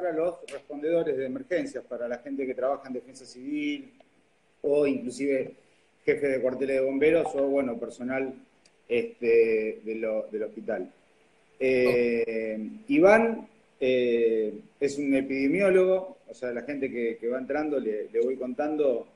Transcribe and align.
trabajar 0.00 0.06
a 0.06 0.12
los 0.12 0.34
respondedores 0.50 1.16
de 1.16 1.26
emergencias, 1.26 1.84
para 1.84 2.08
la 2.08 2.18
gente 2.18 2.46
que 2.46 2.54
trabaja 2.54 2.88
en 2.88 2.94
defensa 2.94 3.24
civil 3.24 3.92
o 4.62 4.86
inclusive 4.86 5.54
jefe 6.04 6.28
de 6.28 6.40
cuarteles 6.40 6.76
de 6.76 6.86
bomberos 6.86 7.26
o, 7.34 7.46
bueno, 7.46 7.78
personal 7.78 8.32
este, 8.88 9.80
del 9.84 10.42
hospital. 10.42 10.90
Eh, 11.58 12.58
Iván 12.88 13.46
eh, 13.78 14.54
es 14.78 14.98
un 14.98 15.14
epidemiólogo, 15.14 16.18
o 16.28 16.34
sea, 16.34 16.52
la 16.52 16.62
gente 16.62 16.90
que, 16.90 17.28
va 17.28 17.38
entrando 17.38 17.78
le, 17.78 18.08
voy 18.22 18.36
contando 18.36 19.06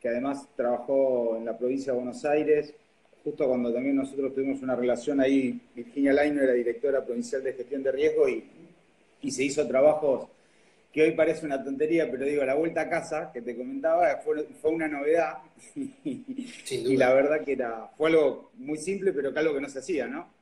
que 0.00 0.08
además 0.08 0.48
trabajó 0.56 1.36
en 1.36 1.44
la 1.44 1.58
provincia 1.58 1.92
de 1.92 1.98
Buenos 1.98 2.24
Aires, 2.24 2.72
justo 3.22 3.46
cuando 3.46 3.72
también 3.72 3.96
nosotros 3.96 4.34
tuvimos 4.34 4.62
una 4.62 4.74
relación 4.74 5.20
ahí, 5.20 5.60
Virginia 5.74 6.12
Laino 6.12 6.42
era 6.42 6.52
directora 6.52 7.04
provincial 7.04 7.42
de 7.42 7.52
gestión 7.52 7.82
de 7.82 7.92
riesgo 7.92 8.28
y, 8.28 8.44
se 9.28 9.44
hizo 9.44 9.66
trabajos 9.66 10.28
que 10.92 11.02
hoy 11.02 11.12
parece 11.12 11.46
una 11.46 11.62
tontería, 11.62 12.10
pero 12.10 12.24
digo, 12.24 12.44
la 12.44 12.54
vuelta 12.54 12.82
a 12.82 12.90
casa 12.90 13.30
que 13.32 13.42
te 13.42 13.56
comentaba 13.56 14.20
fue, 14.24 14.44
una 14.70 14.88
novedad 14.88 15.38
y, 15.74 16.96
la 16.96 17.12
verdad 17.12 17.44
que 17.44 17.52
era, 17.52 17.90
fue 17.96 18.10
algo 18.10 18.50
muy 18.54 18.78
simple, 18.78 19.12
pero 19.12 19.32
que 19.32 19.38
algo 19.38 19.54
que 19.54 19.60
no 19.60 19.68
se 19.68 19.78
hacía, 19.78 20.06
¿no? 20.06 20.32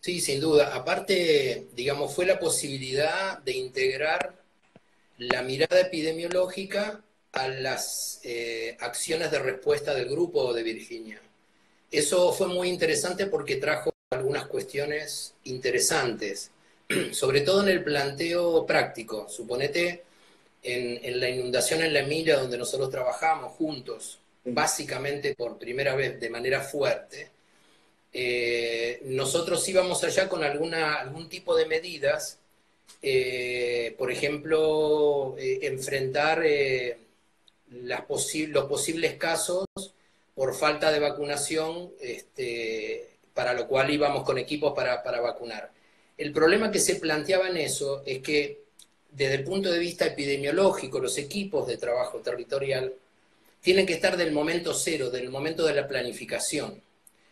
Sí, 0.00 0.20
sin 0.20 0.40
duda. 0.40 0.74
Aparte, 0.74 1.66
digamos, 1.74 2.14
fue 2.14 2.26
la 2.26 2.38
posibilidad 2.38 3.38
de 3.38 3.52
integrar 3.52 4.34
la 5.18 5.42
mirada 5.42 5.80
epidemiológica 5.80 7.02
a 7.32 7.48
las 7.48 8.20
eh, 8.22 8.76
acciones 8.80 9.30
de 9.30 9.40
respuesta 9.40 9.94
del 9.94 10.08
grupo 10.08 10.52
de 10.52 10.62
Virginia. 10.62 11.20
Eso 11.90 12.32
fue 12.32 12.46
muy 12.48 12.68
interesante 12.68 13.26
porque 13.26 13.56
trajo 13.56 13.92
algunas 14.10 14.46
cuestiones 14.46 15.34
interesantes, 15.44 16.52
sobre 17.12 17.40
todo 17.42 17.62
en 17.62 17.68
el 17.68 17.84
planteo 17.84 18.66
práctico. 18.66 19.28
Suponete 19.28 20.04
en, 20.62 21.20
la 21.20 21.28
inundación 21.28 21.82
en 21.82 21.92
la 21.92 22.00
Emilia, 22.00 22.38
donde 22.38 22.58
nosotros 22.58 22.90
trabajamos 22.90 23.52
juntos, 23.52 24.18
básicamente 24.44 25.34
por 25.34 25.58
primera 25.58 25.94
vez 25.94 26.18
de 26.20 26.30
manera 26.30 26.60
fuerte, 26.60 27.30
eh, 28.12 29.00
nosotros 29.04 29.68
íbamos 29.68 30.02
allá 30.04 30.28
con 30.28 30.42
alguna, 30.42 30.96
algún 31.00 31.28
tipo 31.28 31.54
de 31.56 31.66
medidas, 31.66 32.38
eh, 33.02 33.94
por 33.98 34.10
ejemplo, 34.10 35.36
eh, 35.38 35.60
enfrentar 35.62 36.42
las 37.70 38.04
los 38.08 38.64
posibles 38.66 39.14
casos 39.14 39.66
por 40.34 40.54
falta 40.54 40.92
de 40.92 41.00
vacunación, 41.00 41.92
este, 42.00 43.08
para 43.34 43.54
lo 43.54 43.66
cual 43.66 43.90
íbamos 43.90 44.22
con 44.24 44.38
equipos 44.38 44.72
para, 44.74 45.02
vacunar. 45.20 45.70
El 46.16 46.32
problema 46.32 46.70
que 46.70 46.80
se 46.80 46.96
planteaba 46.96 47.48
en 47.48 47.58
eso 47.58 48.02
es 48.06 48.22
que 48.22 48.62
desde 49.10 49.34
el 49.34 49.44
punto 49.44 49.70
de 49.70 49.78
vista 49.78 50.06
epidemiológico, 50.06 50.98
los 50.98 51.18
equipos 51.18 51.66
de 51.66 51.76
trabajo 51.76 52.18
territorial 52.18 52.92
tienen 53.60 53.86
que 53.86 53.94
estar 53.94 54.16
del 54.16 54.32
momento 54.32 54.74
cero, 54.74 55.10
del 55.10 55.30
momento 55.30 55.64
de 55.64 55.74
la 55.74 55.88
planificación, 55.88 56.80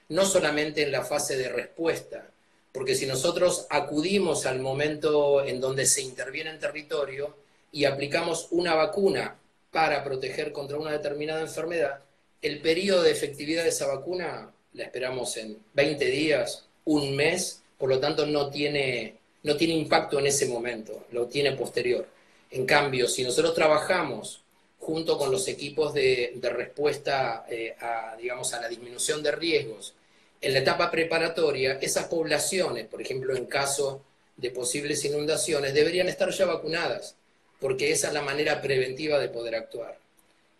no 0.08 0.24
solamente 0.24 0.82
en 0.82 0.92
la 0.92 1.04
fase 1.04 1.36
de 1.36 1.48
respuesta, 1.48 2.26
porque 2.72 2.94
si 2.94 3.06
nosotros 3.06 3.66
acudimos 3.70 4.46
al 4.46 4.60
momento 4.60 5.44
en 5.44 5.60
donde 5.60 5.86
se 5.86 6.02
interviene 6.02 6.50
en 6.50 6.58
territorio 6.58 7.36
y 7.70 7.84
aplicamos 7.84 8.48
una 8.50 8.74
vacuna 8.74 9.36
para 9.70 10.02
proteger 10.02 10.52
contra 10.52 10.78
una 10.78 10.92
determinada 10.92 11.40
enfermedad, 11.40 12.00
el 12.42 12.60
periodo 12.60 13.02
de 13.02 13.12
efectividad 13.12 13.62
de 13.62 13.70
esa 13.70 13.86
vacuna 13.86 14.52
la 14.74 14.84
esperamos 14.84 15.36
en 15.36 15.58
20 15.72 16.04
días, 16.06 16.64
un 16.84 17.14
mes, 17.14 17.62
por 17.78 17.88
lo 17.88 17.98
tanto 17.98 18.26
no 18.26 18.50
tiene, 18.50 19.16
no 19.42 19.56
tiene 19.56 19.74
impacto 19.74 20.18
en 20.18 20.26
ese 20.26 20.46
momento, 20.46 21.04
lo 21.12 21.26
tiene 21.26 21.52
posterior. 21.52 22.06
En 22.50 22.66
cambio, 22.66 23.08
si 23.08 23.22
nosotros 23.24 23.54
trabajamos 23.54 24.42
junto 24.78 25.16
con 25.18 25.30
los 25.30 25.48
equipos 25.48 25.94
de, 25.94 26.38
respuesta 26.42 27.46
eh, 27.48 27.74
a, 27.80 28.16
digamos, 28.16 28.52
a 28.54 28.60
la 28.60 28.68
disminución 28.68 29.22
de 29.22 29.32
riesgos, 29.32 29.94
en 30.40 30.52
la 30.52 30.58
etapa 30.58 30.90
preparatoria, 30.90 31.78
esas 31.80 32.06
poblaciones, 32.06 32.86
por 32.86 33.00
ejemplo, 33.00 33.34
en 33.34 33.46
caso 33.46 34.02
de 34.36 34.50
posibles 34.50 35.04
inundaciones, 35.04 35.72
deberían 35.72 36.08
estar 36.08 36.30
ya 36.30 36.44
vacunadas, 36.44 37.16
porque 37.60 37.90
esa 37.92 38.08
es 38.08 38.14
la 38.14 38.22
manera 38.22 38.60
preventiva 38.60 39.18
de 39.18 39.28
poder 39.28 39.54
actuar. 39.54 39.98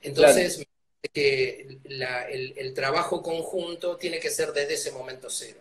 Entonces, 0.01 0.65
que 1.13 1.79
el, 1.85 2.75
trabajo 2.75 3.23
conjunto 3.23 3.97
tiene 3.97 4.19
que 4.21 4.31
ser 4.31 4.53
desde 4.53 4.75
ese 4.75 4.93
momento 4.93 5.29
cero. 5.29 5.59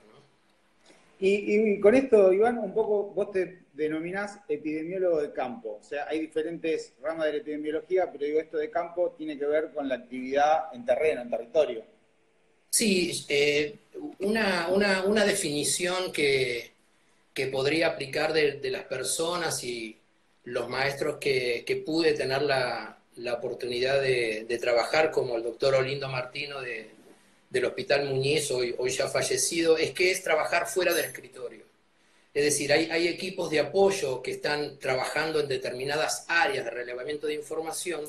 Y, 1.19 1.79
con 1.79 1.95
esto, 1.95 2.33
Iván, 2.33 2.57
un 2.57 2.73
poco 2.73 3.11
vos 3.13 3.31
te 3.31 3.59
denominás 3.73 4.39
epidemiólogo 4.47 5.21
de 5.21 5.31
campo. 5.31 5.79
O 5.81 5.83
sea, 5.83 6.07
hay 6.09 6.19
diferentes 6.19 6.93
ramas 7.01 7.27
de 7.27 7.33
la 7.33 7.37
epidemiología, 7.39 8.11
pero 8.11 8.25
digo, 8.25 8.39
esto 8.39 8.57
de 8.57 8.69
campo 8.69 9.15
tiene 9.17 9.37
que 9.37 9.45
ver 9.45 9.71
con 9.73 9.87
la 9.87 9.95
actividad 9.95 10.73
en 10.73 10.85
terreno, 10.85 11.21
en 11.21 11.29
territorio. 11.29 11.83
Sí, 12.69 13.25
eh, 13.29 13.75
una, 14.19 15.25
definición 15.25 16.11
que, 16.11 16.71
podría 17.51 17.87
aplicar 17.87 18.33
de, 18.33 18.59
las 18.69 18.83
personas 18.83 19.63
y 19.63 19.97
los 20.43 20.67
maestros 20.67 21.17
que, 21.17 21.63
que 21.65 21.77
pude 21.77 22.13
tener 22.13 22.41
la, 22.41 22.97
la 23.15 23.33
oportunidad 23.33 24.01
de, 24.01 24.57
trabajar 24.61 25.11
como 25.11 25.35
el 25.35 25.43
doctor 25.43 25.75
Olindo 25.75 26.07
Martino 26.09 26.61
del 27.53 27.65
Hospital 27.65 28.05
Muñiz, 28.05 28.49
hoy, 28.49 28.75
ya 28.89 29.07
fallecido, 29.07 29.77
es 29.77 29.91
que 29.91 30.09
es 30.09 30.23
trabajar 30.23 30.67
fuera 30.67 30.91
del 30.91 31.05
escritorio. 31.05 31.63
Es 32.33 32.43
decir, 32.43 32.73
hay, 32.73 32.89
hay 32.89 33.07
equipos 33.07 33.51
de 33.51 33.59
apoyo 33.59 34.23
que 34.23 34.31
están 34.31 34.79
trabajando 34.79 35.39
en 35.39 35.47
determinadas 35.47 36.25
áreas 36.27 36.65
de 36.65 36.71
relevamiento 36.71 37.27
de 37.27 37.35
información 37.35 38.05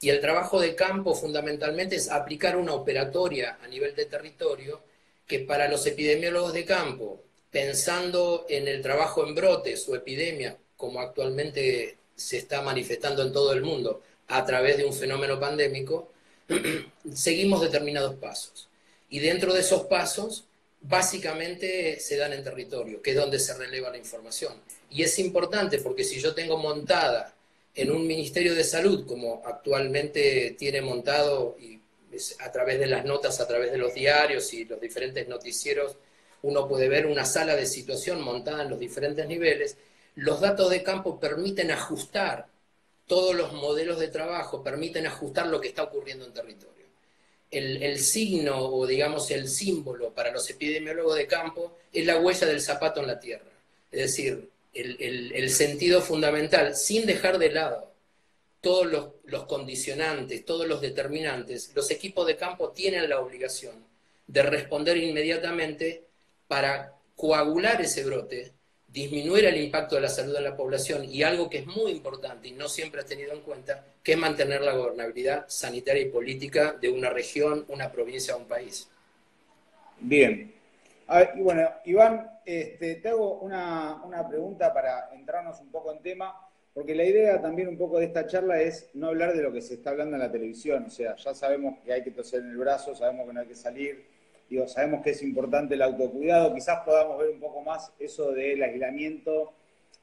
y 0.00 0.10
el 0.10 0.20
trabajo 0.20 0.60
de 0.60 0.76
campo 0.76 1.16
fundamentalmente 1.16 1.96
es 1.96 2.08
aplicar 2.08 2.56
una 2.56 2.74
operatoria 2.74 3.58
a 3.60 3.66
nivel 3.66 3.96
de 3.96 4.04
territorio 4.04 4.80
que 5.26 5.40
para 5.40 5.66
los 5.68 5.84
epidemiólogos 5.86 6.52
de 6.52 6.64
campo, 6.64 7.20
pensando 7.50 8.46
en 8.48 8.68
el 8.68 8.80
trabajo 8.80 9.26
en 9.26 9.34
brotes 9.34 9.88
o 9.88 9.96
epidemia, 9.96 10.56
como 10.76 11.00
actualmente 11.00 11.96
se 12.14 12.38
está 12.38 12.62
manifestando 12.62 13.22
en 13.22 13.32
todo 13.32 13.52
el 13.52 13.62
mundo, 13.62 14.02
a 14.28 14.44
través 14.44 14.76
de 14.76 14.84
un 14.84 14.94
fenómeno 14.94 15.40
pandémico, 15.40 16.12
seguimos 17.12 17.60
determinados 17.60 18.14
pasos. 18.14 18.68
Y 19.14 19.20
dentro 19.20 19.54
de 19.54 19.60
esos 19.60 19.84
pasos, 19.84 20.42
básicamente 20.80 22.00
se 22.00 22.16
dan 22.16 22.32
en 22.32 22.42
territorio, 22.42 23.00
que 23.00 23.12
es 23.12 23.16
donde 23.16 23.38
se 23.38 23.54
releva 23.54 23.88
la 23.88 23.96
información. 23.96 24.54
Y 24.90 25.04
es 25.04 25.20
importante 25.20 25.78
porque 25.78 26.02
si 26.02 26.18
yo 26.18 26.34
tengo 26.34 26.58
montada 26.58 27.32
en 27.76 27.92
un 27.92 28.08
Ministerio 28.08 28.56
de 28.56 28.64
Salud, 28.64 29.06
como 29.06 29.40
actualmente 29.46 30.56
tiene 30.58 30.80
montado 30.80 31.56
y 31.60 31.78
a 32.40 32.50
través 32.50 32.80
de 32.80 32.88
las 32.88 33.04
notas, 33.04 33.38
a 33.38 33.46
través 33.46 33.70
de 33.70 33.78
los 33.78 33.94
diarios 33.94 34.52
y 34.52 34.64
los 34.64 34.80
diferentes 34.80 35.28
noticieros, 35.28 35.94
uno 36.42 36.66
puede 36.66 36.88
ver 36.88 37.06
una 37.06 37.24
sala 37.24 37.54
de 37.54 37.66
situación 37.66 38.20
montada 38.20 38.64
en 38.64 38.70
los 38.70 38.80
diferentes 38.80 39.28
niveles, 39.28 39.76
los 40.16 40.40
datos 40.40 40.70
de 40.70 40.82
campo 40.82 41.20
permiten 41.20 41.70
ajustar 41.70 42.48
todos 43.06 43.36
los 43.36 43.52
modelos 43.52 44.00
de 44.00 44.08
trabajo 44.08 44.64
permiten 44.64 45.06
ajustar 45.06 45.46
lo 45.46 45.60
que 45.60 45.68
está 45.68 45.84
ocurriendo 45.84 46.24
en 46.24 46.32
territorio. 46.32 46.73
El, 47.58 47.98
signo 47.98 48.58
o 48.58 48.86
digamos 48.86 49.30
el 49.30 49.48
símbolo 49.48 50.12
para 50.12 50.32
los 50.32 50.48
epidemiólogos 50.50 51.16
de 51.16 51.26
campo 51.26 51.78
es 51.92 52.04
la 52.04 52.18
huella 52.18 52.46
del 52.46 52.60
zapato 52.60 53.00
en 53.00 53.06
la 53.06 53.20
tierra. 53.20 53.50
Es 53.90 54.00
decir, 54.00 54.48
el, 54.72 55.50
sentido 55.50 56.00
fundamental, 56.00 56.74
sin 56.74 57.06
dejar 57.06 57.38
de 57.38 57.52
lado 57.52 57.92
todos 58.60 58.86
los, 58.86 59.08
los 59.24 59.44
condicionantes, 59.44 60.44
todos 60.44 60.66
los 60.66 60.80
determinantes, 60.80 61.70
los 61.74 61.90
equipos 61.90 62.26
de 62.26 62.36
campo 62.36 62.70
tienen 62.70 63.08
la 63.08 63.20
obligación 63.20 63.84
de 64.26 64.42
responder 64.42 64.96
inmediatamente 64.96 66.04
para 66.48 66.94
coagular 67.14 67.80
ese 67.80 68.04
brote 68.04 68.52
disminuir 68.94 69.44
el 69.46 69.56
impacto 69.56 69.96
de 69.96 70.02
la 70.02 70.08
salud 70.08 70.36
en 70.36 70.44
la 70.44 70.56
población 70.56 71.04
y 71.10 71.24
algo 71.24 71.50
que 71.50 71.58
es 71.58 71.66
muy 71.66 71.90
importante 71.90 72.46
y 72.46 72.52
no 72.52 72.68
siempre 72.68 73.00
ha 73.00 73.04
tenido 73.04 73.32
en 73.32 73.40
cuenta, 73.40 73.84
que 74.04 74.16
mantener 74.16 74.60
la 74.60 74.74
gobernabilidad 74.74 75.46
sanitaria 75.48 76.02
y 76.02 76.10
política 76.10 76.76
de 76.78 76.90
una 76.90 77.08
región, 77.08 77.64
una 77.68 77.90
provincia 77.90 78.36
o 78.36 78.38
un 78.38 78.44
país. 78.44 78.88
Bien. 79.98 80.54
y 81.34 81.40
bueno, 81.40 81.70
Iván, 81.86 82.30
este, 82.44 82.96
te 82.96 83.08
hago 83.08 83.38
una, 83.38 84.02
pregunta 84.28 84.72
para 84.74 85.08
entrarnos 85.14 85.58
un 85.60 85.70
poco 85.70 85.90
en 85.90 86.02
tema, 86.02 86.38
porque 86.74 86.94
la 86.94 87.04
idea 87.04 87.40
también 87.40 87.68
un 87.68 87.78
poco 87.78 87.98
de 87.98 88.04
esta 88.04 88.26
charla 88.26 88.60
es 88.60 88.90
no 88.92 89.08
hablar 89.08 89.34
de 89.34 89.42
lo 89.42 89.52
que 89.52 89.62
se 89.62 89.74
está 89.74 89.90
hablando 89.90 90.16
en 90.16 90.22
la 90.22 90.30
televisión, 90.30 90.84
o 90.86 90.90
sea, 90.90 91.16
ya 91.16 91.34
sabemos 91.34 91.78
que 91.82 91.92
hay 91.92 92.02
que 92.02 92.10
toser 92.10 92.40
en 92.40 92.50
el 92.50 92.58
brazo, 92.58 92.94
sabemos 92.94 93.26
que 93.26 93.32
no 93.32 93.40
hay 93.40 93.46
que 93.46 93.54
salir, 93.54 94.14
Digo, 94.48 94.68
sabemos 94.68 95.02
que 95.02 95.10
es 95.10 95.22
importante 95.22 95.74
el 95.74 95.82
autocuidado, 95.82 96.54
quizás 96.54 96.80
podamos 96.84 97.18
ver 97.18 97.30
un 97.30 97.40
poco 97.40 97.62
más 97.62 97.90
eso 97.98 98.32
del 98.32 98.62
aislamiento. 98.62 99.54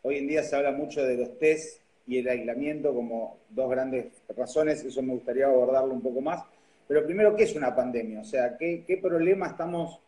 Hoy 0.02 0.18
en 0.18 0.28
día 0.28 0.42
se 0.42 0.56
habla 0.56 0.72
mucho 0.72 1.04
de 1.04 1.16
los 1.16 1.38
test 1.38 1.81
y 2.08 2.18
el 2.18 2.28
aislamiento 2.28 2.94
como 2.94 3.38
dos 3.50 3.70
grandes 3.70 4.08
razones, 4.36 4.84
eso 4.84 5.02
me 5.02 5.14
gustaría 5.14 5.46
abordarlo 5.46 5.94
un 5.94 6.02
poco 6.02 6.22
más. 6.22 6.44
Pero 6.88 7.06
primero, 7.06 7.36
¿qué 7.36 7.44
es 7.44 7.56
una 7.56 7.76
pandemia? 7.76 8.22
O 8.22 8.26
sea, 8.26 8.58
¿qué, 8.58 8.84
qué 8.86 8.98
problema 8.98 9.48
estamos 9.48 10.00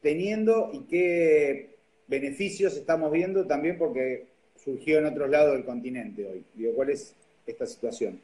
teniendo 0.00 0.70
y 0.72 0.80
qué 0.80 1.76
beneficios 2.06 2.76
estamos 2.76 3.10
viendo 3.10 3.46
también 3.46 3.78
porque 3.78 4.26
surgió 4.62 4.98
en 4.98 5.06
otros 5.06 5.30
lados 5.30 5.54
del 5.54 5.64
continente 5.64 6.26
hoy? 6.26 6.44
Digo, 6.54 6.74
¿Cuál 6.74 6.90
es 6.90 7.14
esta 7.46 7.66
situación? 7.66 8.20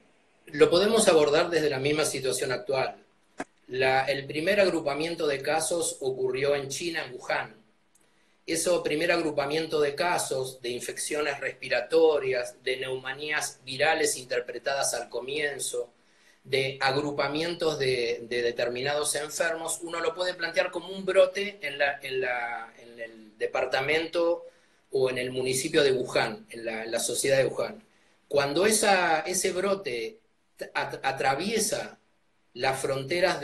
Lo 0.53 0.71
podemos 0.71 1.09
abordar 1.09 1.51
desde 1.51 1.71
la 1.71 1.79
misma 1.79 2.05
situación 2.05 2.53
actual. 2.53 2.97
el 3.69 4.27
primer 4.27 4.61
agrupamiento 4.61 5.27
de 5.27 5.41
casos 5.41 5.99
ocurrió 6.01 6.55
en 6.55 6.69
China, 6.69 7.05
en 7.07 7.15
Wuhan. 7.15 7.60
Ese 8.47 8.71
primer 8.83 9.13
agrupamiento 9.13 9.81
de 9.81 9.95
casos 9.95 10.61
de 10.61 10.71
infecciones 10.71 11.39
respiratorias, 11.41 12.63
de 12.63 12.79
neumonías 12.79 13.61
virales 13.65 14.17
interpretadas 14.17 14.95
al 14.95 15.09
comienzo, 15.09 15.93
de 16.43 16.79
agrupamientos 16.81 17.79
de, 17.79 18.27
determinados 18.29 19.15
enfermos, 19.15 19.81
uno 19.83 20.01
lo 20.01 20.15
puede 20.15 20.35
plantear 20.35 20.71
como 20.71 20.89
un 20.89 21.05
brote 21.05 21.59
en, 21.63 21.81
el 22.99 23.39
departamento 23.39 24.47
o 24.91 25.11
en 25.11 25.19
el 25.19 25.31
municipio 25.31 25.83
de 25.83 25.93
Wuhan, 25.93 26.47
en 26.51 26.65
la, 26.65 27.01
sociedad 27.01 27.39
de 27.39 27.47
Wuhan. 27.47 27.85
Cuando 28.29 28.67
ese 28.67 29.53
brote 29.53 30.19
atraviesa 30.75 31.99
las 32.55 32.81
fronteras 32.81 33.41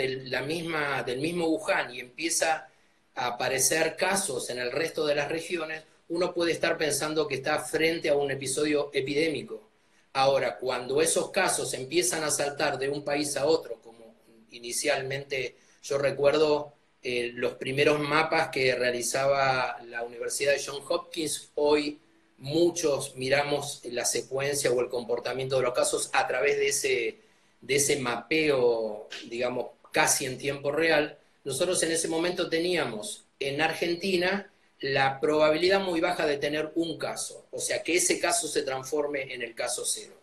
misma, 0.46 1.02
del 1.02 1.20
mismo 1.20 1.46
Wuhan 1.46 1.94
y 1.94 2.00
empieza 2.00 2.68
aparecer 3.16 3.96
casos 3.96 4.50
en 4.50 4.58
el 4.58 4.70
resto 4.70 5.06
de 5.06 5.14
las 5.14 5.28
regiones, 5.28 5.82
uno 6.08 6.32
puede 6.32 6.52
estar 6.52 6.78
pensando 6.78 7.26
que 7.26 7.36
está 7.36 7.58
frente 7.58 8.08
a 8.08 8.16
un 8.16 8.30
episodio 8.30 8.90
epidémico. 8.92 9.68
Ahora, 10.12 10.56
cuando 10.56 11.02
esos 11.02 11.30
casos 11.30 11.74
empiezan 11.74 12.22
a 12.24 12.30
saltar 12.30 12.78
de 12.78 12.88
un 12.88 13.04
país 13.04 13.36
a 13.36 13.46
otro, 13.46 13.80
como 13.82 14.14
inicialmente 14.50 15.56
yo 15.82 15.98
recuerdo 15.98 16.74
eh, 17.02 17.32
los 17.34 17.54
primeros 17.54 18.00
mapas 18.00 18.48
que 18.48 18.74
realizaba 18.74 19.78
la 19.84 20.02
Universidad 20.02 20.52
de 20.52 20.62
Johns 20.64 20.84
Hopkins, 20.88 21.50
hoy 21.54 22.00
muchos 22.38 23.16
miramos 23.16 23.80
la 23.84 24.04
secuencia 24.04 24.70
o 24.70 24.80
el 24.80 24.88
comportamiento 24.88 25.56
de 25.56 25.62
los 25.62 25.74
casos 25.74 26.10
a 26.12 26.26
través 26.26 26.56
de 26.56 26.68
ese, 26.68 27.18
de 27.60 27.76
ese 27.76 27.98
mapeo, 27.98 29.08
digamos, 29.28 29.66
casi 29.92 30.26
en 30.26 30.38
tiempo 30.38 30.70
real, 30.70 31.18
nosotros 31.46 31.80
en 31.84 31.92
ese 31.92 32.08
momento 32.08 32.48
teníamos 32.48 33.24
en 33.38 33.60
Argentina 33.60 34.50
la 34.80 35.20
probabilidad 35.20 35.80
muy 35.80 36.00
baja 36.00 36.26
de 36.26 36.38
tener 36.38 36.72
un 36.74 36.98
caso, 36.98 37.46
o 37.52 37.60
sea, 37.60 37.84
que 37.84 37.94
ese 37.94 38.18
caso 38.18 38.48
se 38.48 38.62
transforme 38.62 39.32
en 39.32 39.42
el 39.42 39.54
caso 39.54 39.84
cero. 39.84 40.14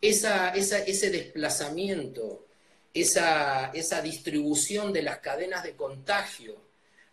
Esa, 0.00 0.48
ese 0.48 1.10
desplazamiento, 1.10 2.44
esa, 2.92 3.70
esa 3.72 4.02
distribución 4.02 4.92
de 4.92 5.02
las 5.02 5.18
cadenas 5.18 5.62
de 5.62 5.76
contagio 5.76 6.56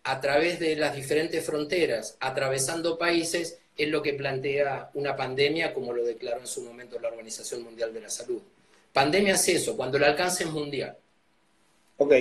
a 0.02 0.20
través 0.20 0.60
de 0.60 0.76
las 0.76 0.96
diferentes 0.96 1.46
fronteras, 1.46 2.18
atravesando 2.20 2.98
países, 2.98 3.60
es 3.78 3.88
lo 3.88 4.02
que 4.02 4.14
plantea 4.14 4.90
una 4.96 5.16
pandemia, 5.16 5.76
como 5.76 5.94
lo 5.94 6.04
declaró 6.04 6.42
en 6.42 6.48
su 6.48 6.64
momento 6.64 7.00
la 7.00 7.10
Organización 7.10 7.62
Mundial 7.62 7.94
de 7.94 8.02
la 8.02 8.10
Salud. 8.10 8.42
Pandemia 8.92 9.36
es 9.36 9.48
eso, 9.48 9.78
cuando 9.78 9.98
el 9.98 10.06
alcance 10.06 10.44
es 10.44 10.50
mundial. 10.50 10.98
Ok, 11.98 12.14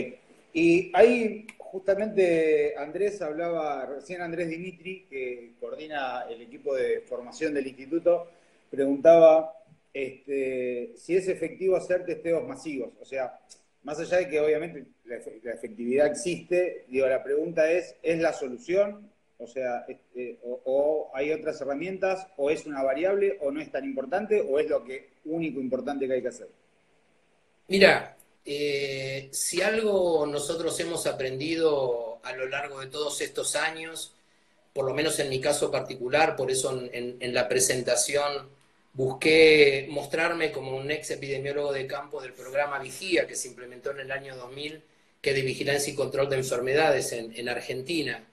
y 0.53 0.91
ahí 0.95 1.47
justamente 1.59 2.75
Andrés 2.77 3.21
hablaba, 3.21 3.87
recién 3.87 4.23
Andrés 4.23 4.49
Dimitri, 4.49 5.07
que 5.09 5.53
coordina 5.61 6.25
el 6.29 6.43
equipo 6.43 6.75
de 6.75 7.01
formación 7.03 7.55
del 7.55 7.67
instituto, 7.67 8.29
preguntaba 8.71 9.53
este, 9.93 10.93
si 10.97 11.17
es 11.17 11.29
efectivo 11.29 11.77
hacer 11.77 12.05
testeos 12.05 12.47
masivos. 12.47 12.91
O 13.01 13.05
sea, 13.05 13.39
más 13.85 13.99
allá 14.01 14.19
de 14.19 14.29
que 14.29 14.41
obviamente 14.41 14.85
la, 15.05 15.17
efectividad 15.53 16.07
existe, 16.07 16.85
digo, 16.89 17.07
la 17.07 17.23
pregunta 17.23 17.71
es, 17.71 17.97
¿es 18.03 18.19
la 18.19 18.33
solución? 18.33 19.11
O 19.39 19.47
sea, 19.47 19.85
este, 19.89 20.39
o, 20.43 21.11
hay 21.15 21.33
otras 21.33 21.61
herramientas, 21.61 22.27
o 22.37 22.51
es 22.51 22.67
una 22.67 22.83
variable, 22.83 23.39
o 23.41 23.51
no 23.51 23.61
es 23.61 23.71
tan 23.71 23.85
importante, 23.85 24.41
o 24.41 24.59
es 24.59 24.69
lo 24.69 24.85
que 24.85 25.11
único 25.27 25.61
importante 25.61 26.07
que 26.07 26.15
hay 26.15 26.23
que 26.23 26.29
hacer. 26.29 26.49
Mira, 27.69 28.17
eh, 28.45 29.29
si 29.33 29.61
algo 29.61 30.27
nosotros 30.27 30.79
hemos 30.81 31.07
aprendido 31.07 32.19
a 32.23 32.33
lo 32.33 32.49
largo 32.49 32.81
de 32.81 32.87
todos 32.87 33.21
estos 33.21 33.57
años, 33.57 34.13
por 34.73 34.87
lo 34.87 34.95
menos 34.95 35.19
en 35.19 35.29
mi 35.29 35.41
caso 35.41 35.71
particular, 35.71 36.37
por 36.37 36.51
eso 36.51 36.81
en, 36.93 37.35
la 37.35 37.49
presentación 37.49 38.49
busqué 38.93 39.87
mostrarme 39.91 40.53
como 40.53 40.77
un 40.77 40.91
ex 40.91 41.11
epidemiólogo 41.11 41.73
de 41.73 41.87
campo 41.87 42.21
del 42.21 42.33
programa 42.33 42.79
Vigía, 42.79 43.27
que 43.27 43.37
se 43.37 43.49
implementó 43.49 43.91
en 43.91 44.01
el 44.01 44.13
año 44.13 44.37
2000, 44.37 44.83
que 45.21 45.31
es 45.31 45.37
de 45.37 45.43
vigilancia 45.43 45.93
y 45.93 45.97
control 45.97 46.31
de 46.31 46.37
enfermedades 46.37 47.13
en, 47.13 47.49
Argentina, 47.49 48.25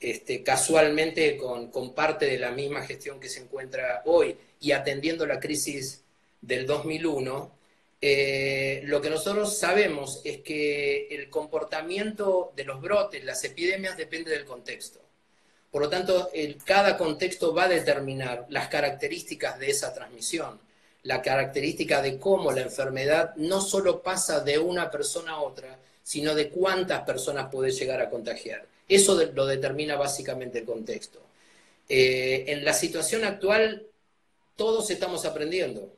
este, 0.00 0.42
casualmente 0.42 1.36
con, 1.36 1.70
con, 1.70 1.94
parte 1.94 2.26
de 2.26 2.38
la 2.38 2.50
misma 2.50 2.82
gestión 2.82 3.20
que 3.20 3.28
se 3.28 3.40
encuentra 3.40 4.02
hoy 4.06 4.36
y 4.60 4.72
atendiendo 4.72 5.26
la 5.26 5.38
crisis 5.38 6.02
del 6.40 6.66
2001, 6.66 7.59
eh, 8.00 8.82
lo 8.84 9.00
que 9.00 9.10
nosotros 9.10 9.58
sabemos 9.58 10.22
es 10.24 10.38
que 10.38 11.08
el 11.08 11.28
comportamiento 11.28 12.52
de 12.56 12.64
los 12.64 12.80
brotes, 12.80 13.24
las 13.24 13.44
epidemias, 13.44 13.96
depende 13.96 14.30
del 14.30 14.44
contexto. 14.44 15.00
Por 15.70 15.82
lo 15.82 15.88
tanto, 15.88 16.30
cada 16.64 16.96
contexto 16.96 17.54
va 17.54 17.64
a 17.64 17.68
determinar 17.68 18.46
las 18.48 18.68
características 18.68 19.58
de 19.58 19.70
esa 19.70 19.94
transmisión, 19.94 20.58
la 21.04 21.22
característica 21.22 22.02
de 22.02 22.18
cómo 22.18 22.52
la 22.52 22.62
enfermedad 22.62 23.34
no 23.36 23.60
solo 23.60 24.02
pasa 24.02 24.40
de 24.40 24.58
una 24.58 24.90
persona 24.90 25.32
a 25.32 25.40
otra, 25.42 25.78
sino 26.02 26.34
de 26.34 26.48
cuántas 26.48 27.02
personas 27.02 27.50
puede 27.52 27.70
llegar 27.70 28.00
a 28.00 28.10
contagiar. 28.10 28.66
Eso 28.88 29.14
lo 29.32 29.46
determina 29.46 29.94
básicamente 29.96 30.58
el 30.58 30.64
contexto. 30.64 31.20
Eh, 31.88 32.46
en 32.48 32.64
la 32.64 32.72
situación 32.72 33.24
actual, 33.24 33.86
todos 34.56 34.90
estamos 34.90 35.24
aprendiendo 35.24 35.92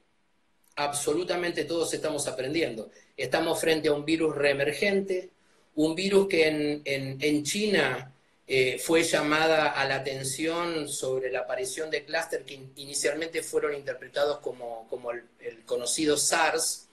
absolutamente 0.77 1.65
todos 1.65 1.93
estamos 1.95 2.27
aprendiendo. 2.27 2.91
Estamos 3.17 3.61
frente 3.61 3.89
a 3.89 3.93
un 3.93 4.05
virus 4.05 4.35
reemergente, 4.35 5.31
un 5.75 5.95
virus 5.95 6.29
que 6.29 6.83
en, 6.85 7.43
China 7.45 8.13
eh, 8.47 8.79
fue 8.79 9.03
llamada 9.03 9.71
a 9.71 9.87
la 9.87 9.97
atención 9.97 10.89
sobre 10.89 11.31
la 11.31 11.41
aparición 11.41 11.91
de 11.91 12.05
clúster 12.05 12.45
que 12.45 12.61
inicialmente 12.77 13.43
fueron 13.43 13.75
interpretados 13.75 14.39
como, 14.39 14.87
el, 15.13 15.65
conocido 15.65 16.17
SARS, 16.17 16.89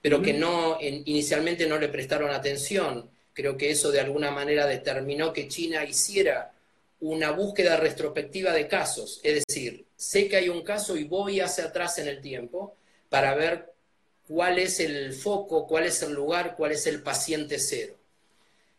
pero 0.00 0.20
que 0.20 0.34
no, 0.34 0.78
inicialmente 0.80 1.66
no 1.66 1.78
le 1.78 1.88
prestaron 1.88 2.30
atención. 2.30 3.10
Creo 3.32 3.56
que 3.56 3.70
eso 3.70 3.90
de 3.90 4.00
alguna 4.00 4.30
manera 4.30 4.66
determinó 4.66 5.32
que 5.32 5.48
China 5.48 5.84
hiciera 5.84 6.52
una 7.00 7.32
búsqueda 7.32 7.76
retrospectiva 7.76 8.52
de 8.52 8.68
casos, 8.68 9.20
es 9.22 9.44
decir, 9.46 9.84
sé 9.96 10.28
que 10.28 10.36
hay 10.36 10.48
un 10.48 10.62
caso 10.62 10.96
y 10.96 11.04
voy 11.04 11.40
hacia 11.40 11.64
atrás 11.64 11.98
en 11.98 12.08
el 12.08 12.22
tiempo, 12.22 12.76
para 13.08 13.34
ver 13.34 13.72
cuál 14.26 14.58
es 14.58 14.80
el 14.80 15.12
foco, 15.12 15.66
cuál 15.66 15.84
es 15.84 16.02
el 16.02 16.12
lugar, 16.12 16.56
cuál 16.56 16.72
es 16.72 16.86
el 16.86 17.02
paciente 17.02 17.58
cero. 17.58 17.94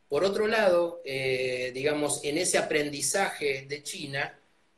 Por 0.10 0.24
otro 0.24 0.48
lado, 0.48 1.01
eh, 1.03 1.72
digamos, 1.74 2.24
en 2.24 2.38
ese 2.38 2.58
aprendizaje 2.58 3.65
de 3.67 3.84
China, 3.84 4.38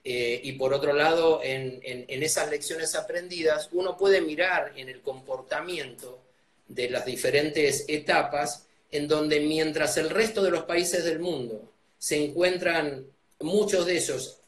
eh, 0.09 0.39
y 0.41 0.53
por 0.53 0.73
otro 0.73 0.93
lado, 0.93 1.41
en, 1.43 1.81
esas 2.07 2.49
lecciones 2.49 2.95
aprendidas, 2.95 3.67
uno 3.73 3.97
puede 3.97 4.21
mirar 4.21 4.71
en 4.77 4.87
el 4.87 5.01
comportamiento 5.01 6.21
de 6.67 6.89
las 6.89 7.05
diferentes 7.05 7.83
etapas, 7.89 8.67
en 8.89 9.09
donde 9.09 9.41
mientras 9.41 9.97
el 9.97 10.09
resto 10.09 10.41
de 10.41 10.51
los 10.51 10.63
países 10.63 11.03
del 11.03 11.19
mundo 11.19 11.73
se 11.97 12.23
encuentran, 12.23 13.05
muchos 13.41 13.85
de 13.85 13.97
ellos, 13.97 14.39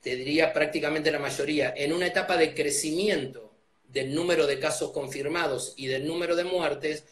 te 0.00 0.16
diría 0.16 0.52
prácticamente 0.52 1.12
la 1.12 1.20
mayoría, 1.20 1.72
en 1.76 1.92
una 1.92 2.08
etapa 2.08 2.36
de 2.36 2.52
crecimiento 2.52 3.43
del 3.94 4.14
número 4.14 4.46
de 4.46 4.58
casos 4.58 4.90
confirmados 4.90 5.72
y 5.76 5.86
del 5.86 6.06
número 6.06 6.34
de 6.36 6.44
muertes, 6.44 7.04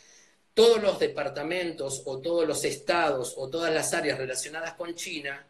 todos 0.52 0.82
los 0.82 0.98
departamentos 0.98 2.02
o 2.04 2.18
todos 2.18 2.46
los 2.46 2.64
estados 2.64 3.34
o 3.38 3.48
todas 3.48 3.72
las 3.72 3.94
áreas 3.94 4.18
relacionadas 4.18 4.74
con 4.74 4.94
China, 4.94 5.46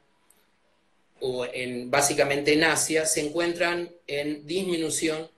o 1.21 1.47
en, 1.47 1.91
básicamente 1.91 2.53
en 2.53 2.65
Asia, 2.65 3.07
se 3.07 3.27
encuentran 3.27 3.91
en 4.07 4.47
disminución, 4.47 5.31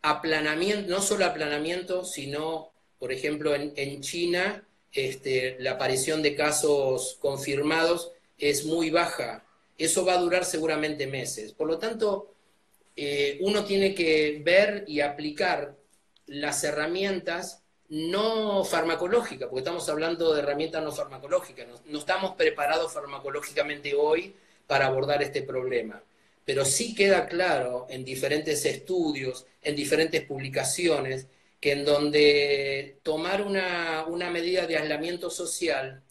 aplanamiento, 0.00 0.88
no 0.88 1.02
solo 1.02 1.26
aplanamiento, 1.26 2.04
sino, 2.04 2.70
por 2.98 3.12
ejemplo, 3.12 3.54
en, 3.54 4.00
China, 4.00 4.66
este, 4.92 5.56
la 5.60 5.72
aparición 5.72 6.22
de 6.22 6.34
casos 6.34 7.18
confirmados 7.20 8.12
es 8.38 8.64
muy 8.64 8.90
baja. 8.90 9.44
Eso 9.76 10.04
va 10.04 10.14
a 10.14 10.20
durar 10.20 10.44
seguramente 10.44 11.06
meses. 11.06 11.52
Por 11.52 11.66
lo 11.66 11.78
tanto, 11.78 12.33
eh, 12.96 13.38
uno 13.40 13.64
tiene 13.64 13.94
que 13.94 14.40
ver 14.44 14.84
y 14.86 15.00
aplicar 15.00 15.76
las 16.26 16.62
herramientas 16.64 17.62
no 17.88 18.64
farmacológicas, 18.64 19.48
porque 19.48 19.60
estamos 19.60 19.88
hablando 19.88 20.32
de 20.32 20.40
herramientas 20.40 20.82
no 20.82 20.92
farmacológicas, 20.92 21.66
no, 21.86 21.98
estamos 21.98 22.34
preparados 22.36 22.92
farmacológicamente 22.92 23.94
hoy 23.94 24.34
para 24.66 24.86
abordar 24.86 25.22
este 25.22 25.42
problema. 25.42 26.02
Pero 26.44 26.64
sí 26.64 26.94
queda 26.94 27.26
claro 27.26 27.86
en 27.88 28.04
diferentes 28.04 28.64
estudios, 28.64 29.46
en 29.62 29.76
diferentes 29.76 30.22
publicaciones, 30.22 31.26
que 31.60 31.72
en 31.72 31.84
donde 31.84 32.98
tomar 33.02 33.42
una, 33.42 34.30
medida 34.30 34.66
de 34.66 34.76
aislamiento 34.76 35.30
social 35.30 36.02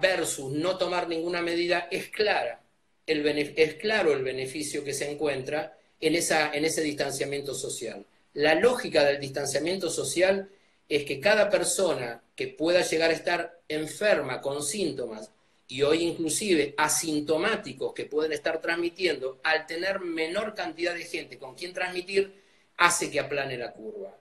versus 0.00 0.52
no 0.52 0.76
tomar 0.76 1.08
ninguna 1.08 1.40
medida 1.40 1.88
es 1.90 2.08
clara, 2.10 2.60
es 3.06 3.74
claro 3.74 4.12
el 4.12 4.22
beneficio 4.22 4.84
que 4.84 4.92
se 4.92 5.10
encuentra 5.10 5.78
en, 6.00 6.14
esa, 6.14 6.52
en 6.52 6.64
ese 6.64 6.82
distanciamiento 6.82 7.54
social. 7.54 8.04
La 8.34 8.54
lógica 8.54 9.04
del 9.04 9.20
distanciamiento 9.20 9.90
social 9.90 10.48
es 10.88 11.04
que 11.04 11.20
cada 11.20 11.50
persona 11.50 12.22
que 12.34 12.48
pueda 12.48 12.82
llegar 12.82 13.10
a 13.10 13.14
estar 13.14 13.60
enferma 13.68 14.40
con 14.40 14.62
síntomas 14.62 15.30
y 15.68 15.82
hoy 15.82 16.02
inclusive 16.02 16.74
asintomáticos 16.76 17.94
que 17.94 18.04
pueden 18.04 18.32
estar 18.32 18.60
transmitiendo, 18.60 19.38
al 19.44 19.66
tener 19.66 20.00
menor 20.00 20.54
cantidad 20.54 20.94
de 20.94 21.04
gente 21.04 21.38
con 21.38 21.54
quien 21.54 21.72
transmitir, 21.72 22.42
hace 22.76 23.08
que 23.08 23.20
aplane 23.20 23.56
la 23.56 23.72
curva. 23.72 24.16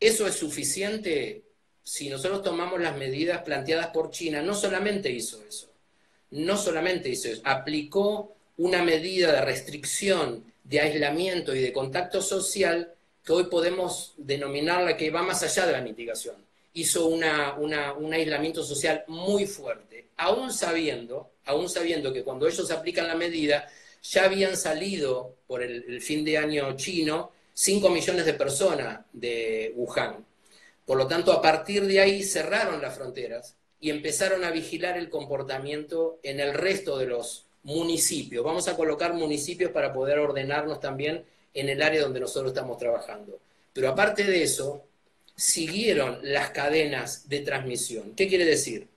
¿Eso 0.00 0.26
es 0.26 0.34
suficiente? 0.34 1.42
Si 1.82 2.08
nosotros 2.08 2.42
tomamos 2.42 2.80
las 2.80 2.96
medidas 2.96 3.42
planteadas 3.42 3.88
por 3.88 4.10
China, 4.10 4.40
no 4.40 4.54
solamente 4.54 5.10
hizo 5.10 5.44
eso, 5.46 5.70
no 6.30 6.56
solamente 6.56 7.10
hizo 7.10 7.28
eso, 7.28 7.42
aplicó 7.44 8.34
una 8.56 8.82
medida 8.82 9.32
de 9.32 9.40
restricción, 9.42 10.44
de 10.68 10.80
aislamiento 10.80 11.54
y 11.54 11.60
de 11.60 11.72
contacto 11.72 12.20
social 12.20 12.92
que 13.24 13.32
hoy 13.32 13.44
podemos 13.44 14.14
denominarla 14.18 14.96
que 14.96 15.10
va 15.10 15.22
más 15.22 15.42
allá 15.42 15.66
de 15.66 15.72
la 15.72 15.80
mitigación. 15.80 16.36
Hizo 16.74 17.06
una, 17.06 17.54
un 17.54 18.12
aislamiento 18.12 18.62
social 18.62 19.02
muy 19.06 19.46
fuerte, 19.46 20.08
aún 20.18 20.52
sabiendo, 20.52 21.30
aún 21.46 21.68
sabiendo 21.68 22.12
que 22.12 22.22
cuando 22.22 22.46
ellos 22.46 22.70
aplican 22.70 23.08
la 23.08 23.14
medida, 23.14 23.68
ya 24.02 24.24
habían 24.24 24.56
salido 24.56 25.36
por 25.46 25.62
el, 25.62 26.00
fin 26.02 26.24
de 26.24 26.38
año 26.38 26.76
chino 26.76 27.32
5 27.54 27.88
millones 27.88 28.26
de 28.26 28.34
personas 28.34 29.00
de 29.12 29.72
Wuhan. 29.74 30.24
Por 30.84 30.98
lo 30.98 31.06
tanto, 31.06 31.32
a 31.32 31.42
partir 31.42 31.86
de 31.86 32.00
ahí 32.00 32.22
cerraron 32.22 32.80
las 32.80 32.94
fronteras 32.94 33.56
y 33.80 33.90
empezaron 33.90 34.44
a 34.44 34.50
vigilar 34.50 34.96
el 34.96 35.08
comportamiento 35.08 36.20
en 36.22 36.40
el 36.40 36.54
resto 36.54 36.98
de 36.98 37.06
los 37.06 37.47
municipios. 37.62 38.44
Vamos 38.44 38.68
a 38.68 38.76
colocar 38.76 39.14
municipios 39.14 39.70
para 39.70 39.92
poder 39.92 40.18
ordenarnos 40.18 40.80
también 40.80 41.24
en 41.54 41.68
el 41.68 41.82
área 41.82 42.02
donde 42.02 42.20
nosotros 42.20 42.52
estamos 42.52 42.78
trabajando. 42.78 43.38
Pero 43.72 43.88
aparte 43.88 44.24
de 44.24 44.42
eso, 44.42 44.84
siguieron 45.34 46.18
las 46.22 46.50
cadenas 46.50 47.28
de 47.28 47.40
transmisión. 47.40 48.14
¿Qué 48.16 48.28
quiere 48.28 48.44
decir? 48.44 48.88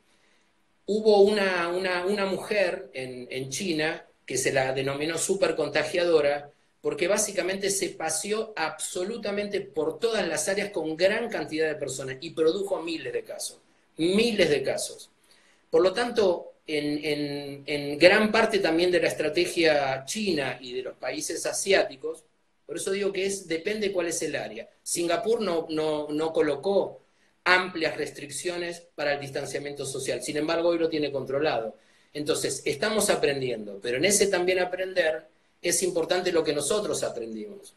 Hubo 0.87 1.21
una, 1.21 1.69
una, 1.69 2.25
mujer 2.25 2.89
en, 2.93 3.27
en, 3.29 3.49
China 3.49 4.05
que 4.25 4.37
se 4.37 4.51
la 4.51 4.73
denominó 4.73 5.17
super 5.17 5.55
contagiadora 5.55 6.49
porque 6.81 7.07
básicamente 7.07 7.69
se 7.69 7.89
paseó 7.89 8.53
absolutamente 8.55 9.61
por 9.61 9.99
todas 9.99 10.27
las 10.27 10.49
áreas 10.49 10.71
con 10.71 10.97
gran 10.97 11.29
cantidad 11.29 11.67
de 11.67 11.75
personas 11.75 12.17
y 12.21 12.31
produjo 12.31 12.81
miles 12.81 13.13
de 13.13 13.23
casos, 13.23 13.59
miles 13.97 14.49
de 14.49 14.63
casos. 14.63 15.11
Por 15.69 15.83
lo 15.83 15.93
tanto, 15.93 16.50
en, 16.67 17.63
en, 17.65 17.97
gran 17.97 18.31
parte 18.31 18.59
también 18.59 18.91
de 18.91 19.01
la 19.01 19.07
estrategia 19.07 20.05
china 20.05 20.57
y 20.61 20.73
de 20.73 20.83
los 20.83 20.95
países 20.95 21.45
asiáticos, 21.45 22.23
por 22.65 22.77
eso 22.77 22.91
digo 22.91 23.11
que 23.11 23.25
es, 23.25 23.47
depende 23.47 23.91
cuál 23.91 24.07
es 24.07 24.21
el 24.21 24.35
área. 24.35 24.69
Singapur 24.81 25.41
no, 25.41 25.67
no, 25.69 26.07
no 26.09 26.31
colocó 26.31 27.01
amplias 27.43 27.97
restricciones 27.97 28.87
para 28.95 29.13
el 29.13 29.19
distanciamiento 29.19 29.85
social, 29.85 30.21
sin 30.21 30.37
embargo 30.37 30.69
hoy 30.69 30.77
lo 30.77 30.89
tiene 30.89 31.11
controlado. 31.11 31.75
Entonces, 32.13 32.61
estamos 32.65 33.09
aprendiendo, 33.09 33.79
pero 33.81 33.97
en 33.97 34.05
ese 34.05 34.27
también 34.27 34.59
aprender 34.59 35.27
es 35.61 35.81
importante 35.83 36.31
lo 36.31 36.43
que 36.43 36.53
nosotros 36.53 37.03
aprendimos. 37.03 37.75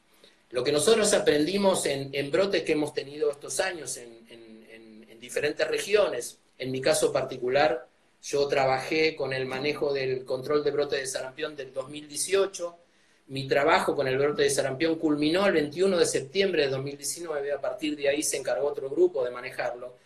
Lo 0.50 0.62
que 0.62 0.72
nosotros 0.72 1.12
aprendimos 1.14 1.86
en, 1.86 2.10
en 2.12 2.30
brotes 2.30 2.62
que 2.62 2.72
hemos 2.72 2.94
tenido 2.94 3.30
estos 3.30 3.58
años 3.60 3.96
en, 3.96 4.24
en, 4.28 5.06
en 5.08 5.20
diferentes 5.20 5.66
regiones, 5.66 6.38
en 6.58 6.70
mi 6.70 6.80
caso 6.80 7.12
particular, 7.12 7.88
yo 8.24 8.48
trabajé 8.48 9.14
con 9.14 9.34
el 9.34 9.44
manejo 9.44 9.92
del 9.92 10.24
control 10.24 10.64
de 10.64 10.70
brote 10.70 10.96
de 10.96 11.06
sarampión 11.06 11.54
del 11.54 11.74
2018, 11.74 12.78
mi 13.26 13.46
trabajo 13.46 13.94
con 13.94 14.08
el 14.08 14.16
brote 14.16 14.44
de 14.44 14.50
sarampión 14.50 14.94
culminó 14.96 15.46
el 15.46 15.52
21 15.52 15.98
de 15.98 16.06
septiembre 16.06 16.62
de 16.62 16.68
2019, 16.70 17.52
a 17.52 17.60
partir 17.60 17.94
de 17.94 18.08
ahí 18.08 18.22
se 18.22 18.38
encargó 18.38 18.68
otro 18.68 18.88
grupo 18.88 19.22
de 19.22 19.30
manejarlo. 19.30 19.98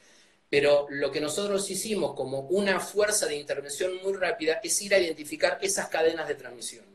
Pero 0.50 0.88
lo 0.90 1.12
que 1.12 1.20
nosotros 1.20 1.70
hicimos 1.70 2.14
como 2.14 2.40
una 2.40 2.80
fuerza 2.80 3.26
de 3.26 3.36
intervención 3.36 3.92
muy 4.02 4.14
rápida 4.14 4.60
es 4.64 4.82
ir 4.82 4.94
a 4.94 4.98
identificar 4.98 5.58
esas 5.62 5.88
cadenas 5.88 6.26
de 6.26 6.34
transmisión. 6.34 6.86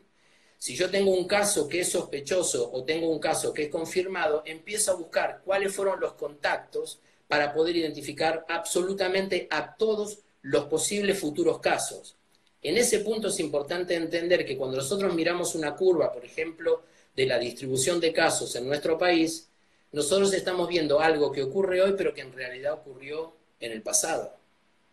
Si 0.57 0.75
yo 0.75 0.89
tengo 0.89 1.11
un 1.11 1.25
caso 1.25 1.69
que 1.69 1.81
es 1.81 1.89
sospechoso 1.89 2.69
o 2.73 2.83
tengo 2.83 3.09
un 3.09 3.19
caso 3.19 3.53
que 3.53 3.63
es 3.63 3.69
confirmado, 3.69 4.43
empiezo 4.45 4.91
a 4.91 4.95
buscar 4.95 5.41
cuáles 5.45 5.73
fueron 5.73 6.01
los 6.01 6.13
contactos 6.13 6.99
para 7.29 7.53
poder 7.53 7.77
identificar 7.77 8.45
absolutamente 8.49 9.47
a 9.49 9.75
todos 9.75 10.22
los 10.43 10.65
posibles 10.65 11.19
futuros 11.19 11.59
casos. 11.59 12.15
En 12.61 12.77
ese 12.77 12.99
punto 12.99 13.27
es 13.27 13.39
importante 13.39 13.95
entender 13.95 14.45
que 14.45 14.55
cuando 14.55 14.77
nosotros 14.77 15.13
miramos 15.13 15.55
una 15.55 15.75
curva, 15.75 16.13
por 16.13 16.23
ejemplo, 16.23 16.83
de 17.15 17.25
la 17.25 17.37
distribución 17.37 17.99
de 17.99 18.13
casos 18.13 18.55
en 18.55 18.67
nuestro 18.67 18.97
país, 18.97 19.49
nosotros 19.91 20.33
estamos 20.33 20.69
viendo 20.69 20.99
algo 20.99 21.31
que 21.31 21.43
ocurre 21.43 21.81
hoy, 21.81 21.93
pero 21.97 22.13
que 22.13 22.21
en 22.21 22.33
realidad 22.33 22.73
ocurrió 22.73 23.33
en 23.59 23.71
el 23.71 23.81
pasado. 23.81 24.33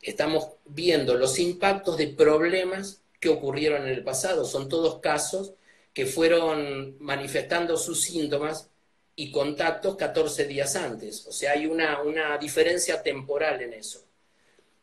Estamos 0.02 0.48
viendo 0.64 1.14
los 1.14 1.38
impactos 1.38 1.96
de 1.96 2.08
problemas 2.08 3.00
que 3.18 3.28
ocurrieron 3.28 3.82
en 3.82 3.94
el 3.94 4.02
pasado. 4.02 4.44
Son 4.44 4.68
todos 4.68 5.00
casos 5.00 5.52
que 5.92 6.06
fueron 6.06 6.96
manifestando 7.00 7.76
sus 7.76 8.00
síntomas 8.02 8.68
y 9.16 9.30
contactos 9.30 9.96
14 9.96 10.46
días 10.46 10.76
antes. 10.76 11.26
O 11.26 11.32
sea, 11.32 11.52
hay 11.52 11.66
una, 11.66 12.00
una 12.02 12.38
diferencia 12.38 13.02
temporal 13.02 13.60
en 13.62 13.74
eso. 13.74 14.02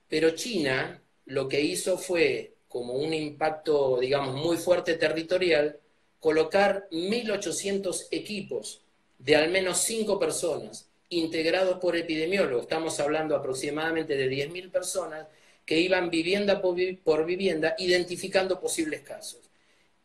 Pero 0.10 0.32
China 0.32 1.02
lo 1.26 1.48
que 1.48 1.62
hizo 1.62 1.98
fue 1.98 2.54
como 2.68 2.94
un 2.94 3.14
impacto, 3.14 4.00
digamos, 4.00 4.36
muy 4.36 4.58
fuerte 4.58 4.96
territorial, 4.96 5.80
colocar 6.20 6.88
1.800 6.92 8.08
equipos 8.12 8.82
de 9.20 9.36
al 9.36 9.50
menos 9.50 9.80
5 9.80 10.20
personas 10.20 10.90
integrados 11.10 11.80
por 11.80 11.96
epidemiólogos. 11.96 12.64
Estamos 12.64 13.00
hablando 13.00 13.36
aproximadamente 13.36 14.16
de 14.16 14.30
10.000 14.30 14.72
personas 14.72 15.28
que 15.66 15.80
iban 15.80 16.10
vivienda 16.10 16.62
por 16.62 17.26
vivienda 17.26 17.76
identificando 17.78 18.60
posibles 18.60 19.02
casos. 19.02 19.42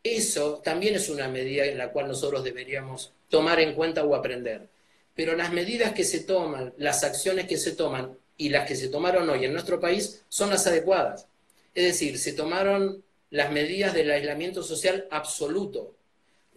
Eso 0.03 0.61
también 0.63 0.95
es 0.95 1.09
una 1.09 1.29
medida 1.29 1.65
en 1.65 1.77
la 1.77 1.91
cual 1.91 2.09
nosotros 2.09 2.43
deberíamos 2.43 3.13
tomar 3.29 3.61
en 3.61 3.73
cuenta 3.73 4.03
o 4.03 4.15
aprender. 4.15 4.67
Pero 5.15 5.35
las 5.35 5.53
medidas 5.53 5.93
que 5.93 6.03
se 6.03 6.21
toman, 6.21 6.73
las 6.77 7.03
acciones 7.03 7.47
que 7.47 7.57
se 7.57 7.73
toman 7.73 8.17
y 8.37 8.49
las 8.49 8.67
que 8.67 8.75
se 8.75 8.89
tomaron 8.89 9.29
hoy 9.29 9.45
en 9.45 9.53
nuestro 9.53 9.79
país 9.79 10.23
son 10.29 10.49
las 10.49 10.65
adecuadas. 10.67 11.27
Es 11.73 11.85
decir, 11.85 12.17
se 12.17 12.33
tomaron 12.33 13.03
las 13.29 13.51
medidas 13.51 13.93
del 13.93 14.11
aislamiento 14.11 14.63
social 14.63 15.07
absoluto. 15.09 15.95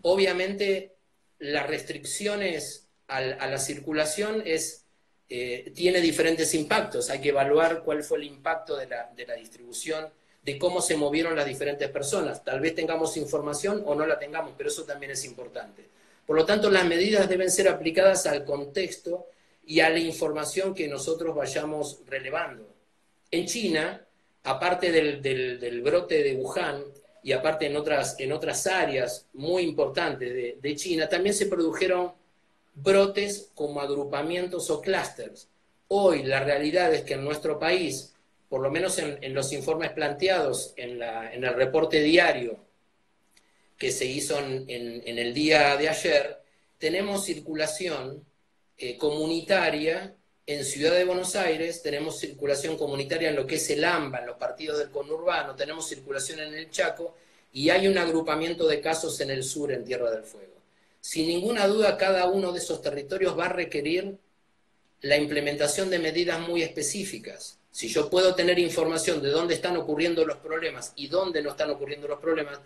Obviamente, 0.02 0.92
las 1.38 1.66
restricciones 1.66 2.86
a, 3.08 3.20
la 3.20 3.58
circulación 3.58 4.42
es, 4.44 4.84
eh, 5.28 5.72
tiene 5.74 6.00
diferentes 6.00 6.54
impactos. 6.54 7.10
Hay 7.10 7.20
que 7.20 7.30
evaluar 7.30 7.82
cuál 7.82 8.02
fue 8.02 8.18
el 8.18 8.24
impacto 8.24 8.76
de 8.76 8.86
la, 8.88 9.10
de 9.16 9.26
la 9.26 9.34
distribución, 9.34 10.08
de 10.42 10.58
cómo 10.58 10.80
se 10.80 10.96
movieron 10.96 11.34
las 11.34 11.46
diferentes 11.46 11.88
personas. 11.90 12.44
Tal 12.44 12.60
vez 12.60 12.74
tengamos 12.74 13.16
información 13.16 13.82
o 13.86 13.94
no 13.94 14.06
la 14.06 14.18
tengamos, 14.18 14.52
pero 14.56 14.68
eso 14.68 14.84
también 14.84 15.12
es 15.12 15.24
importante. 15.24 15.84
Por 16.26 16.36
lo 16.36 16.44
tanto, 16.44 16.70
las 16.70 16.84
medidas 16.84 17.28
deben 17.28 17.50
ser 17.50 17.68
aplicadas 17.68 18.26
al 18.26 18.44
contexto 18.44 19.26
y 19.66 19.80
a 19.80 19.90
la 19.90 19.98
información 19.98 20.72
que 20.74 20.88
nosotros 20.88 21.34
vayamos 21.34 22.00
relevando. 22.06 22.72
En 23.30 23.46
China, 23.46 24.06
aparte 24.44 24.92
del, 24.92 25.82
brote 25.82 26.22
de 26.22 26.36
Wuhan 26.36 26.84
y 27.22 27.32
aparte 27.32 27.66
en 27.66 27.76
otras, 27.76 28.18
en 28.20 28.32
otras 28.32 28.66
áreas 28.68 29.26
muy 29.34 29.64
importantes 29.64 30.62
de, 30.62 30.76
China, 30.76 31.08
también 31.08 31.34
se 31.34 31.46
produjeron 31.46 32.12
brotes 32.74 33.50
como 33.54 33.80
agrupamientos 33.80 34.70
o 34.70 34.80
clústeres. 34.80 35.48
Hoy 35.88 36.22
la 36.22 36.44
realidad 36.44 36.94
es 36.94 37.02
que 37.02 37.14
en 37.14 37.24
nuestro 37.24 37.58
país, 37.58 38.14
por 38.48 38.60
lo 38.60 38.70
menos 38.70 38.98
en, 38.98 39.34
los 39.34 39.52
informes 39.52 39.90
planteados 39.90 40.74
en, 40.76 41.02
el 41.02 41.54
reporte 41.54 42.00
diario 42.02 42.60
que 43.76 43.90
se 43.90 44.04
hizo 44.04 44.38
en, 44.38 44.68
el 45.04 45.34
día 45.34 45.76
de 45.76 45.88
ayer, 45.88 46.40
tenemos 46.78 47.24
circulación 47.24 48.24
eh, 48.78 48.96
comunitaria 48.98 50.14
en 50.48 50.64
Ciudad 50.64 50.94
de 50.94 51.04
Buenos 51.04 51.34
Aires 51.34 51.82
tenemos 51.82 52.20
circulación 52.20 52.76
comunitaria 52.76 53.30
en 53.30 53.36
lo 53.36 53.46
que 53.46 53.56
es 53.56 53.68
el 53.70 53.82
AMBA, 53.82 54.20
en 54.20 54.26
los 54.26 54.36
partidos 54.36 54.78
del 54.78 54.90
conurbano, 54.90 55.56
tenemos 55.56 55.88
circulación 55.88 56.38
en 56.38 56.54
el 56.54 56.70
Chaco 56.70 57.16
y 57.52 57.70
hay 57.70 57.88
un 57.88 57.98
agrupamiento 57.98 58.68
de 58.68 58.80
casos 58.80 59.20
en 59.20 59.30
el 59.30 59.42
sur, 59.42 59.72
en 59.72 59.84
Tierra 59.84 60.08
del 60.10 60.22
Fuego. 60.22 60.54
Sin 61.00 61.26
ninguna 61.26 61.66
duda, 61.66 61.96
cada 61.96 62.26
uno 62.26 62.52
de 62.52 62.60
esos 62.60 62.80
territorios 62.80 63.36
va 63.36 63.46
a 63.46 63.52
requerir 63.52 64.18
la 65.00 65.16
implementación 65.16 65.90
de 65.90 65.98
medidas 65.98 66.38
muy 66.46 66.62
específicas. 66.62 67.58
Si 67.72 67.88
yo 67.88 68.08
puedo 68.08 68.36
tener 68.36 68.58
información 68.58 69.20
de 69.22 69.30
dónde 69.30 69.54
están 69.54 69.76
ocurriendo 69.76 70.24
los 70.24 70.36
problemas 70.38 70.92
y 70.94 71.08
dónde 71.08 71.42
no 71.42 71.50
están 71.50 71.70
ocurriendo 71.70 72.06
los 72.06 72.20
problemas, 72.20 72.60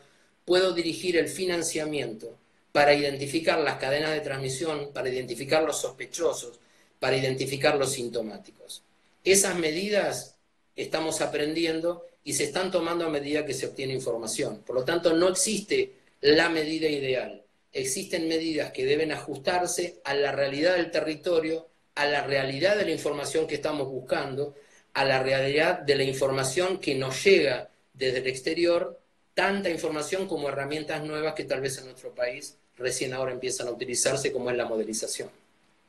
puedo 0.44 0.72
dirigir 0.72 1.16
el 1.16 1.28
financiamiento 1.28 2.36
para 2.72 2.94
identificar 2.94 3.58
las 3.58 3.76
cadenas 3.76 4.12
de 4.12 4.20
transmisión, 4.20 4.92
para 4.92 5.08
identificar 5.08 5.62
los 5.62 5.80
sospechosos, 5.80 6.60
para 6.98 7.16
identificar 7.16 7.76
los 7.76 7.92
sintomáticos. 7.92 8.82
Esas 9.24 9.56
medidas 9.56 10.36
estamos 10.76 11.20
aprendiendo 11.20 12.06
y 12.22 12.34
se 12.34 12.44
están 12.44 12.70
tomando 12.70 13.06
a 13.06 13.10
medida 13.10 13.44
que 13.44 13.54
se 13.54 13.66
obtiene 13.66 13.94
información. 13.94 14.62
Por 14.64 14.76
lo 14.76 14.84
tanto, 14.84 15.12
no 15.14 15.28
existe 15.28 15.94
la 16.20 16.48
medida 16.48 16.88
ideal. 16.88 17.44
existen 17.72 18.26
medidas 18.26 18.72
que 18.72 18.84
deben 18.84 19.12
ajustarse 19.12 20.00
a 20.02 20.12
la 20.12 20.32
realidad 20.32 20.74
del 20.74 20.90
territorio, 20.90 21.68
a 21.94 22.04
la 22.04 22.22
realidad 22.26 22.76
de 22.76 22.84
la 22.84 22.90
información 22.90 23.46
que 23.46 23.54
estamos 23.54 23.86
buscando, 23.86 24.56
a 24.92 25.04
la 25.04 25.22
realidad 25.22 25.78
de 25.78 25.94
la 25.94 26.02
información 26.02 26.78
que 26.80 26.96
nos 26.96 27.22
llega 27.24 27.70
desde 27.94 28.18
el 28.18 28.26
exterior, 28.26 28.99
tanta 29.34 29.70
información 29.70 30.26
como 30.26 30.48
herramientas 30.48 31.04
nuevas 31.04 31.34
que 31.34 31.44
tal 31.44 31.60
vez 31.60 31.78
en 31.78 31.86
nuestro 31.86 32.14
país 32.14 32.56
recién 32.76 33.12
ahora 33.12 33.32
empiezan 33.32 33.68
a 33.68 33.70
utilizarse, 33.70 34.32
como 34.32 34.50
es 34.50 34.56
la 34.56 34.66
modelización. 34.66 35.28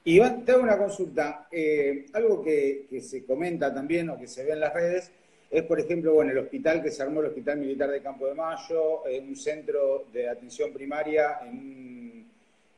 Iván, 0.04 0.44
te 0.44 0.52
hago 0.52 0.64
una 0.64 0.78
consulta. 0.78 1.48
Eh, 1.52 2.06
algo 2.14 2.44
que, 2.44 2.88
se 3.02 3.24
comenta 3.24 3.74
también 3.74 4.10
o 4.10 4.18
que 4.18 4.28
se 4.28 4.44
ve 4.44 4.54
en 4.54 4.60
las 4.60 4.74
redes 4.74 5.12
es, 5.50 5.64
por 5.64 5.80
ejemplo, 5.80 6.14
bueno, 6.14 6.32
el 6.32 6.38
hospital 6.40 6.82
que 6.82 6.92
se 6.92 7.04
armó, 7.04 7.20
el 7.22 7.28
Hospital 7.28 7.58
Militar 7.60 7.90
de 7.92 8.02
Campo 8.02 8.26
de 8.26 8.34
Mayo, 8.34 9.06
eh, 9.08 9.20
un 9.20 9.36
centro 9.36 10.06
de 10.12 10.30
atención 10.30 10.72
primaria 10.74 11.40
en 11.44 11.50
un, 11.50 12.32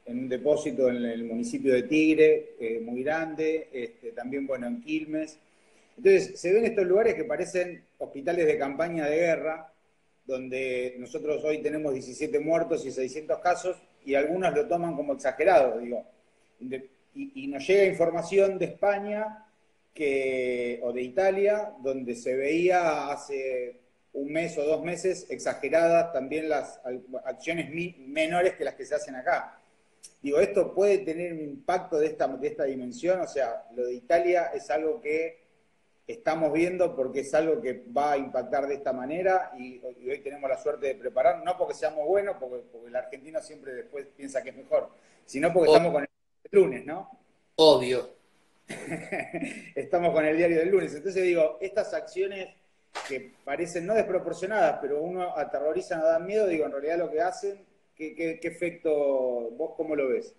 en 0.06 0.20
un, 0.20 0.30
depósito 0.30 0.90
en 0.90 1.06
el 1.06 1.24
municipio 1.24 1.74
de 1.74 1.84
Tigre, 1.84 2.56
eh, 2.60 2.82
muy 2.84 3.04
grande, 3.04 3.70
este, 3.72 4.12
también, 4.12 4.46
bueno, 4.48 4.68
en 4.68 4.82
Quilmes. 4.82 5.38
Entonces, 5.98 6.40
se 6.40 6.52
ven 6.52 6.66
estos 6.66 6.86
lugares 6.86 7.14
que 7.14 7.24
parecen 7.24 7.84
hospitales 8.00 8.48
de 8.48 8.58
campaña 8.58 9.06
de 9.06 9.18
guerra, 9.18 9.73
donde 10.26 10.96
nosotros 11.00 11.44
hoy 11.44 11.62
tenemos 11.62 11.94
17 11.94 12.40
muertos 12.40 12.86
y 12.86 12.92
600 12.92 13.40
casos, 13.40 13.82
y 14.06 14.16
algunos 14.16 14.54
lo 14.54 14.68
toman 14.68 14.96
como 14.96 15.14
exagerado, 15.14 15.80
digo. 15.80 16.06
Y, 17.16 17.48
nos 17.48 17.68
llega 17.68 17.86
información 17.86 18.58
de 18.58 18.66
España 18.66 19.46
que, 19.94 20.80
o 20.82 20.92
de 20.92 21.04
Italia, 21.04 21.74
donde 21.84 22.16
se 22.16 22.36
veía 22.36 23.12
hace 23.12 23.80
un 24.14 24.32
mes 24.32 24.58
o 24.58 24.64
dos 24.64 24.84
meses 24.84 25.28
exageradas 25.30 26.12
también 26.12 26.50
las 26.50 26.80
acciones 27.26 27.70
menores 28.00 28.54
que 28.56 28.64
las 28.64 28.76
que 28.76 28.86
se 28.86 28.96
hacen 28.96 29.16
acá. 29.16 29.60
Digo, 30.22 30.40
¿esto 30.40 30.74
puede 30.74 31.00
tener 31.00 31.34
un 31.34 31.42
impacto 31.42 32.00
de 32.00 32.08
esta, 32.08 32.28
de 32.28 32.48
esta 32.48 32.64
dimensión? 32.64 33.22
O 33.22 33.28
sea, 33.28 33.66
lo 33.76 33.86
de 33.86 33.94
Italia 33.94 34.52
es 34.54 34.70
algo 34.70 35.02
que 35.02 35.43
estamos 36.08 36.52
viendo 36.52 36.96
porque 36.96 37.22
es 37.22 37.34
algo 37.34 37.62
que 37.62 37.86
va 37.96 38.14
a 38.14 38.18
impactar 38.18 38.68
de 38.68 38.76
esta 38.76 38.92
manera 38.92 39.52
y, 39.58 39.80
hoy 39.80 40.20
tenemos 40.24 40.50
la 40.50 40.58
suerte 40.58 40.88
de 40.88 40.96
preparar, 40.96 41.44
no 41.44 41.58
porque 41.58 41.74
seamos 41.74 42.06
buenos, 42.06 42.36
porque, 42.40 42.64
el 42.88 42.96
argentino 42.96 43.42
siempre 43.42 43.74
después 43.74 44.08
piensa 44.16 44.44
que 44.44 44.50
es 44.50 44.56
mejor, 44.56 44.90
sino 45.26 45.52
porque 45.54 45.72
estamos 45.72 45.94
con 45.94 46.04
el 46.04 46.10
lunes, 46.52 46.86
¿no? 46.86 47.10
Obvio. 47.56 48.10
estamos 49.76 50.14
con 50.14 50.26
el 50.26 50.38
diario 50.38 50.60
del 50.60 50.70
lunes. 50.70 50.94
Entonces 50.94 51.24
digo, 51.24 51.58
estas 51.62 51.94
acciones 51.94 52.50
que 53.08 53.34
parecen 53.44 53.86
no 53.86 53.94
desproporcionadas, 53.94 54.80
pero 54.82 55.02
uno 55.02 55.38
aterrorizan 55.38 56.02
o 56.02 56.06
dan 56.06 56.26
miedo, 56.26 56.48
digo, 56.48 56.66
en 56.66 56.72
realidad 56.72 56.98
lo 56.98 57.10
que 57.10 57.22
hacen, 57.22 57.66
¿qué, 57.96 58.16
qué 58.16 58.48
efecto, 58.48 58.92
vos 59.52 59.74
cómo 59.76 59.96
lo 59.96 60.10
ves? 60.10 60.36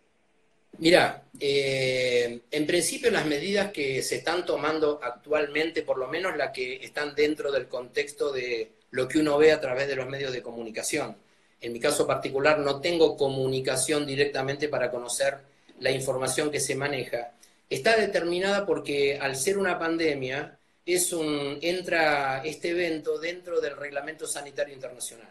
Mira, 0.78 1.22
eh, 1.38 2.40
en 2.50 2.66
principio 2.66 3.10
las 3.10 3.26
medidas 3.26 3.70
que 3.70 4.02
se 4.02 4.16
están 4.16 4.44
tomando 4.44 5.00
actualmente, 5.02 5.82
por 5.82 5.98
lo 5.98 6.08
menos 6.08 6.36
las 6.36 6.50
que 6.50 6.76
están 6.84 7.14
dentro 7.14 7.52
del 7.52 7.68
contexto 7.68 8.32
de 8.32 8.72
lo 8.90 9.08
que 9.08 9.18
uno 9.18 9.38
ve 9.38 9.52
a 9.52 9.60
través 9.60 9.88
de 9.88 9.96
los 9.96 10.08
medios 10.08 10.32
de 10.32 10.42
comunicación. 10.42 11.16
En 11.60 11.72
mi 11.72 11.80
caso 11.80 12.06
particular 12.06 12.58
no 12.58 12.80
tengo 12.80 13.16
comunicación 13.16 14.06
directamente 14.06 14.68
para 14.68 14.90
conocer 14.90 15.38
la 15.80 15.90
información 15.90 16.50
que 16.50 16.60
se 16.60 16.74
maneja. 16.74 17.32
Está 17.70 17.96
determinada 17.96 18.66
porque 18.66 19.18
al 19.18 19.36
ser 19.36 19.58
una 19.58 19.78
pandemia, 19.78 20.58
es 20.86 21.12
un, 21.12 21.58
entra 21.62 22.42
este 22.44 22.70
evento 22.70 23.18
dentro 23.18 23.60
del 23.60 23.76
Reglamento 23.76 24.26
Sanitario 24.26 24.74
Internacional. 24.74 25.30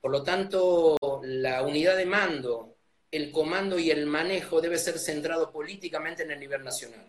Por 0.00 0.10
lo 0.10 0.22
tanto, 0.22 0.96
la 1.22 1.62
unidad 1.62 1.96
de 1.96 2.06
mando 2.06 2.76
el 3.12 3.30
comando 3.30 3.78
y 3.78 3.90
el 3.90 4.06
manejo 4.06 4.60
debe 4.60 4.78
ser 4.78 4.98
centrado 4.98 5.52
políticamente 5.52 6.22
en 6.22 6.30
el 6.32 6.40
nivel 6.40 6.64
nacional. 6.64 7.06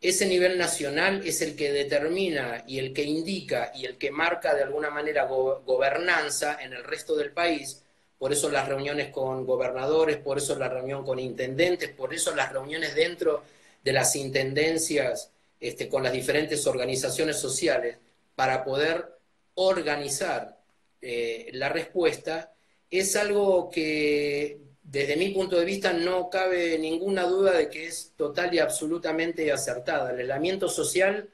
Ese 0.00 0.26
nivel 0.26 0.58
nacional 0.58 1.22
es 1.24 1.40
el 1.40 1.56
que 1.56 1.72
determina 1.72 2.64
y 2.66 2.78
el 2.80 2.92
que 2.92 3.04
indica 3.04 3.72
y 3.74 3.86
el 3.86 3.96
que 3.96 4.10
marca 4.10 4.54
de 4.54 4.64
alguna 4.64 4.90
manera 4.90 5.24
gobernanza 5.24 6.58
en 6.62 6.74
el 6.74 6.84
resto 6.84 7.16
del 7.16 7.32
país. 7.32 7.82
Por 8.18 8.32
eso 8.32 8.50
las 8.50 8.68
reuniones 8.68 9.10
con 9.10 9.46
gobernadores, 9.46 10.18
por 10.18 10.38
eso 10.38 10.56
la 10.58 10.68
reunión 10.68 11.04
con 11.04 11.18
intendentes, 11.18 11.90
por 11.90 12.12
eso 12.12 12.34
las 12.34 12.52
reuniones 12.52 12.94
dentro 12.94 13.42
de 13.82 13.92
las 13.92 14.16
intendencias 14.16 15.30
este, 15.60 15.88
con 15.88 16.02
las 16.02 16.12
diferentes 16.12 16.66
organizaciones 16.66 17.38
sociales 17.38 17.98
para 18.34 18.64
poder 18.64 19.06
organizar 19.54 20.58
eh, 21.00 21.50
la 21.52 21.68
respuesta, 21.68 22.52
es 22.90 23.16
algo 23.16 23.70
que 23.70 24.60
desde 24.96 25.16
mi 25.16 25.28
punto 25.28 25.58
de 25.58 25.66
vista 25.66 25.92
no 25.92 26.30
cabe 26.30 26.78
ninguna 26.78 27.24
duda 27.24 27.52
de 27.52 27.68
que 27.68 27.86
es 27.86 28.12
total 28.16 28.54
y 28.54 28.60
absolutamente 28.60 29.52
acertada. 29.52 30.10
El 30.10 30.20
aislamiento 30.20 30.70
social, 30.70 31.28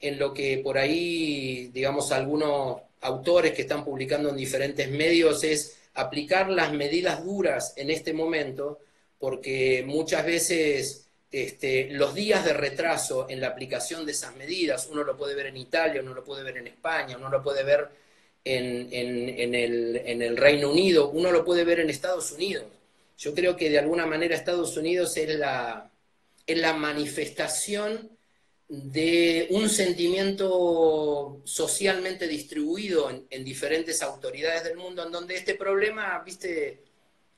en 0.00 0.18
lo 0.18 0.32
que 0.32 0.62
por 0.64 0.78
ahí, 0.78 1.68
digamos, 1.74 2.12
algunos 2.12 2.80
autores 3.02 3.52
que 3.52 3.62
están 3.62 3.84
publicando 3.84 4.30
en 4.30 4.36
diferentes 4.36 4.88
medios, 4.88 5.44
es 5.44 5.76
aplicar 5.92 6.48
las 6.48 6.72
medidas 6.72 7.22
duras 7.22 7.74
en 7.76 7.90
este 7.90 8.14
momento, 8.14 8.80
porque 9.18 9.84
muchas 9.86 10.24
veces 10.24 11.06
este, 11.30 11.90
los 11.90 12.14
días 12.14 12.42
de 12.42 12.54
retraso 12.54 13.26
en 13.28 13.38
la 13.42 13.48
aplicación 13.48 14.06
de 14.06 14.12
esas 14.12 14.34
medidas, 14.36 14.88
uno 14.90 15.04
lo 15.04 15.14
puede 15.14 15.34
ver 15.34 15.46
en 15.46 15.58
Italia, 15.58 16.00
uno 16.00 16.14
lo 16.14 16.24
puede 16.24 16.42
ver 16.42 16.56
en 16.56 16.68
España, 16.68 17.18
uno 17.18 17.28
lo 17.28 17.42
puede 17.42 17.64
ver 17.64 17.86
en, 18.44 18.88
el, 18.90 19.96
en 20.06 20.22
el 20.22 20.36
Reino 20.38 20.70
Unido, 20.70 21.10
uno 21.10 21.30
lo 21.30 21.44
puede 21.44 21.64
ver 21.64 21.80
en 21.80 21.90
Estados 21.90 22.32
Unidos 22.32 22.64
yo 23.16 23.34
creo 23.34 23.56
que 23.56 23.70
de 23.70 23.78
alguna 23.78 24.06
manera 24.06 24.34
Estados 24.34 24.76
Unidos 24.76 25.16
es 25.16 25.38
la, 25.38 25.90
la 26.46 26.72
manifestación 26.72 28.10
de 28.68 29.46
un 29.50 29.68
sentimiento 29.68 31.40
socialmente 31.44 32.26
distribuido 32.26 33.10
en, 33.30 33.44
diferentes 33.44 34.02
autoridades 34.02 34.64
del 34.64 34.76
mundo, 34.76 35.04
en 35.04 35.12
donde 35.12 35.36
este 35.36 35.54
problema, 35.54 36.20
viste, 36.24 36.80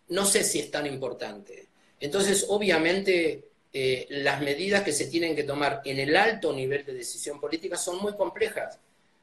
no 0.08 0.24
sé 0.24 0.44
si 0.44 0.60
es 0.60 0.70
tan 0.70 0.86
importante. 0.86 1.66
Entonces, 1.98 2.46
obviamente, 2.48 3.48
eh, 3.72 4.06
las 4.08 4.40
medidas 4.40 4.82
que 4.82 4.92
se 4.92 5.06
tienen 5.06 5.34
que 5.34 5.42
tomar 5.42 5.82
en 5.84 5.98
el 5.98 6.16
alto 6.16 6.52
nivel 6.52 6.84
de 6.84 6.94
decisión 6.94 7.40
política 7.40 7.76
son 7.76 7.98
muy 7.98 8.14
complejas, 8.14 8.78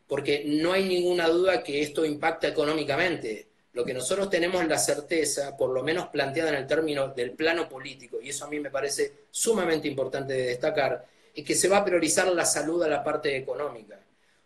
porque 0.08 0.44
no 0.46 0.74
hay 0.74 0.88
ninguna 0.88 1.30
duda 1.30 1.64
que 1.64 1.82
esto 1.82 2.06
impacta 2.06 2.50
económicamente. 2.50 3.48
Lo 3.74 3.84
que 3.84 3.94
nosotros 3.94 4.30
tenemos 4.30 4.66
la 4.68 4.78
certeza, 4.78 5.58
por 5.58 5.72
lo 5.72 5.84
menos 5.84 6.08
planteada 6.08 6.50
en 6.50 6.56
el 6.56 6.68
término 6.68 7.08
del 7.10 7.32
plano 7.32 7.68
político, 7.68 8.22
y 8.22 8.30
eso 8.30 8.46
a 8.46 8.50
mí 8.50 8.60
me 8.60 8.70
parece 8.70 9.26
sumamente 9.32 9.88
importante 9.88 10.34
de 10.34 10.46
destacar, 10.46 11.06
es 11.34 11.44
que 11.44 11.56
se 11.56 11.68
va 11.68 11.78
a 11.78 11.86
priorizar 11.86 12.28
la 12.32 12.46
salud 12.46 12.84
a 12.84 12.88
la 12.88 13.04
parte 13.04 13.36
económica. 13.36 14.00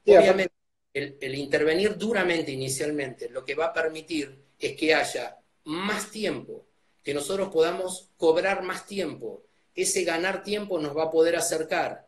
Obviamente, 0.06 0.54
el, 0.94 1.36
intervenir 1.36 1.98
duramente 1.98 2.52
inicialmente 2.52 3.30
lo 3.30 3.44
que 3.44 3.56
va 3.56 3.66
a 3.66 3.74
permitir 3.74 4.36
es 4.58 4.76
que 4.76 4.96
haya 4.96 5.38
más 5.66 6.10
tiempo, 6.10 6.66
que 7.04 7.14
nosotros 7.14 7.50
podamos 7.50 8.10
cobrar 8.18 8.64
más 8.64 8.86
tiempo. 8.86 9.44
Ese 9.76 10.04
ganar 10.04 10.44
tiempo 10.44 10.80
nos 10.80 10.96
va 10.98 11.04
a 11.04 11.12
poder 11.12 11.36
acercar 11.36 12.08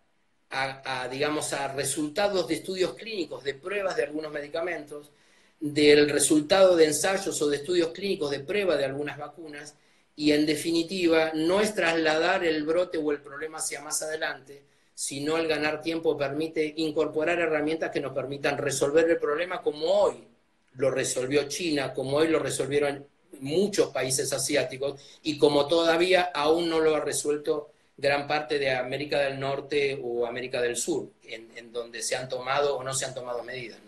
a, 0.52 1.08
digamos, 1.12 1.54
a 1.54 1.68
resultados 1.68 2.48
de 2.48 2.56
estudios 2.56 2.96
clínicos, 2.96 3.44
de 3.44 3.54
pruebas 3.54 3.96
de 3.96 4.04
algunos 4.04 4.32
medicamentos, 4.32 5.12
del 5.60 6.10
resultado 6.10 6.76
de 6.76 6.86
ensayos 6.86 7.42
o 7.42 7.50
de 7.50 7.58
estudios 7.58 7.90
clínicos 7.90 8.32
de 8.32 8.40
prueba 8.40 8.78
de 8.78 8.86
algunas 8.86 9.18
vacunas 9.18 9.76
y 10.16 10.32
en 10.32 10.46
definitiva 10.46 11.32
no 11.34 11.62
es 11.62 11.74
trasladar 11.74 12.46
el 12.46 12.64
brote 12.64 12.98
o 12.98 13.12
el 13.12 13.22
problema 13.22 13.58
hacia 13.58 13.82
más 13.82 14.02
adelante, 14.02 14.64
sino 14.94 15.38
el 15.38 15.48
ganar 15.48 15.82
tiempo 15.82 16.18
permite 16.18 16.74
incorporar 16.78 17.40
herramientas 17.40 17.92
que 17.92 18.02
nos 18.02 18.14
permitan 18.14 18.58
resolver 18.58 19.10
el 19.10 19.18
problema 19.18 19.62
como 19.62 19.86
hoy 19.86 20.28
lo 20.76 20.92
resolvió 20.92 21.48
China, 21.48 21.94
como 21.94 22.18
hoy 22.18 22.28
lo 22.28 22.40
resolvieron 22.40 23.06
muchos 23.42 23.92
países 23.92 24.32
asiáticos 24.34 25.00
y 25.24 25.38
como 25.38 25.68
todavía 25.68 26.32
aún 26.34 26.70
no 26.70 26.80
lo 26.80 26.96
ha 26.96 27.00
resuelto 27.00 27.70
gran 27.98 28.28
parte 28.28 28.60
de 28.60 28.72
América 28.72 29.20
del 29.20 29.40
Norte 29.40 30.00
o 30.02 30.26
América 30.26 30.62
del 30.62 30.78
Sur, 30.78 31.10
en, 31.24 31.72
donde 31.72 32.02
se 32.02 32.16
han 32.16 32.30
tomado 32.30 32.78
o 32.78 32.84
no 32.84 32.94
se 32.94 33.06
han 33.06 33.14
tomado 33.14 33.44
medidas. 33.44 33.80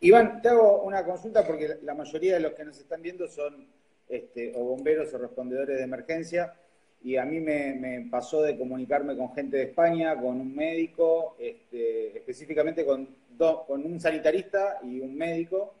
Iván, 0.00 0.40
te 0.40 0.48
hago 0.48 0.82
una 0.82 1.04
consulta 1.04 1.44
porque 1.44 1.78
la 1.82 1.94
mayoría 1.94 2.34
de 2.34 2.40
los 2.40 2.52
que 2.52 2.64
nos 2.64 2.78
están 2.78 3.02
viendo 3.02 3.26
son 3.26 3.66
este, 4.08 4.52
o 4.54 4.60
bomberos 4.60 5.12
o 5.12 5.18
respondedores 5.18 5.76
de 5.76 5.82
emergencia 5.82 6.54
y 7.02 7.16
a 7.16 7.24
mí 7.24 7.40
me, 7.40 8.06
pasó 8.10 8.42
de 8.42 8.56
comunicarme 8.56 9.16
con 9.16 9.34
gente 9.34 9.56
de 9.56 9.62
España, 9.64 10.14
con 10.16 10.40
un 10.40 10.54
médico, 10.54 11.36
este, 11.38 12.16
específicamente 12.16 12.84
con, 12.84 13.08
con 13.66 13.84
un 13.84 14.00
sanitarista 14.00 14.80
y 14.82 15.00
un 15.00 15.16
médico, 15.16 15.74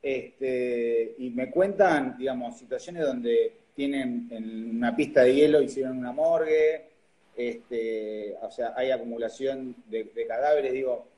este, 0.00 1.14
y 1.18 1.30
me 1.30 1.50
cuentan, 1.50 2.16
digamos, 2.16 2.58
situaciones 2.58 3.04
donde 3.04 3.52
tienen 3.74 4.28
en 4.30 4.76
una 4.76 4.94
pista 4.94 5.22
de 5.22 5.34
hielo, 5.34 5.62
hicieron 5.62 5.98
una 5.98 6.12
morgue, 6.12 6.90
o 8.40 8.50
sea, 8.50 8.74
hay 8.76 8.90
acumulación 8.90 9.74
de 9.88 10.26
cadáveres, 10.28 10.72
digo, 10.72 11.11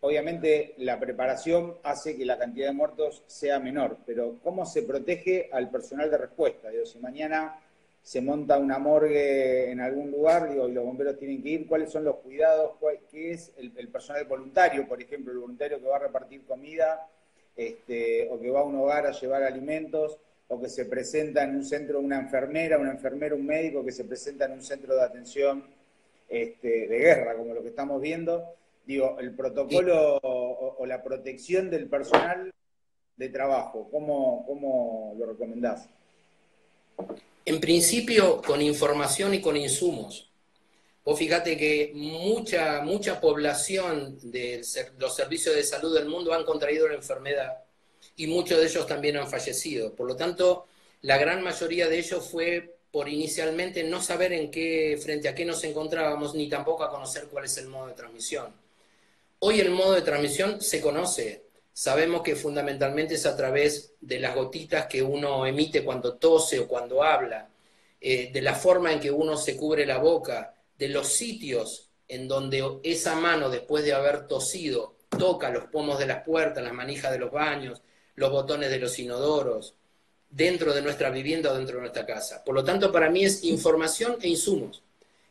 obviamente 0.00 0.74
la 0.78 0.98
preparación 0.98 1.74
hace 1.82 2.16
que 2.16 2.24
la 2.24 2.38
cantidad 2.38 2.68
de 2.68 2.72
muertos 2.72 3.22
sea 3.26 3.58
menor, 3.58 3.98
pero 4.06 4.36
¿cómo 4.42 4.64
se 4.66 4.82
protege 4.82 5.48
al 5.52 5.70
personal 5.70 6.10
de 6.10 6.18
respuesta? 6.18 6.70
Digo, 6.70 6.86
si 6.86 6.98
mañana 6.98 7.60
se 8.02 8.22
monta 8.22 8.58
una 8.58 8.78
morgue 8.78 9.70
en 9.70 9.80
algún 9.80 10.10
lugar, 10.10 10.50
y 10.50 10.56
los 10.56 10.84
bomberos 10.84 11.18
tienen 11.18 11.42
que 11.42 11.48
ir, 11.50 11.66
¿cuáles 11.66 11.90
son 11.90 12.04
los 12.04 12.16
cuidados? 12.16 12.72
¿Qué 13.10 13.32
es 13.32 13.52
el, 13.58 13.88
personal 13.88 14.24
voluntario, 14.24 14.88
por 14.88 15.02
ejemplo, 15.02 15.32
el 15.32 15.38
voluntario 15.38 15.78
que 15.78 15.86
va 15.86 15.96
a 15.96 16.00
repartir 16.00 16.44
comida, 16.46 17.06
este, 17.54 18.28
o 18.30 18.40
que 18.40 18.50
va 18.50 18.60
a 18.60 18.64
un 18.64 18.76
hogar 18.76 19.06
a 19.06 19.10
llevar 19.10 19.42
alimentos, 19.42 20.18
o 20.48 20.58
que 20.58 20.70
se 20.70 20.86
presenta 20.86 21.42
en 21.42 21.56
un 21.56 21.64
centro 21.64 22.00
una 22.00 22.18
enfermera, 22.18 22.78
una 22.78 22.92
enfermera, 22.92 23.34
un 23.34 23.44
médico 23.44 23.84
que 23.84 23.92
se 23.92 24.04
presenta 24.04 24.46
en 24.46 24.52
un 24.52 24.62
centro 24.62 24.94
de 24.94 25.02
atención 25.02 25.64
este, 26.28 26.88
de 26.88 26.98
guerra, 26.98 27.36
como 27.36 27.52
lo 27.52 27.62
que 27.62 27.68
estamos 27.68 28.00
viendo? 28.00 28.54
Digo, 28.88 29.18
el 29.20 29.34
protocolo 29.34 30.18
o, 30.22 30.86
la 30.86 31.02
protección 31.02 31.68
del 31.68 31.90
personal 31.90 32.50
de 33.18 33.28
trabajo, 33.28 33.86
¿cómo, 33.90 34.46
cómo 34.46 35.14
lo 35.18 35.26
recomendás? 35.26 35.86
En 37.44 37.60
principio, 37.60 38.40
con 38.40 38.62
información 38.62 39.34
y 39.34 39.42
con 39.42 39.58
insumos. 39.58 40.32
Vos 41.04 41.18
fíjate 41.18 41.58
que 41.58 41.92
mucha, 41.94 42.80
mucha 42.80 43.20
población 43.20 44.18
de 44.22 44.62
los 44.98 45.14
servicios 45.14 45.54
de 45.54 45.64
salud 45.64 45.94
del 45.94 46.08
mundo 46.08 46.32
han 46.32 46.46
contraído 46.46 46.88
la 46.88 46.94
enfermedad 46.94 47.58
y 48.16 48.26
muchos 48.26 48.58
de 48.58 48.68
ellos 48.68 48.86
también 48.86 49.18
han 49.18 49.28
fallecido. 49.28 49.94
Por 49.94 50.06
lo 50.06 50.16
tanto, 50.16 50.64
la 51.02 51.18
gran 51.18 51.42
mayoría 51.42 51.90
de 51.90 51.98
ellos 51.98 52.26
fue 52.26 52.78
por 52.90 53.06
inicialmente 53.06 53.84
no 53.84 54.00
saber 54.00 54.32
en 54.32 54.50
qué, 54.50 54.98
frente 54.98 55.28
a 55.28 55.34
qué 55.34 55.44
nos 55.44 55.62
encontrábamos, 55.64 56.34
ni 56.34 56.48
tampoco 56.48 56.84
a 56.84 56.90
conocer 56.90 57.26
cuál 57.30 57.44
es 57.44 57.58
el 57.58 57.66
modo 57.68 57.88
de 57.88 57.92
transmisión. 57.92 58.66
Hoy 59.40 59.60
el 59.60 59.70
modo 59.70 59.92
de 59.92 60.02
transmisión 60.02 60.60
se 60.60 60.80
conoce. 60.80 61.44
Sabemos 61.72 62.22
que 62.22 62.34
fundamentalmente 62.34 63.14
es 63.14 63.24
a 63.24 63.36
través 63.36 63.94
de 64.00 64.18
las 64.18 64.34
gotitas 64.34 64.86
que 64.86 65.00
uno 65.00 65.46
emite 65.46 65.84
cuando 65.84 66.16
tose 66.16 66.58
o 66.58 66.66
cuando 66.66 67.04
habla, 67.04 67.48
eh, 68.00 68.32
de 68.32 68.42
la 68.42 68.56
forma 68.56 68.92
en 68.92 68.98
que 68.98 69.12
uno 69.12 69.36
se 69.36 69.56
cubre 69.56 69.86
la 69.86 69.98
boca, 69.98 70.54
de 70.76 70.88
los 70.88 71.12
sitios 71.12 71.88
en 72.08 72.26
donde 72.26 72.80
esa 72.82 73.14
mano, 73.14 73.48
después 73.48 73.84
de 73.84 73.92
haber 73.92 74.26
tosido, 74.26 74.96
toca 75.08 75.50
los 75.50 75.66
pomos 75.66 76.00
de 76.00 76.06
las 76.06 76.24
puertas, 76.24 76.64
las 76.64 76.72
manijas 76.72 77.12
de 77.12 77.18
los 77.20 77.30
baños, 77.30 77.80
los 78.16 78.32
botones 78.32 78.70
de 78.70 78.78
los 78.80 78.98
inodoros, 78.98 79.76
dentro 80.28 80.74
de 80.74 80.82
nuestra 80.82 81.10
vivienda 81.10 81.52
o 81.52 81.56
dentro 81.56 81.76
de 81.76 81.82
nuestra 81.82 82.04
casa. 82.04 82.42
Por 82.42 82.56
lo 82.56 82.64
tanto, 82.64 82.90
para 82.90 83.08
mí 83.08 83.24
es 83.24 83.44
información 83.44 84.16
e 84.20 84.28
insumos. 84.28 84.82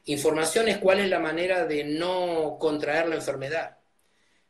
Información 0.06 0.70
es 0.70 0.78
cuál 0.78 1.00
es 1.00 1.10
la 1.10 1.20
manera 1.20 1.65
de 1.65 1.84
no 1.84 2.58
contraer 2.58 3.10
la 3.10 3.15
enfermedad. 3.15 3.77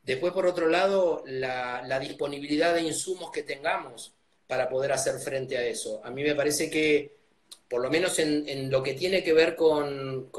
Después, 0.08 0.32
por 0.32 0.46
otro 0.46 0.70
lado, 0.70 1.22
la, 1.28 2.00
disponibilidad 2.00 2.74
de 2.74 2.82
insumos 2.82 3.30
que 3.30 3.44
tengamos 3.44 4.14
para 4.48 4.70
poder 4.70 4.94
hacer 4.94 5.20
frente 5.20 5.58
a 5.58 5.66
eso. 5.68 6.00
A 6.02 6.10
mí 6.12 6.24
me 6.24 6.34
parece 6.34 6.70
que, 6.70 7.18
por 7.68 7.82
lo 7.82 7.90
menos 7.90 8.18
en, 8.20 8.72
lo 8.72 8.82
que 8.82 8.94
tiene 8.94 9.22
que 9.22 9.34
ver 9.34 9.58
con, 9.58 10.30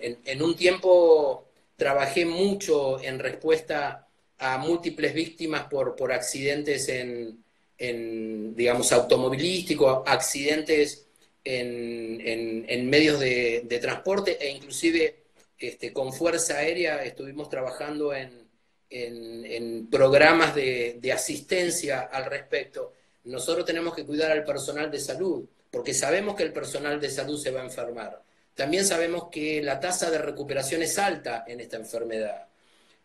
en, 0.00 0.42
un 0.42 0.54
tiempo 0.54 1.48
trabajé 1.74 2.26
mucho 2.26 3.00
en 3.02 3.18
respuesta 3.18 4.06
a 4.38 4.56
múltiples 4.58 5.12
víctimas 5.12 5.64
por, 5.64 5.96
por 5.96 6.12
accidentes 6.12 6.88
en, 6.88 8.54
digamos, 8.54 8.92
automovilísticos, 8.92 10.04
accidentes 10.06 11.06
en, 11.42 12.88
medios 12.88 13.18
de, 13.18 13.78
transporte 13.82 14.38
e 14.40 14.50
inclusive 14.50 15.24
este, 15.58 15.92
con 15.92 16.12
fuerza 16.12 16.58
aérea 16.58 17.02
estuvimos 17.02 17.48
trabajando 17.48 18.14
en, 18.14 18.47
en, 18.90 19.88
programas 19.90 20.54
de, 20.54 21.12
asistencia 21.12 22.00
al 22.00 22.26
respecto. 22.26 22.92
Nosotros 23.24 23.64
tenemos 23.64 23.94
que 23.94 24.04
cuidar 24.04 24.30
al 24.30 24.44
personal 24.44 24.90
de 24.90 25.00
salud, 25.00 25.44
porque 25.70 25.94
sabemos 25.94 26.34
que 26.34 26.44
el 26.44 26.52
personal 26.52 27.00
de 27.00 27.10
salud 27.10 27.38
se 27.40 27.50
va 27.50 27.60
a 27.60 27.64
enfermar. 27.64 28.22
También 28.54 28.84
sabemos 28.84 29.28
que 29.30 29.62
la 29.62 29.78
tasa 29.78 30.10
de 30.10 30.18
recuperación 30.18 30.82
es 30.82 30.98
alta 30.98 31.44
en 31.46 31.60
esta 31.60 31.76
enfermedad. 31.76 32.46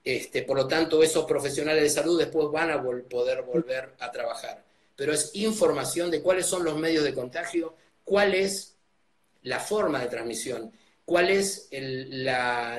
Este, 0.03 0.43
por 0.43 0.57
lo 0.57 0.67
tanto, 0.67 1.01
esos 1.01 1.25
profesionales 1.25 1.83
de 1.83 1.89
salud 1.89 2.19
después 2.19 2.49
van 2.51 2.71
a 2.71 2.81
poder 2.81 3.43
volver 3.43 3.93
a 3.99 4.11
trabajar. 4.11 4.63
Pero 4.95 5.13
es 5.13 5.31
información 5.35 6.11
de 6.11 6.21
cuáles 6.21 6.45
son 6.45 6.63
los 6.63 6.77
medios 6.77 7.03
de 7.03 7.13
contagio, 7.13 7.75
cuál 8.03 8.33
es 8.33 8.75
la 9.43 9.59
forma 9.59 9.99
de 9.99 10.07
transmisión, 10.07 10.71
cuál 11.05 11.29
es 11.29 11.67
el, 11.71 12.29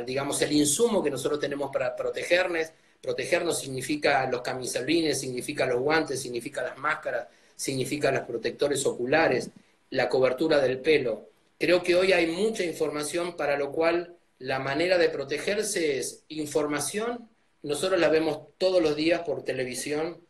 digamos, 0.07 0.41
el 0.43 0.53
insumo 0.53 1.03
que 1.03 1.11
nosotros 1.11 1.41
tenemos 1.41 1.71
para 1.73 1.95
protegernos, 1.95 2.69
Protegernos 3.05 3.59
significa 3.59 4.27
los 4.31 4.41
camisolines, 4.41 5.21
significa 5.21 5.67
los 5.67 5.79
guantes, 5.79 6.23
significa 6.23 6.63
las 6.63 6.79
máscaras, 6.79 7.29
significa 7.55 8.11
los 8.11 8.23
protectores 8.23 8.87
oculares, 8.87 9.51
la 9.91 10.09
cobertura 10.09 10.59
del 10.59 10.79
pelo. 10.79 11.29
Creo 11.59 11.83
que 11.83 11.97
hoy 11.97 12.15
hay 12.15 12.29
mucha 12.29 12.65
información 12.65 13.37
para 13.37 13.59
lo 13.59 13.73
cual 13.73 14.17
la 14.39 14.59
manera 14.59 14.97
de 14.97 15.11
protegerse 15.11 15.99
es 15.99 16.25
información. 16.29 17.29
Nosotros 17.63 18.01
la 18.01 18.09
vemos 18.09 18.49
todos 18.57 18.83
los 18.83 18.97
días 18.97 19.21
por 19.21 19.45
televisión. 19.45 20.25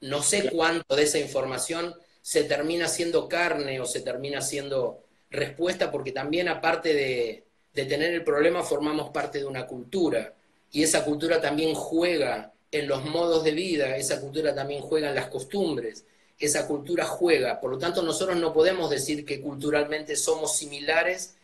No 0.00 0.20
sé 0.20 0.50
cuánto 0.50 0.96
de 0.96 1.04
esa 1.04 1.20
información 1.20 1.94
se 2.20 2.42
termina 2.42 2.88
siendo 2.88 3.28
carne 3.28 3.78
o 3.78 3.86
se 3.86 4.00
termina 4.00 4.42
siendo 4.42 5.04
respuesta, 5.30 5.92
porque 5.92 6.10
también 6.10 6.48
aparte 6.48 6.94
de, 6.94 7.44
de 7.74 7.84
tener 7.84 8.12
el 8.12 8.24
problema 8.24 8.64
formamos 8.64 9.10
parte 9.10 9.38
de 9.38 9.44
una 9.44 9.68
cultura 9.68 10.34
y 10.72 10.82
esa 10.82 11.04
cultura 11.04 11.40
también 11.40 11.74
juega 11.74 12.52
en 12.70 12.86
los 12.86 13.04
modos 13.04 13.44
de 13.44 13.52
vida, 13.52 13.96
esa 13.96 14.20
cultura 14.20 14.54
también 14.54 14.82
juega 14.82 15.08
en 15.08 15.14
las 15.14 15.28
costumbres, 15.28 16.04
esa 16.38 16.66
cultura 16.66 17.04
juega. 17.04 17.60
Por 17.60 17.70
lo 17.70 17.78
tanto, 17.78 18.02
nosotros 18.02 18.36
no 18.36 18.52
podemos 18.52 18.90
decir 18.90 19.24
que 19.24 19.40
culturalmente 19.40 20.16
somos 20.16 20.56
similares 20.56 21.36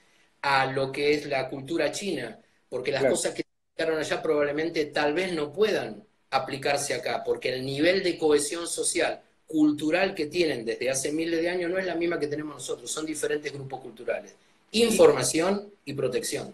a 0.43 0.67
lo 0.67 0.93
que 0.93 1.15
es 1.15 1.27
la 1.27 1.49
cultura 1.49 1.91
china, 1.91 2.39
porque 2.69 2.93
las 2.93 3.05
cosas 3.05 3.33
que 3.33 3.43
se 3.43 3.73
aplicaron 3.73 3.99
allá 3.99 4.23
probablemente 4.23 4.85
tal 4.87 5.15
vez 5.15 5.33
no 5.33 5.53
puedan 5.53 6.05
aplicarse 6.31 6.95
acá, 6.95 7.23
porque 7.25 7.55
el 7.55 7.65
nivel 7.65 8.03
de 8.03 8.19
cohesión 8.19 8.67
social, 8.67 9.23
cultural 9.47 10.15
que 10.15 10.27
tienen 10.27 10.65
desde 10.65 10.91
hace 10.91 11.13
miles 11.13 11.41
de 11.41 11.49
años 11.49 11.71
no 11.71 11.79
es 11.79 11.87
la 11.87 11.95
misma 11.95 12.19
que 12.19 12.27
tenemos 12.27 12.55
nosotros, 12.55 12.91
son 12.91 13.07
diferentes 13.07 13.53
grupos 13.53 13.81
culturales. 13.81 14.35
Información 14.73 15.73
y 15.85 15.95
protección. 15.95 16.53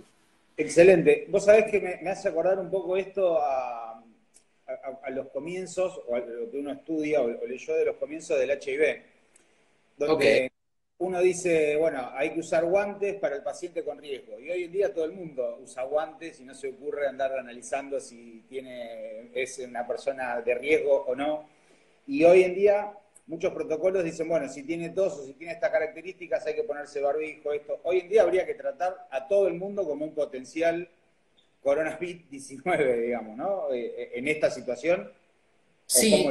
Excelente. 0.60 1.26
Vos 1.28 1.46
sabés 1.46 1.70
que 1.70 1.80
me, 2.02 2.10
hace 2.10 2.28
acordar 2.28 2.58
un 2.58 2.70
poco 2.70 2.96
esto 2.96 3.38
a, 3.40 4.04
los 5.10 5.28
comienzos, 5.28 6.00
o 6.06 6.14
a 6.14 6.20
lo 6.20 6.50
que 6.50 6.58
uno 6.58 6.72
estudia 6.72 7.22
o, 7.22 7.46
leyó 7.46 7.74
de 7.74 7.86
los 7.86 7.96
comienzos 7.96 8.38
del 8.38 8.50
HIV, 8.50 9.02
donde 9.96 10.52
uno 10.98 11.20
dice, 11.22 11.76
bueno, 11.76 12.10
hay 12.12 12.34
que 12.34 12.40
usar 12.40 12.66
guantes 12.66 13.14
para 13.14 13.36
el 13.36 13.42
paciente 13.42 13.82
con 13.82 13.98
riesgo. 13.98 14.38
Y 14.38 14.50
hoy 14.50 14.64
en 14.64 14.72
día 14.72 14.92
todo 14.92 15.06
el 15.06 15.12
mundo 15.12 15.58
usa 15.62 15.82
guantes 15.84 16.38
y 16.40 16.44
no 16.44 16.54
se 16.54 16.68
ocurre 16.68 17.08
andar 17.08 17.32
analizando 17.38 17.98
si 17.98 18.44
tiene, 18.46 19.30
es 19.32 19.58
una 19.60 19.86
persona 19.86 20.42
de 20.42 20.54
riesgo 20.54 21.04
o 21.06 21.16
no. 21.16 21.48
Y 22.06 22.22
hoy 22.24 22.42
en 22.42 22.54
día 22.54 22.92
muchos 23.30 23.52
protocolos 23.54 24.02
dicen, 24.02 24.28
bueno, 24.28 24.48
si 24.48 24.64
tiene 24.64 24.90
tos 24.90 25.12
o 25.14 25.24
si 25.24 25.34
tiene 25.34 25.52
estas 25.52 25.70
características 25.70 26.44
hay 26.46 26.56
que 26.56 26.64
ponerse 26.64 27.00
barbijo, 27.00 27.52
esto. 27.52 27.78
Hoy 27.84 28.00
en 28.00 28.08
día 28.08 28.22
habría 28.22 28.44
que 28.44 28.54
tratar 28.54 29.06
a 29.08 29.28
todo 29.28 29.46
el 29.46 29.54
mundo 29.54 29.86
como 29.86 30.04
un 30.04 30.14
potencial 30.14 30.88
coronavirus 31.62 32.28
19, 32.28 33.02
digamos, 33.02 33.36
¿no? 33.36 33.72
Eh, 33.72 33.94
eh, 33.96 34.10
en 34.14 34.26
esta 34.26 34.50
situación. 34.50 35.12
Sí. 35.86 36.28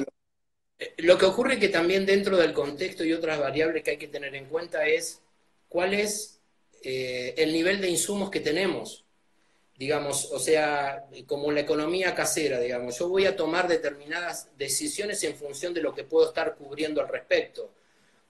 Eh, 0.78 0.94
lo... 0.98 1.18
que 1.18 1.26
ocurre 1.26 1.58
que 1.58 1.70
también 1.70 2.06
dentro 2.06 2.36
del 2.36 2.52
contexto 2.52 3.06
y 3.06 3.14
otras 3.14 3.40
variables 3.40 3.82
que 3.82 3.92
hay 3.92 3.98
que 3.98 4.10
tener 4.10 4.36
en 4.36 4.48
cuenta 4.48 4.86
es 4.86 5.22
cuál 5.70 5.94
es 5.94 6.42
el 6.84 7.54
nivel 7.54 7.80
de 7.80 7.90
insumos 7.90 8.30
que 8.30 8.40
tenemos 8.42 9.06
digamos, 9.80 10.30
o 10.34 10.40
sea, 10.40 11.06
como 11.26 11.54
la 11.54 11.62
economía 11.62 12.14
casera, 12.14 12.60
digamos, 12.60 13.00
yo 13.00 13.08
voy 13.08 13.26
a 13.26 13.38
tomar 13.38 13.66
determinadas 13.66 14.50
decisiones 14.58 15.24
en 15.24 15.38
función 15.38 15.74
de 15.74 15.82
lo 15.82 15.96
que 15.96 16.04
puedo 16.04 16.28
estar 16.28 16.56
cubriendo 16.56 17.00
al 17.00 17.08
respecto. 17.08 17.72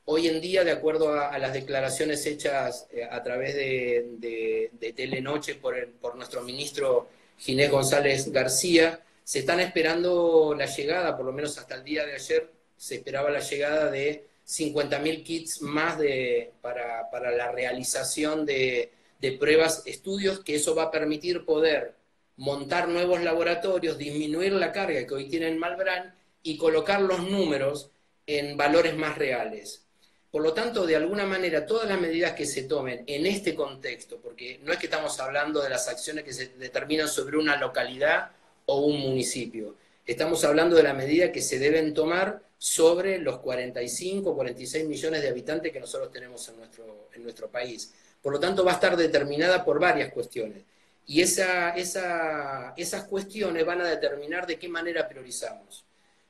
Hoy 0.06 0.28
en 0.28 0.42
día, 0.42 0.64
de 0.64 0.70
acuerdo 0.70 1.12
a, 1.12 1.36
las 1.40 1.54
declaraciones 1.54 2.24
hechas 2.28 2.88
eh, 2.92 3.04
a 3.04 3.24
través 3.24 3.56
de, 3.56 4.70
Telenoche 4.96 5.56
por, 5.56 5.76
por 5.94 6.16
nuestro 6.16 6.44
ministro 6.44 7.10
Ginés 7.40 7.72
González 7.72 8.32
García, 8.32 9.02
se 9.24 9.40
están 9.40 9.60
esperando 9.60 10.54
la 10.56 10.68
llegada, 10.68 11.18
por 11.18 11.26
lo 11.26 11.32
menos 11.32 11.58
hasta 11.58 11.76
el 11.76 11.84
día 11.84 12.06
de 12.06 12.14
ayer, 12.14 12.52
se 12.78 12.96
esperaba 12.96 13.32
la 13.32 13.40
llegada 13.40 13.90
de 13.90 14.28
50.000 14.48 15.24
kits 15.24 15.62
más 15.64 15.98
de, 15.98 16.52
para, 16.62 17.10
para 17.10 17.32
la 17.32 17.52
realización 17.52 18.46
de, 18.46 18.92
de 19.20 19.34
pruebas, 19.34 19.84
estudios, 19.86 20.40
que 20.42 20.56
eso 20.56 20.76
va 20.76 20.84
a 20.84 20.92
permitir 20.92 21.46
poder 21.46 21.96
montar 22.38 22.88
nuevos 22.88 23.22
laboratorios, 23.22 23.98
disminuir 23.98 24.54
la 24.54 24.72
carga 24.72 25.06
que 25.06 25.14
hoy 25.14 25.30
tiene 25.30 25.52
Malbrán 25.56 26.16
y 26.42 26.58
colocar 26.58 27.02
los 27.02 27.30
números 27.30 27.92
en 28.26 28.56
valores 28.56 28.96
más 28.96 29.18
reales. 29.18 29.86
Por 30.32 30.44
lo 30.44 30.54
tanto, 30.54 30.86
de 30.86 30.96
alguna 30.96 31.26
manera, 31.26 31.66
todas 31.66 31.90
las 31.90 32.00
medidas 32.00 32.34
que 32.34 32.46
se 32.46 32.64
tomen 32.64 33.04
en 33.08 33.26
este 33.26 33.56
contexto, 33.56 34.20
porque 34.22 34.60
no 34.64 34.72
es 34.72 34.78
que 34.78 34.86
estamos 34.86 35.20
hablando 35.20 35.62
de 35.62 35.70
las 35.70 35.88
acciones 35.88 36.24
que 36.24 36.34
se 36.34 36.50
determinan 36.50 37.08
sobre 37.08 37.38
una 37.38 37.58
localidad 37.58 38.32
o 38.68 38.82
un 38.82 39.00
municipio, 39.00 39.76
estamos 40.06 40.44
hablando 40.44 40.76
de 40.76 40.84
la 40.84 40.94
medida 40.94 41.32
que 41.32 41.42
se 41.42 41.58
deben 41.58 41.96
tomar 41.96 42.44
sobre 42.60 43.18
los 43.18 43.40
45, 43.40 44.36
46 44.36 44.86
millones 44.86 45.22
de 45.24 45.30
habitantes 45.30 45.74
que 45.74 45.80
nosotros 45.80 46.12
tenemos 46.12 46.48
en 46.50 46.58
nuestro, 46.58 47.10
en 47.14 47.24
nuestro 47.24 47.50
país. 47.50 47.92
Por 48.22 48.34
lo 48.34 48.40
tanto, 48.40 48.64
va 48.64 48.72
a 48.72 48.76
estar 48.76 48.98
determinada 48.98 49.64
por 49.64 49.80
varias 49.80 50.12
cuestiones. 50.12 50.64
Y 51.08 51.22
esa, 51.22 51.72
esas 51.72 53.04
cuestiones 53.06 53.66
van 53.66 53.82
a 53.82 53.88
determinar 53.88 54.46
de 54.46 54.60
qué 54.60 54.70
manera 54.70 55.08
priorizamos. 55.08 55.84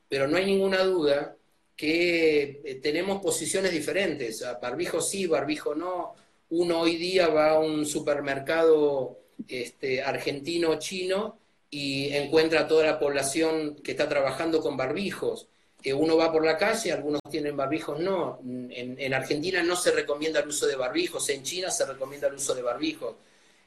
Pero 0.08 0.28
no 0.28 0.38
hay 0.38 0.46
ninguna 0.46 0.84
duda 0.84 1.36
que 1.76 2.62
eh, 2.64 2.76
tenemos 2.82 3.22
posiciones 3.22 3.72
diferentes. 3.72 4.44
Barbijo 4.62 5.02
sí, 5.02 5.28
barbijo 5.28 5.76
no. 5.76 6.14
Uno 6.52 6.82
hoy 6.82 6.96
día 6.96 7.28
va 7.28 7.52
a 7.52 7.60
un 7.60 7.86
supermercado 7.86 9.20
este, 9.48 10.02
argentino 10.02 10.80
chino 10.80 11.38
y 11.70 12.14
encuentra 12.14 12.62
a 12.62 12.68
toda 12.68 12.86
la 12.86 13.00
población 13.00 13.76
que 13.84 13.92
está 13.92 14.10
trabajando 14.10 14.62
con 14.62 14.78
barbijos. 14.78 15.48
Eh, 15.82 15.94
uno 15.94 16.18
va 16.18 16.32
por 16.32 16.46
la 16.46 16.58
calle, 16.58 16.92
algunos 16.92 17.22
tienen 17.30 17.56
barbijos, 17.56 18.00
no. 18.00 18.40
En, 18.70 19.14
Argentina 19.14 19.64
no 19.64 19.76
se 19.76 19.92
recomienda 19.92 20.42
el 20.42 20.50
uso 20.50 20.68
de 20.68 20.76
barbijos, 20.76 21.30
en 21.30 21.44
China 21.44 21.72
se 21.72 21.86
recomienda 21.86 22.28
el 22.28 22.36
uso 22.36 22.54
de 22.54 22.62
barbijos. 22.62 23.16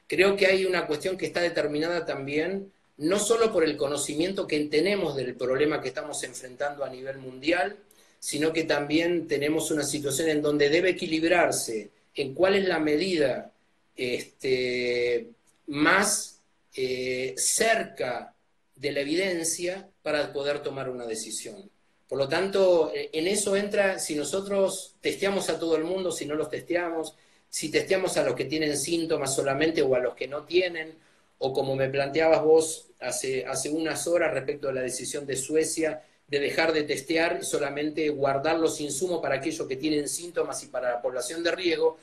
Creo 0.07 0.37
que 0.37 0.47
hay 0.47 0.67
una 0.67 0.87
cuestión 0.87 1.17
que 1.17 1.27
está 1.27 1.41
determinada 1.41 2.05
también, 2.05 2.71
no 2.99 3.19
solo 3.19 3.51
por 3.53 3.65
el 3.65 3.77
conocimiento 3.77 4.47
que 4.47 4.61
tenemos 4.67 5.17
del 5.17 5.35
problema 5.35 5.81
que 5.81 5.89
estamos 5.89 6.23
enfrentando 6.25 6.85
a 6.85 6.91
nivel 6.91 7.19
mundial, 7.19 7.77
sino 8.19 8.53
que 8.53 8.65
también 8.65 9.27
tenemos 9.27 9.71
una 9.71 9.83
situación 9.83 10.29
en 10.29 10.43
donde 10.43 10.69
debe 10.69 10.91
equilibrarse 10.91 11.91
en 12.15 12.35
cuál 12.35 12.57
es 12.57 12.69
la 12.69 12.79
medida 12.79 13.53
este, 13.97 15.31
más 15.69 16.39
eh, 16.75 17.35
cerca 17.37 18.35
de 18.77 18.93
la 18.93 19.01
evidencia 19.01 19.89
para 20.03 20.33
poder 20.33 20.63
tomar 20.63 20.91
una 20.91 21.07
decisión. 21.07 21.72
Por 22.13 22.19
lo 22.19 22.29
tanto, 22.29 22.93
eh, 22.95 23.09
en 23.15 23.27
eso 23.27 23.57
entra, 23.57 23.99
si 23.99 24.15
nosotros 24.15 24.97
testeamos 25.01 25.49
a 25.49 25.59
todo 25.59 25.77
el 25.77 25.85
mundo, 25.85 26.13
si 26.13 26.27
no 26.27 26.35
los 26.35 26.51
testeamos, 26.51 27.17
si 27.49 27.71
testeamos 27.71 28.19
a 28.19 28.23
los 28.23 28.35
que 28.35 28.45
tienen 28.45 28.77
síntomas 28.77 29.35
solamente 29.35 29.81
o 29.81 29.95
a 29.95 29.99
los 29.99 30.15
que 30.15 30.29
no 30.29 30.45
tienen, 30.45 30.95
o 31.39 31.55
como 31.55 31.75
me 31.75 31.89
planteabas 31.89 32.43
vos 32.43 32.91
hace, 33.01 33.47
unas 33.71 34.07
horas 34.07 34.35
respecto 34.35 34.69
a 34.69 34.75
la 34.75 34.83
decisión 34.83 35.25
de 35.25 35.37
Suecia 35.37 36.03
de 36.29 36.39
dejar 36.39 36.75
de 36.75 36.83
testear 36.83 37.39
y 37.41 37.47
solamente 37.47 38.11
guardar 38.11 38.59
los 38.59 38.79
insumos 38.83 39.23
para 39.23 39.37
aquellos 39.37 39.67
que 39.67 39.77
tienen 39.77 40.07
síntomas 40.07 40.63
y 40.65 40.67
para 40.67 40.91
la 40.91 41.01
población 41.01 41.43
de 41.43 41.53
riesgo, 41.53 41.97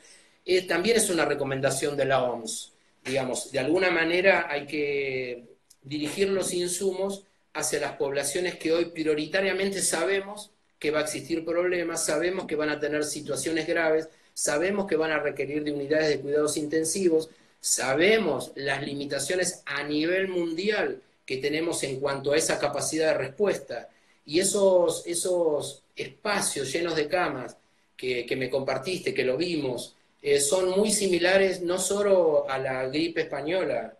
eh, 0.44 0.62
también 0.62 0.96
es 0.96 1.08
una 1.08 1.24
recomendación 1.24 1.96
de 1.96 2.06
la 2.06 2.24
OMS. 2.24 2.72
Digamos, 3.04 3.52
de 3.52 3.60
alguna 3.60 3.92
manera 3.92 4.48
hay 4.50 4.66
que 4.66 5.44
dirigir 5.84 6.30
los 6.30 6.52
insumos 6.52 7.26
hacia 7.54 7.80
las 7.80 7.92
poblaciones 7.92 8.56
que 8.56 8.72
hoy 8.72 8.86
prioritariamente 8.86 9.82
sabemos 9.82 10.50
que 10.78 10.90
va 10.90 11.00
a 11.00 11.02
existir 11.02 11.44
problemas, 11.44 12.04
sabemos 12.04 12.46
que 12.46 12.56
van 12.56 12.70
a 12.70 12.80
tener 12.80 13.04
situaciones 13.04 13.66
graves, 13.66 14.08
sabemos 14.32 14.86
que 14.86 14.96
van 14.96 15.10
a 15.10 15.18
requerir 15.18 15.62
de 15.64 15.72
unidades 15.72 16.08
de 16.08 16.20
cuidados 16.20 16.56
intensivos, 16.56 17.28
sabemos 17.60 18.52
las 18.54 18.82
limitaciones 18.82 19.62
a 19.66 19.82
nivel 19.84 20.28
mundial 20.28 21.02
que 21.26 21.36
tenemos 21.36 21.82
en 21.82 22.00
cuanto 22.00 22.32
a 22.32 22.36
esa 22.36 22.58
capacidad 22.58 23.12
de 23.12 23.18
respuesta. 23.18 23.90
Y 24.24 24.40
esos, 24.40 25.06
esos 25.06 25.82
espacios 25.94 26.72
llenos 26.72 26.96
de 26.96 27.08
camas 27.08 27.56
que, 27.96 28.26
me 28.36 28.48
compartiste, 28.48 29.12
que 29.12 29.24
lo 29.24 29.36
vimos, 29.36 29.94
eh, 30.22 30.40
son 30.40 30.70
muy 30.70 30.90
similares 30.90 31.60
no 31.60 31.78
solo 31.78 32.48
a 32.48 32.58
la 32.58 32.86
gripe 32.88 33.22
española 33.22 33.94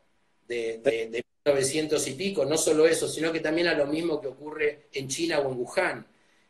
de 0.48 1.22
1900 1.44 2.06
y 2.08 2.12
pico, 2.12 2.44
no 2.44 2.58
solo 2.58 2.86
eso, 2.86 3.08
sino 3.08 3.32
que 3.32 3.40
también 3.40 3.66
a 3.68 3.74
lo 3.74 3.86
mismo 3.86 4.20
que 4.20 4.28
ocurre 4.28 4.88
en 4.92 5.08
China 5.08 5.40
o 5.40 5.50
en 5.50 5.58
Wuhan. 5.58 6.06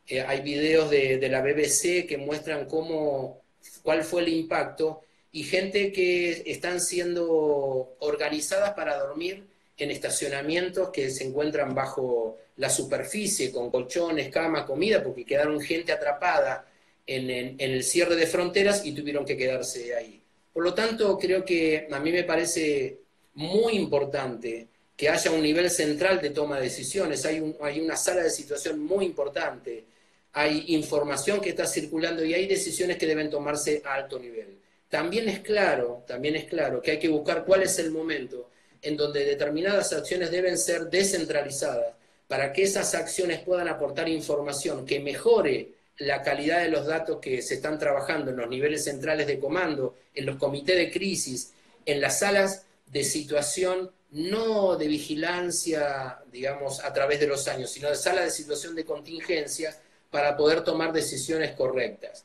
Eh, 0.06 0.20
hay 0.20 0.40
videos 0.40 0.90
de, 0.90 1.28
la 1.28 1.40
BBC 1.42 2.06
que 2.08 2.18
muestran 2.18 2.66
cómo, 2.66 3.42
cuál 3.82 4.02
fue 4.02 4.22
el 4.22 4.28
impacto 4.30 5.02
y 5.30 5.44
gente 5.44 5.92
que 5.92 6.42
están 6.46 6.80
siendo 6.80 7.96
organizadas 8.00 8.72
para 8.72 8.98
dormir 8.98 9.46
en 9.76 9.92
estacionamientos 9.92 10.90
que 10.90 11.10
se 11.10 11.24
encuentran 11.24 11.72
bajo 11.72 12.38
la 12.56 12.68
superficie, 12.68 13.52
con 13.52 13.70
colchones, 13.70 14.28
cama, 14.28 14.66
comida, 14.66 15.02
porque 15.04 15.24
quedaron 15.24 15.60
gente 15.60 15.92
atrapada 15.92 16.66
en, 17.06 17.30
en 17.30 17.60
el 17.60 17.84
cierre 17.84 18.16
de 18.16 18.26
fronteras 18.26 18.84
y 18.84 18.92
tuvieron 18.92 19.24
que 19.24 19.36
quedarse 19.36 19.94
ahí. 19.94 20.20
Por 20.52 20.64
lo 20.64 20.74
tanto, 20.74 21.16
creo 21.16 21.44
que 21.44 21.86
a 21.90 22.00
mí 22.00 22.10
me 22.10 22.24
parece 22.24 22.98
muy 23.34 23.74
importante 23.74 24.68
que 25.00 25.08
haya 25.08 25.30
un 25.30 25.40
nivel 25.40 25.70
central 25.70 26.20
de 26.20 26.28
toma 26.28 26.56
de 26.56 26.64
decisiones, 26.64 27.24
hay, 27.24 27.40
una 27.40 27.96
sala 27.96 28.22
de 28.22 28.28
situación 28.28 28.80
muy 28.80 29.06
importante, 29.06 29.86
hay 30.34 30.74
información 30.74 31.40
que 31.40 31.48
está 31.48 31.66
circulando 31.66 32.22
y 32.22 32.34
hay 32.34 32.46
decisiones 32.46 32.98
que 32.98 33.06
deben 33.06 33.30
tomarse 33.30 33.80
a 33.86 33.94
alto 33.94 34.18
nivel. 34.18 34.58
También 34.90 35.26
es 35.30 35.38
claro, 35.38 36.04
también 36.06 36.36
es 36.36 36.44
claro 36.44 36.82
que 36.82 36.90
hay 36.90 36.98
que 36.98 37.08
buscar 37.08 37.46
cuál 37.46 37.62
es 37.62 37.78
el 37.78 37.92
momento 37.92 38.50
en 38.82 38.98
donde 38.98 39.24
determinadas 39.24 39.90
acciones 39.94 40.30
deben 40.30 40.58
ser 40.58 40.90
descentralizadas 40.90 41.94
para 42.28 42.52
que 42.52 42.64
esas 42.64 42.94
acciones 42.94 43.40
puedan 43.40 43.68
aportar 43.68 44.06
información 44.06 44.84
que 44.84 45.00
mejore 45.00 45.70
la 45.96 46.20
calidad 46.20 46.60
de 46.60 46.68
los 46.68 46.84
datos 46.84 47.20
que 47.20 47.40
se 47.40 47.54
están 47.54 47.78
trabajando 47.78 48.32
en 48.32 48.36
los 48.36 48.50
niveles 48.50 48.84
centrales 48.84 49.26
de 49.26 49.38
comando, 49.38 49.96
en 50.14 50.26
los 50.26 50.36
comités 50.36 50.76
de 50.76 50.90
crisis, 50.90 51.54
en 51.86 52.02
las 52.02 52.18
salas 52.18 52.66
de 52.92 53.02
situación 53.02 53.90
no 54.12 54.76
de 54.76 54.88
vigilancia, 54.88 56.18
digamos, 56.32 56.80
a 56.84 56.92
través 56.92 57.20
de 57.20 57.26
los 57.26 57.46
años, 57.48 57.70
sino 57.70 57.88
de 57.88 57.96
sala 57.96 58.22
de 58.22 58.30
situación 58.30 58.74
de 58.74 58.84
contingencia 58.84 59.76
para 60.10 60.36
poder 60.36 60.64
tomar 60.64 60.92
decisiones 60.92 61.52
correctas. 61.52 62.24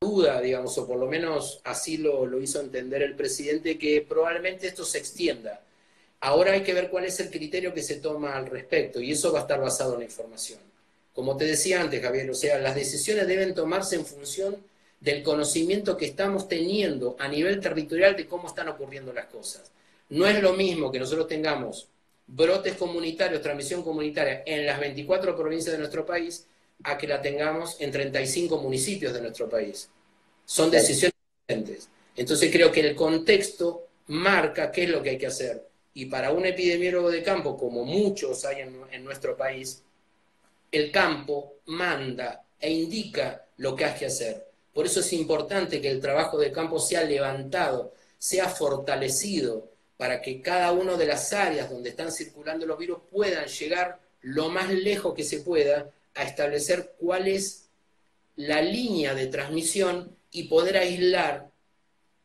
Duda, 0.00 0.40
digamos, 0.40 0.76
o 0.78 0.86
por 0.86 0.98
lo 0.98 1.06
menos 1.06 1.60
así 1.64 1.96
lo, 1.96 2.26
lo 2.26 2.40
hizo 2.40 2.60
entender 2.60 3.02
el 3.02 3.14
presidente, 3.14 3.78
que 3.78 4.04
probablemente 4.06 4.66
esto 4.66 4.84
se 4.84 4.98
extienda. 4.98 5.62
Ahora 6.20 6.52
hay 6.52 6.62
que 6.62 6.74
ver 6.74 6.90
cuál 6.90 7.04
es 7.04 7.20
el 7.20 7.30
criterio 7.30 7.72
que 7.72 7.82
se 7.82 7.96
toma 7.96 8.36
al 8.36 8.46
respecto 8.46 9.00
y 9.00 9.12
eso 9.12 9.32
va 9.32 9.40
a 9.40 9.42
estar 9.42 9.60
basado 9.60 9.94
en 9.94 10.00
la 10.00 10.04
información. 10.04 10.58
Como 11.12 11.36
te 11.36 11.44
decía 11.44 11.80
antes, 11.80 12.02
Javier, 12.02 12.30
o 12.30 12.34
sea, 12.34 12.58
las 12.58 12.74
decisiones 12.74 13.26
deben 13.26 13.54
tomarse 13.54 13.96
en 13.96 14.06
función 14.06 14.56
del 15.00 15.22
conocimiento 15.22 15.96
que 15.96 16.06
estamos 16.06 16.48
teniendo 16.48 17.16
a 17.18 17.28
nivel 17.28 17.60
territorial 17.60 18.16
de 18.16 18.26
cómo 18.26 18.48
están 18.48 18.68
ocurriendo 18.68 19.12
las 19.12 19.26
cosas. 19.26 19.70
No 20.10 20.26
es 20.26 20.42
lo 20.42 20.52
mismo 20.52 20.90
que 20.90 20.98
nosotros 20.98 21.26
tengamos 21.26 21.88
brotes 22.26 22.76
comunitarios, 22.76 23.42
transmisión 23.42 23.82
comunitaria 23.82 24.42
en 24.46 24.64
las 24.64 24.80
24 24.80 25.36
provincias 25.36 25.72
de 25.72 25.78
nuestro 25.78 26.06
país, 26.06 26.46
a 26.84 26.98
que 26.98 27.06
la 27.06 27.20
tengamos 27.20 27.80
en 27.80 27.90
35 27.90 28.58
municipios 28.58 29.12
de 29.12 29.20
nuestro 29.20 29.48
país. 29.48 29.88
Son 30.44 30.70
decisiones 30.70 31.14
diferentes. 31.46 31.88
Entonces 32.16 32.50
creo 32.50 32.72
que 32.72 32.80
el 32.80 32.94
contexto 32.94 33.88
marca 34.08 34.70
qué 34.70 34.84
es 34.84 34.90
lo 34.90 35.02
que 35.02 35.10
hay 35.10 35.18
que 35.18 35.26
hacer. 35.26 35.68
Y 35.94 36.06
para 36.06 36.32
un 36.32 36.46
epidemiólogo 36.46 37.10
de 37.10 37.22
campo, 37.22 37.56
como 37.56 37.84
muchos 37.84 38.44
hay 38.44 38.62
en, 38.62 38.80
en 38.90 39.04
nuestro 39.04 39.36
país, 39.36 39.82
el 40.70 40.90
campo 40.90 41.56
manda 41.66 42.44
e 42.58 42.70
indica 42.72 43.44
lo 43.58 43.76
que 43.76 43.84
hay 43.84 43.98
que 43.98 44.06
hacer. 44.06 44.46
Por 44.72 44.86
eso 44.86 45.00
es 45.00 45.12
importante 45.12 45.80
que 45.80 45.90
el 45.90 46.00
trabajo 46.00 46.38
de 46.38 46.50
campo 46.50 46.78
sea 46.78 47.04
levantado, 47.04 47.92
sea 48.18 48.48
fortalecido, 48.48 49.71
para 50.02 50.20
que 50.20 50.42
cada 50.42 50.72
una 50.72 50.96
de 50.96 51.06
las 51.06 51.32
áreas 51.32 51.70
donde 51.70 51.90
están 51.90 52.10
circulando 52.10 52.66
los 52.66 52.76
virus 52.76 52.98
puedan 53.08 53.46
llegar 53.46 54.00
lo 54.22 54.48
más 54.48 54.68
lejos 54.68 55.14
que 55.14 55.22
se 55.22 55.42
pueda 55.42 55.92
a 56.16 56.24
establecer 56.24 56.96
cuál 56.98 57.28
es 57.28 57.68
la 58.34 58.60
línea 58.60 59.14
de 59.14 59.28
transmisión 59.28 60.16
y 60.32 60.48
poder 60.48 60.76
aislar, 60.76 61.52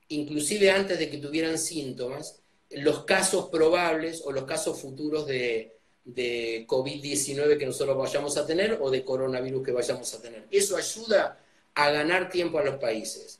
inclusive 0.07 0.71
antes 0.71 0.97
de 0.97 1.07
que 1.07 1.19
tuvieran 1.19 1.59
síntomas, 1.59 2.39
los 2.71 3.05
casos 3.05 3.49
probables 3.49 4.23
o 4.25 4.31
los 4.31 4.45
casos 4.45 4.81
futuros 4.81 5.27
de, 5.27 5.77
de 6.03 6.65
COVID-19 6.67 7.59
que 7.59 7.67
nosotros 7.67 7.95
vayamos 7.95 8.37
a 8.37 8.47
tener 8.47 8.79
o 8.81 8.89
de 8.89 9.05
coronavirus 9.05 9.63
que 9.63 9.71
vayamos 9.71 10.11
a 10.15 10.19
tener. 10.19 10.47
Eso 10.49 10.77
ayuda 10.77 11.39
a 11.75 11.91
ganar 11.91 12.31
tiempo 12.31 12.57
a 12.57 12.63
los 12.63 12.77
países. 12.77 13.39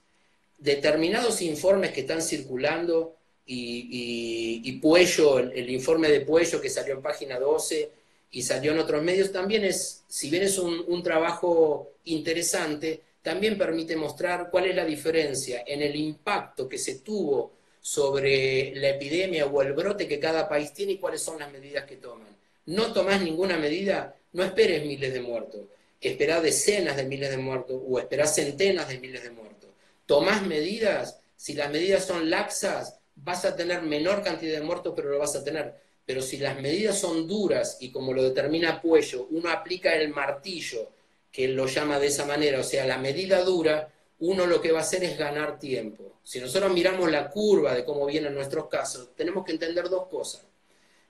Determinados 0.59 1.41
informes 1.41 1.91
que 1.91 2.01
están 2.01 2.21
circulando 2.21 3.16
y, 3.47 4.61
y, 4.63 4.71
Puello, 4.73 5.39
el, 5.39 5.69
informe 5.69 6.09
de 6.09 6.21
Puello 6.21 6.59
que 6.59 6.69
salió 6.69 6.93
en 6.93 7.01
página 7.01 7.39
12 7.39 7.89
y 8.31 8.41
salió 8.41 8.73
en 8.73 8.79
otros 8.79 9.01
medios, 9.01 9.31
también 9.31 9.63
es, 9.63 10.03
si 10.07 10.29
bien 10.29 10.43
es 10.43 10.57
un, 10.57 10.83
un 10.87 11.01
trabajo 11.01 11.93
interesante, 12.03 13.01
también 13.21 13.57
permite 13.57 13.95
mostrar 13.95 14.49
cuál 14.51 14.65
es 14.65 14.75
la 14.75 14.85
diferencia 14.85 15.63
en 15.65 15.81
el 15.81 15.95
impacto 15.95 16.67
que 16.67 16.77
se 16.77 16.99
tuvo 16.99 17.53
sobre 17.79 18.75
la 18.75 18.89
epidemia 18.89 19.45
o 19.45 19.61
el 19.61 19.71
brote 19.71 20.07
que 20.07 20.19
cada 20.19 20.49
país 20.49 20.73
tiene 20.73 20.93
y 20.93 20.97
cuáles 20.97 21.21
son 21.21 21.39
las 21.39 21.51
medidas 21.51 21.85
que 21.85 21.95
toman. 21.95 22.35
No 22.65 22.91
tomás 22.91 23.21
ninguna 23.21 23.57
medida, 23.57 24.13
no 24.33 24.43
esperes 24.43 24.85
miles 24.85 25.13
de 25.13 25.21
muertos, 25.21 25.61
esperá 26.01 26.41
decenas 26.41 26.97
de 26.97 27.05
miles 27.05 27.29
de 27.29 27.37
muertos 27.37 27.81
o 27.87 27.97
esperá 27.97 28.27
centenas 28.27 28.89
de 28.89 28.99
miles 28.99 29.23
de 29.23 29.31
muertos. 29.31 29.69
Tomás 30.05 30.45
medidas, 30.45 31.19
si 31.37 31.53
las 31.53 31.71
medidas 31.71 32.05
son 32.05 32.29
laxas, 32.29 32.97
vas 33.23 33.45
a 33.45 33.55
tener 33.55 33.81
menor 33.81 34.23
cantidad 34.23 34.59
de 34.59 34.65
muertos, 34.65 34.93
pero 34.95 35.09
lo 35.09 35.19
vas 35.19 35.35
a 35.35 35.43
tener. 35.43 35.75
pero 36.05 36.21
si 36.21 36.37
las 36.37 36.59
medidas 36.61 36.97
son 36.99 37.27
duras 37.27 37.77
y 37.81 37.91
como 37.91 38.13
lo 38.13 38.23
determina 38.23 38.81
Puello, 38.81 39.27
uno 39.31 39.49
aplica 39.49 39.93
el 39.95 40.09
martillo, 40.09 40.89
que 41.31 41.49
lo 41.49 41.67
llama 41.67 41.99
de 41.99 42.07
esa 42.07 42.25
manera, 42.25 42.59
o 42.59 42.63
sea, 42.63 42.85
la 42.85 42.97
medida 42.97 43.43
dura, 43.43 43.91
uno 44.19 44.47
lo 44.47 44.61
que 44.61 44.71
va 44.71 44.79
a 44.79 44.81
hacer 44.81 45.03
es 45.03 45.17
ganar 45.17 45.59
tiempo. 45.59 46.19
Si 46.23 46.39
nosotros 46.39 46.71
miramos 46.71 47.11
la 47.11 47.29
curva 47.29 47.75
de 47.75 47.83
cómo 47.83 48.05
vienen 48.05 48.33
nuestros 48.33 48.67
casos, 48.67 49.09
tenemos 49.15 49.45
que 49.45 49.51
entender 49.51 49.89
dos 49.89 50.07
cosas. 50.07 50.43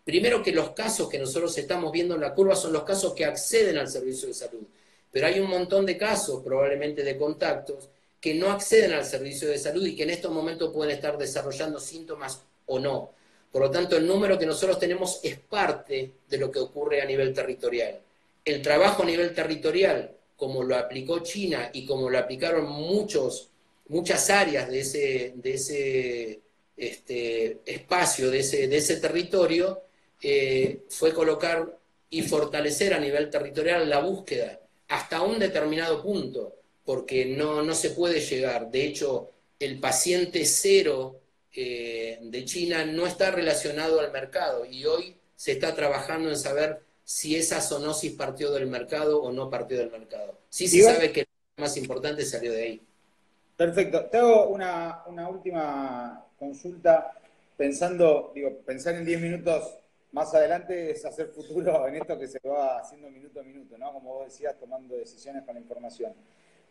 Primero 0.04 0.41
que 0.41 0.52
los 0.52 0.72
casos 0.72 1.10
que 1.10 1.20
nosotros 1.20 1.58
estamos 1.58 1.91
viendo 1.91 2.15
en 2.15 2.22
la 2.22 2.34
curva 2.34 2.56
son 2.56 2.74
los 2.74 2.84
casos 2.84 3.13
que 3.13 3.26
acceden 3.26 3.78
al 3.78 3.88
servicio 3.88 4.28
de 4.28 4.34
salud, 4.34 4.63
pero 5.12 5.28
hay 5.28 5.39
un 5.39 5.50
montón 5.50 5.86
de 5.86 5.98
casos, 5.98 6.43
probablemente 6.43 7.04
de 7.04 7.17
contactos, 7.17 7.89
que 8.19 8.34
no 8.34 8.49
acceden 8.51 8.93
al 8.93 9.06
servicio 9.06 9.47
de 9.47 9.58
salud 9.58 9.86
y 9.86 9.95
que 9.95 10.03
en 10.03 10.10
estos 10.10 10.32
momentos 10.32 10.73
pueden 10.73 10.95
estar 10.95 11.17
desarrollando 11.17 11.80
síntomas 11.80 12.43
o 12.65 12.80
no. 12.80 13.12
Por 13.51 13.62
lo 13.62 13.71
tanto, 13.71 13.95
el 13.95 14.08
número 14.08 14.38
que 14.38 14.45
nosotros 14.45 14.80
tenemos 14.80 15.19
es 15.23 15.38
parte 15.38 16.12
de 16.27 16.38
lo 16.38 16.51
que 16.51 16.60
ocurre 16.60 17.01
a 17.01 17.06
nivel 17.06 17.34
territorial. 17.34 17.99
El 18.43 18.62
trabajo 18.62 19.03
a 19.03 19.06
nivel 19.06 19.34
territorial, 19.34 20.12
como 20.36 20.63
lo 20.63 20.75
aplicó 20.75 21.19
China 21.19 21.69
y 21.73 21.86
como 21.86 22.10
lo 22.10 22.17
aplicaron 22.17 22.69
muchos, 22.69 23.49
muchas 23.88 24.30
áreas 24.30 24.69
de 24.69 24.80
ese, 24.80 25.34
de 25.36 25.53
ese 25.53 26.39
este, 26.75 27.60
espacio, 27.65 28.30
de 28.30 28.39
ese, 28.39 28.67
de 28.67 28.77
ese 28.77 28.97
territorio, 28.97 29.82
eh, 30.21 30.84
fue 30.89 31.13
colocar 31.13 31.77
y 32.10 32.21
fortalecer 32.21 32.93
a 32.93 32.99
nivel 32.99 33.30
territorial 33.30 33.89
la 33.89 33.99
búsqueda 33.99 34.60
hasta 34.88 35.21
un 35.21 35.39
determinado 35.39 36.01
punto, 36.01 36.56
porque 36.88 37.26
no, 37.26 37.63
no 37.63 37.76
se 37.76 37.89
puede 37.89 38.21
llegar. 38.21 38.71
De 38.71 38.86
hecho, 38.86 39.30
el 39.60 39.78
paciente 39.78 40.45
cero 40.45 41.19
eh, 41.52 42.17
de 42.21 42.45
China 42.45 42.86
no 42.86 43.06
está 43.06 43.30
relacionado 43.30 44.00
al 44.00 44.13
mercado 44.13 44.63
y 44.63 44.86
hoy 44.86 45.17
se 45.36 45.52
está 45.52 45.76
trabajando 45.76 46.30
en 46.30 46.38
saber 46.38 46.80
si 47.04 47.36
esa 47.36 47.60
zoonosis 47.60 48.13
partió 48.13 48.52
del 48.52 48.67
mercado 48.67 49.21
o 49.21 49.34
no 49.34 49.50
partió 49.50 49.78
del 49.78 49.91
mercado. 49.91 50.39
Sí 50.47 50.69
se 50.69 50.82
sabe 50.82 51.12
que 51.12 51.28
lo 51.58 51.63
más 51.63 51.76
importante 51.76 52.23
salió 52.23 52.54
de 52.54 52.63
ahí. 52.63 52.82
Perfecto. 53.58 54.06
Te 54.06 54.19
hago 54.19 54.47
una, 54.47 55.04
última 55.30 56.26
consulta 56.39 57.19
pensando, 57.58 58.32
digo, 58.34 58.60
pensar 58.65 58.95
en 58.95 59.04
10 59.04 59.19
minutos 59.19 59.73
más 60.13 60.34
adelante 60.34 60.91
es 60.91 61.04
hacer 61.04 61.28
futuro 61.28 61.86
en 61.86 61.95
esto 61.95 62.17
que 62.17 62.30
se 62.30 62.39
va 62.47 62.78
haciendo 62.78 63.10
minuto 63.10 63.41
a 63.41 63.43
minuto, 63.43 63.78
¿no? 63.78 63.91
Como 63.91 64.13
vos 64.13 64.28
decías, 64.28 64.58
tomando 64.58 64.95
decisiones 64.95 65.43
con 65.43 65.56
la 65.56 65.60
información. 65.60 66.13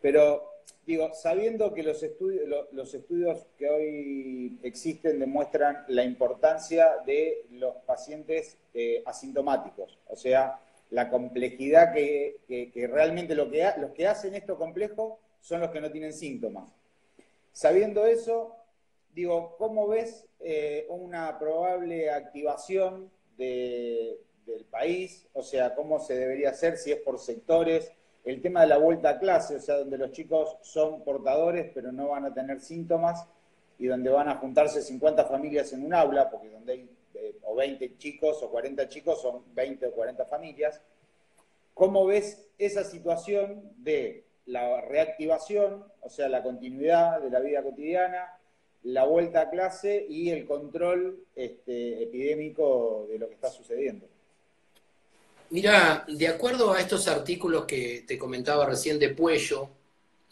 Pero, 0.06 0.62
digo, 0.86 1.12
sabiendo 1.14 1.74
que 1.74 1.82
los 1.82 2.00
estudios, 2.00 2.48
los 2.70 2.94
estudios 2.94 3.44
que 3.58 3.68
hoy 3.68 4.56
existen 4.62 5.18
demuestran 5.18 5.84
la 5.88 6.04
importancia 6.04 6.98
de 7.04 7.44
los 7.50 7.74
pacientes 7.78 8.56
eh, 8.72 9.02
asintomáticos, 9.04 9.98
o 10.06 10.14
sea, 10.14 10.60
la 10.90 11.10
complejidad 11.10 11.92
que, 11.92 12.36
realmente 12.88 13.34
lo 13.34 13.50
que 13.50 13.68
los 13.78 13.90
que 13.90 14.06
hacen 14.06 14.36
esto 14.36 14.56
complejo 14.56 15.18
son 15.40 15.60
los 15.60 15.70
que 15.70 15.80
no 15.80 15.90
tienen 15.90 16.12
síntomas. 16.12 16.72
Sabiendo 17.50 18.06
eso, 18.06 18.54
digo, 19.12 19.56
¿cómo 19.58 19.88
ves 19.88 20.24
eh, 20.38 20.86
una 20.88 21.36
probable 21.36 22.10
activación 22.10 23.10
del 23.36 24.20
país? 24.70 25.26
O 25.32 25.42
sea, 25.42 25.74
¿cómo 25.74 25.98
se 25.98 26.14
debería 26.14 26.50
hacer? 26.50 26.76
Si 26.76 26.92
es 26.92 26.98
por 26.98 27.18
sectores, 27.18 27.90
el 28.26 28.42
tema 28.42 28.62
de 28.62 28.66
la 28.66 28.78
vuelta 28.78 29.10
a 29.10 29.18
clase, 29.18 29.56
o 29.56 29.60
sea, 29.60 29.78
donde 29.78 29.96
los 29.96 30.10
chicos 30.10 30.56
son 30.60 31.02
portadores 31.04 31.70
pero 31.72 31.92
no 31.92 32.08
van 32.08 32.24
a 32.24 32.34
tener 32.34 32.60
síntomas 32.60 33.24
y 33.78 33.86
donde 33.86 34.10
van 34.10 34.28
a 34.28 34.36
juntarse 34.36 34.82
50 34.82 35.24
familias 35.26 35.72
en 35.72 35.84
un 35.84 35.94
aula, 35.94 36.28
porque 36.28 36.50
donde 36.50 36.72
hay 36.72 36.90
eh, 37.14 37.36
o 37.44 37.54
20 37.54 37.96
chicos 37.98 38.42
o 38.42 38.50
40 38.50 38.88
chicos 38.88 39.22
son 39.22 39.42
20 39.54 39.86
o 39.86 39.92
40 39.92 40.24
familias. 40.26 40.82
¿Cómo 41.72 42.06
ves 42.06 42.48
esa 42.58 42.84
situación 42.84 43.72
de 43.78 44.24
la 44.46 44.80
reactivación, 44.80 45.84
o 46.00 46.08
sea, 46.08 46.28
la 46.28 46.42
continuidad 46.42 47.20
de 47.20 47.30
la 47.30 47.40
vida 47.40 47.62
cotidiana, 47.62 48.38
la 48.82 49.04
vuelta 49.04 49.42
a 49.42 49.50
clase 49.50 50.06
y 50.08 50.30
el 50.30 50.46
control 50.46 51.24
este, 51.34 52.02
epidémico 52.02 53.06
de 53.08 53.18
lo 53.18 53.28
que 53.28 53.34
está 53.34 53.50
sucediendo? 53.50 54.06
Mira, 55.50 56.04
de 56.08 56.26
acuerdo 56.26 56.72
a 56.72 56.80
estos 56.80 57.06
artículos 57.06 57.66
que 57.66 58.04
te 58.06 58.18
comentaba 58.18 58.66
recién 58.66 58.98
de 58.98 59.10
Puello, 59.10 59.70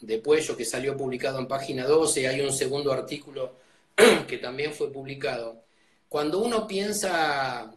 de 0.00 0.18
Puello 0.18 0.57
que 0.57 0.64
salió 0.64 0.96
publicado 0.96 1.38
en 1.38 1.46
página 1.46 1.87
12, 1.87 2.27
hay 2.27 2.40
un 2.40 2.53
segundo 2.53 2.92
artículo 2.92 3.57
que 4.29 4.38
también 4.38 4.72
fue 4.72 4.92
publicado. 4.92 5.62
Cuando 6.09 6.40
uno 6.40 6.66
piensa, 6.66 7.72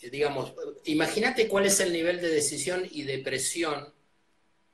eh, 0.00 0.10
digamos, 0.10 0.54
imagínate 0.84 1.46
cuál 1.46 1.66
es 1.66 1.78
el 1.80 1.92
nivel 1.92 2.20
de 2.22 2.30
decisión 2.30 2.88
y 2.90 3.02
de 3.02 3.18
presión 3.18 3.92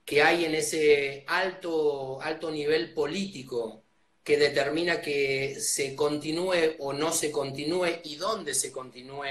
que 0.04 0.22
hay 0.22 0.44
en 0.44 0.54
ese 0.54 1.24
alto, 1.26 2.22
alto 2.22 2.50
nivel 2.50 2.94
político 2.94 3.82
que 4.22 4.36
determina 4.36 5.00
que 5.02 5.56
se 5.60 5.96
continúe 5.96 6.76
o 6.78 6.92
no 6.92 7.12
se 7.12 7.32
continúe 7.32 8.00
y 8.04 8.16
dónde 8.16 8.54
se 8.54 8.72
continúe 8.72 9.26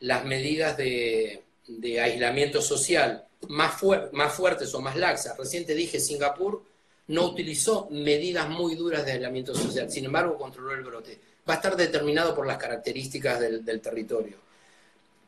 las 0.00 0.24
medidas 0.24 0.76
de, 0.76 1.45
de 1.68 2.00
aislamiento 2.00 2.62
social 2.62 3.26
más, 3.48 3.80
más 4.12 4.32
fuertes 4.32 4.74
o 4.74 4.80
más 4.80 4.96
laxas. 4.96 5.36
Recién 5.36 5.66
dije, 5.66 6.00
Singapur 6.00 6.62
no 7.08 7.26
utilizó 7.26 7.88
medidas 7.90 8.48
muy 8.48 8.74
duras 8.74 9.04
de 9.04 9.12
aislamiento 9.12 9.54
social, 9.54 9.90
sin 9.90 10.04
embargo 10.04 10.36
controló 10.36 10.72
el 10.72 10.82
brote. 10.82 11.18
Va 11.48 11.54
a 11.54 11.56
estar 11.56 11.76
determinado 11.76 12.34
por 12.34 12.46
las 12.46 12.58
características 12.58 13.40
del, 13.40 13.80
territorio. 13.80 14.36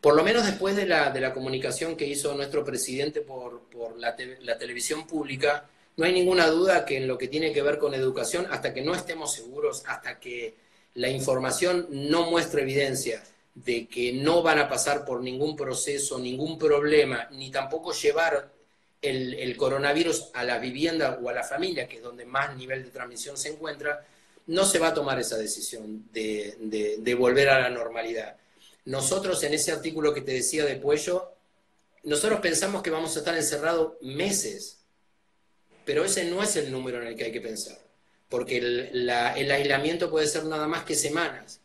Por 0.01 0.15
lo 0.15 0.23
menos 0.23 0.45
después 0.45 0.77
de 0.77 0.87
la, 0.87 1.11
de 1.11 1.21
la, 1.21 1.33
comunicación 1.33 1.97
que 1.97 2.07
hizo 2.07 2.35
nuestro 2.35 2.65
presidente 2.65 3.21
por, 3.21 3.63
por 3.63 3.97
la, 3.97 4.17
la 4.41 4.59
televisión 4.59 5.07
pública, 5.07 5.69
no 5.97 6.05
hay 6.05 6.13
ninguna 6.13 6.47
duda 6.49 6.85
que 6.85 6.97
en 6.97 7.09
lo 7.09 7.19
que 7.19 7.29
tiene 7.29 7.53
que 7.53 7.63
ver 7.63 7.79
con 7.79 7.95
educación, 7.95 8.47
hasta 8.51 8.73
que 8.73 8.83
no 8.83 8.95
estemos 8.95 9.33
seguros, 9.33 9.83
hasta 9.87 10.19
que 10.19 10.55
la 10.95 11.09
información 11.09 11.87
no 11.91 12.31
muestre 12.31 12.63
evidencia 12.63 13.23
de 13.65 13.89
que 13.89 14.13
no 14.13 14.43
van 14.43 14.59
a 14.59 14.69
pasar 14.69 15.05
por 15.05 15.21
ningún 15.21 15.57
proceso, 15.57 16.19
ningún 16.19 16.59
problema, 16.59 17.29
ni 17.33 17.51
tampoco 17.51 17.93
llevar 17.93 18.53
el, 19.03 19.57
coronavirus 19.57 20.31
a 20.35 20.45
la 20.45 20.59
vivienda 20.59 21.19
o 21.21 21.29
a 21.29 21.33
la 21.33 21.43
familia, 21.43 21.89
que 21.89 21.97
es 21.97 22.03
donde 22.03 22.25
más 22.25 22.57
nivel 22.57 22.85
de 22.85 22.91
transmisión 22.91 23.37
se 23.37 23.51
encuentra, 23.51 24.07
no 24.47 24.65
se 24.65 24.79
va 24.79 24.89
a 24.89 24.95
tomar 24.95 25.19
esa 25.19 25.37
decisión 25.37 26.09
de, 26.13 27.17
volver 27.19 27.49
a 27.49 27.61
la 27.61 27.71
normalidad. 27.71 28.37
Nosotros 28.85 29.43
en 29.43 29.55
ese 29.55 29.73
artículo 29.73 30.15
que 30.15 30.21
te 30.21 30.33
decía 30.33 30.65
de 30.65 30.77
Puello, 30.77 31.33
nosotros 32.05 32.41
pensamos 32.41 32.83
que 32.83 32.91
vamos 32.91 33.17
a 33.17 33.19
estar 33.19 33.37
encerrados 33.37 33.95
meses, 34.03 34.79
pero 35.85 36.05
ese 36.05 36.25
no 36.25 36.43
es 36.43 36.55
el 36.57 36.71
número 36.71 37.03
en 37.03 37.09
el 37.09 37.17
que 37.17 37.25
hay 37.25 37.33
que 37.33 37.41
pensar, 37.41 37.79
porque 38.29 38.59
el 38.59 39.51
aislamiento 39.51 40.11
puede 40.11 40.29
ser 40.29 40.45
nada 40.45 40.69
más 40.69 40.85
que 40.85 40.95
semanas 40.95 41.61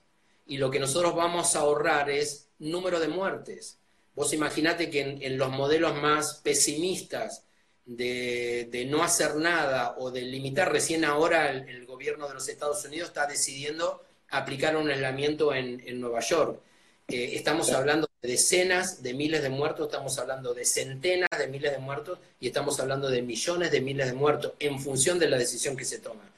y 0.45 0.57
lo 0.57 0.69
que 0.69 0.79
nosotros 0.79 1.15
vamos 1.15 1.55
a 1.55 1.59
ahorrar 1.59 2.09
es 2.09 2.49
número 2.59 2.99
de 2.99 3.07
muertes. 3.07 3.79
Vos 4.15 4.33
imaginate 4.33 4.89
que 4.89 5.01
en, 5.01 5.37
los 5.37 5.49
modelos 5.49 5.95
más 5.95 6.35
pesimistas 6.43 7.45
de, 7.85 8.87
no 8.89 9.03
hacer 9.03 9.35
nada 9.35 9.95
o 9.97 10.11
de 10.11 10.21
limitar, 10.21 10.71
recién 10.71 11.03
ahora 11.03 11.51
el, 11.51 11.85
gobierno 11.85 12.27
de 12.27 12.35
los 12.35 12.47
Estados 12.47 12.83
Unidos 12.85 13.09
está 13.09 13.25
decidiendo 13.25 14.03
aplicar 14.29 14.75
un 14.75 14.89
aislamiento 14.89 15.53
en, 15.53 15.99
Nueva 15.99 16.19
York. 16.19 16.59
Eh, 17.07 17.31
estamos 17.33 17.71
hablando 17.71 18.07
de 18.21 18.29
decenas 18.29 19.03
de 19.03 19.13
miles 19.13 19.41
de 19.41 19.49
muertos, 19.49 19.87
estamos 19.87 20.17
hablando 20.17 20.53
de 20.53 20.65
centenas 20.65 21.29
de 21.37 21.47
miles 21.47 21.71
de 21.71 21.77
muertos 21.79 22.19
y 22.39 22.47
estamos 22.47 22.79
hablando 22.79 23.09
de 23.09 23.21
millones 23.21 23.71
de 23.71 23.81
miles 23.81 24.07
de 24.07 24.13
muertos 24.13 24.53
en 24.59 24.79
función 24.79 25.19
de 25.19 25.29
la 25.29 25.37
decisión 25.37 25.75
que 25.75 25.85
se 25.85 25.99
toma. 25.99 26.32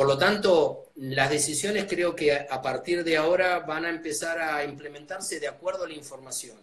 Por 0.00 0.08
lo 0.08 0.16
tanto, 0.16 0.92
las 0.96 1.28
decisiones 1.28 1.84
creo 1.86 2.16
que 2.16 2.32
a 2.32 2.62
partir 2.62 3.04
de 3.04 3.18
ahora 3.18 3.58
van 3.58 3.84
a 3.84 3.90
empezar 3.90 4.40
a 4.40 4.64
implementarse 4.64 5.38
de 5.38 5.46
acuerdo 5.46 5.84
a 5.84 5.88
la 5.88 5.92
información. 5.92 6.56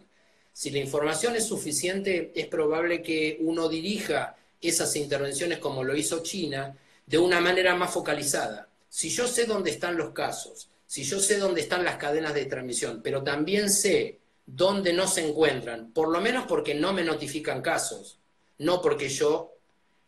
Si 0.52 0.70
la 0.70 0.78
información 0.78 1.36
es 1.36 1.46
suficiente, 1.46 2.32
es 2.34 2.48
probable 2.48 3.00
que 3.00 3.38
uno 3.42 3.68
dirija 3.68 4.34
esas 4.60 4.96
intervenciones 4.96 5.60
como 5.60 5.84
lo 5.84 5.94
hizo 5.94 6.20
China 6.24 6.76
de 7.06 7.18
una 7.18 7.40
manera 7.40 7.76
más 7.76 7.92
focalizada. 7.92 8.66
Si 8.88 9.08
yo 9.08 9.28
sé 9.28 9.44
dónde 9.44 9.70
están 9.70 9.96
los 9.96 10.10
casos, 10.10 10.68
si 10.88 11.04
yo 11.04 11.20
sé 11.20 11.38
dónde 11.38 11.60
están 11.60 11.84
las 11.84 11.96
cadenas 11.96 12.34
de 12.34 12.46
transmisión, 12.46 13.02
pero 13.04 13.22
también 13.22 13.70
sé 13.70 14.18
dónde 14.46 14.92
no 14.92 15.06
se 15.06 15.28
encuentran, 15.28 15.92
por 15.92 16.08
lo 16.08 16.20
menos 16.20 16.44
porque 16.48 16.74
no 16.74 16.92
me 16.92 17.04
notifican 17.04 17.62
casos, 17.62 18.18
no 18.58 18.82
porque 18.82 19.08
yo 19.08 19.52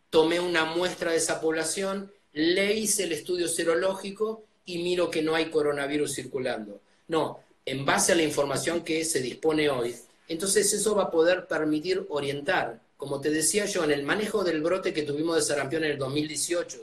tomé 0.09 0.41
una 0.41 0.65
muestra 0.65 1.11
de 1.11 1.17
esa 1.17 1.39
población 1.39 2.11
le 2.33 2.73
hice 2.73 3.03
el 3.03 3.11
estudio 3.11 3.47
serológico 3.47 4.43
y 4.65 4.83
miro 4.83 5.09
que 5.09 5.21
no 5.21 5.35
hay 5.35 5.49
coronavirus 5.49 6.13
circulando. 6.13 6.81
No, 7.07 7.39
en 7.65 7.85
base 7.85 8.13
a 8.13 8.15
la 8.15 8.23
información 8.23 8.83
que 8.83 9.03
se 9.05 9.21
dispone 9.21 9.69
hoy, 9.69 9.95
entonces 10.27 10.71
eso 10.73 10.95
va 10.95 11.03
a 11.03 11.11
poder 11.11 11.47
permitir 11.47 12.05
orientar. 12.09 12.79
Como 12.97 13.19
te 13.19 13.31
decía 13.31 13.65
yo, 13.65 13.83
en 13.83 13.91
el 13.91 14.03
manejo 14.03 14.43
del 14.43 14.61
brote 14.61 14.93
que 14.93 15.03
tuvimos 15.03 15.35
de 15.35 15.41
sarampión 15.41 15.83
en 15.83 15.91
el 15.91 15.97
2018 15.97 16.77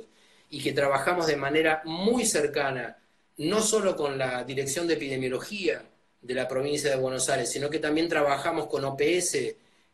y 0.51 0.61
que 0.63 0.73
trabajamos 0.73 1.27
de 1.27 1.37
manera 1.37 1.83
muy 1.85 2.27
cercana, 2.27 2.99
no 3.39 3.63
solo 3.63 3.97
con 3.97 4.19
la 4.19 4.45
Dirección 4.45 4.87
de 4.87 4.95
Epidemiología, 4.95 5.83
de 6.21 6.35
la 6.35 6.49
provincia 6.49 6.91
de 6.91 6.97
Buenos 6.97 7.29
Aires, 7.29 7.51
sino 7.51 7.71
que 7.71 7.79
también 7.79 8.09
trabajamos 8.09 8.67
con 8.67 8.85
OPS 8.85 9.39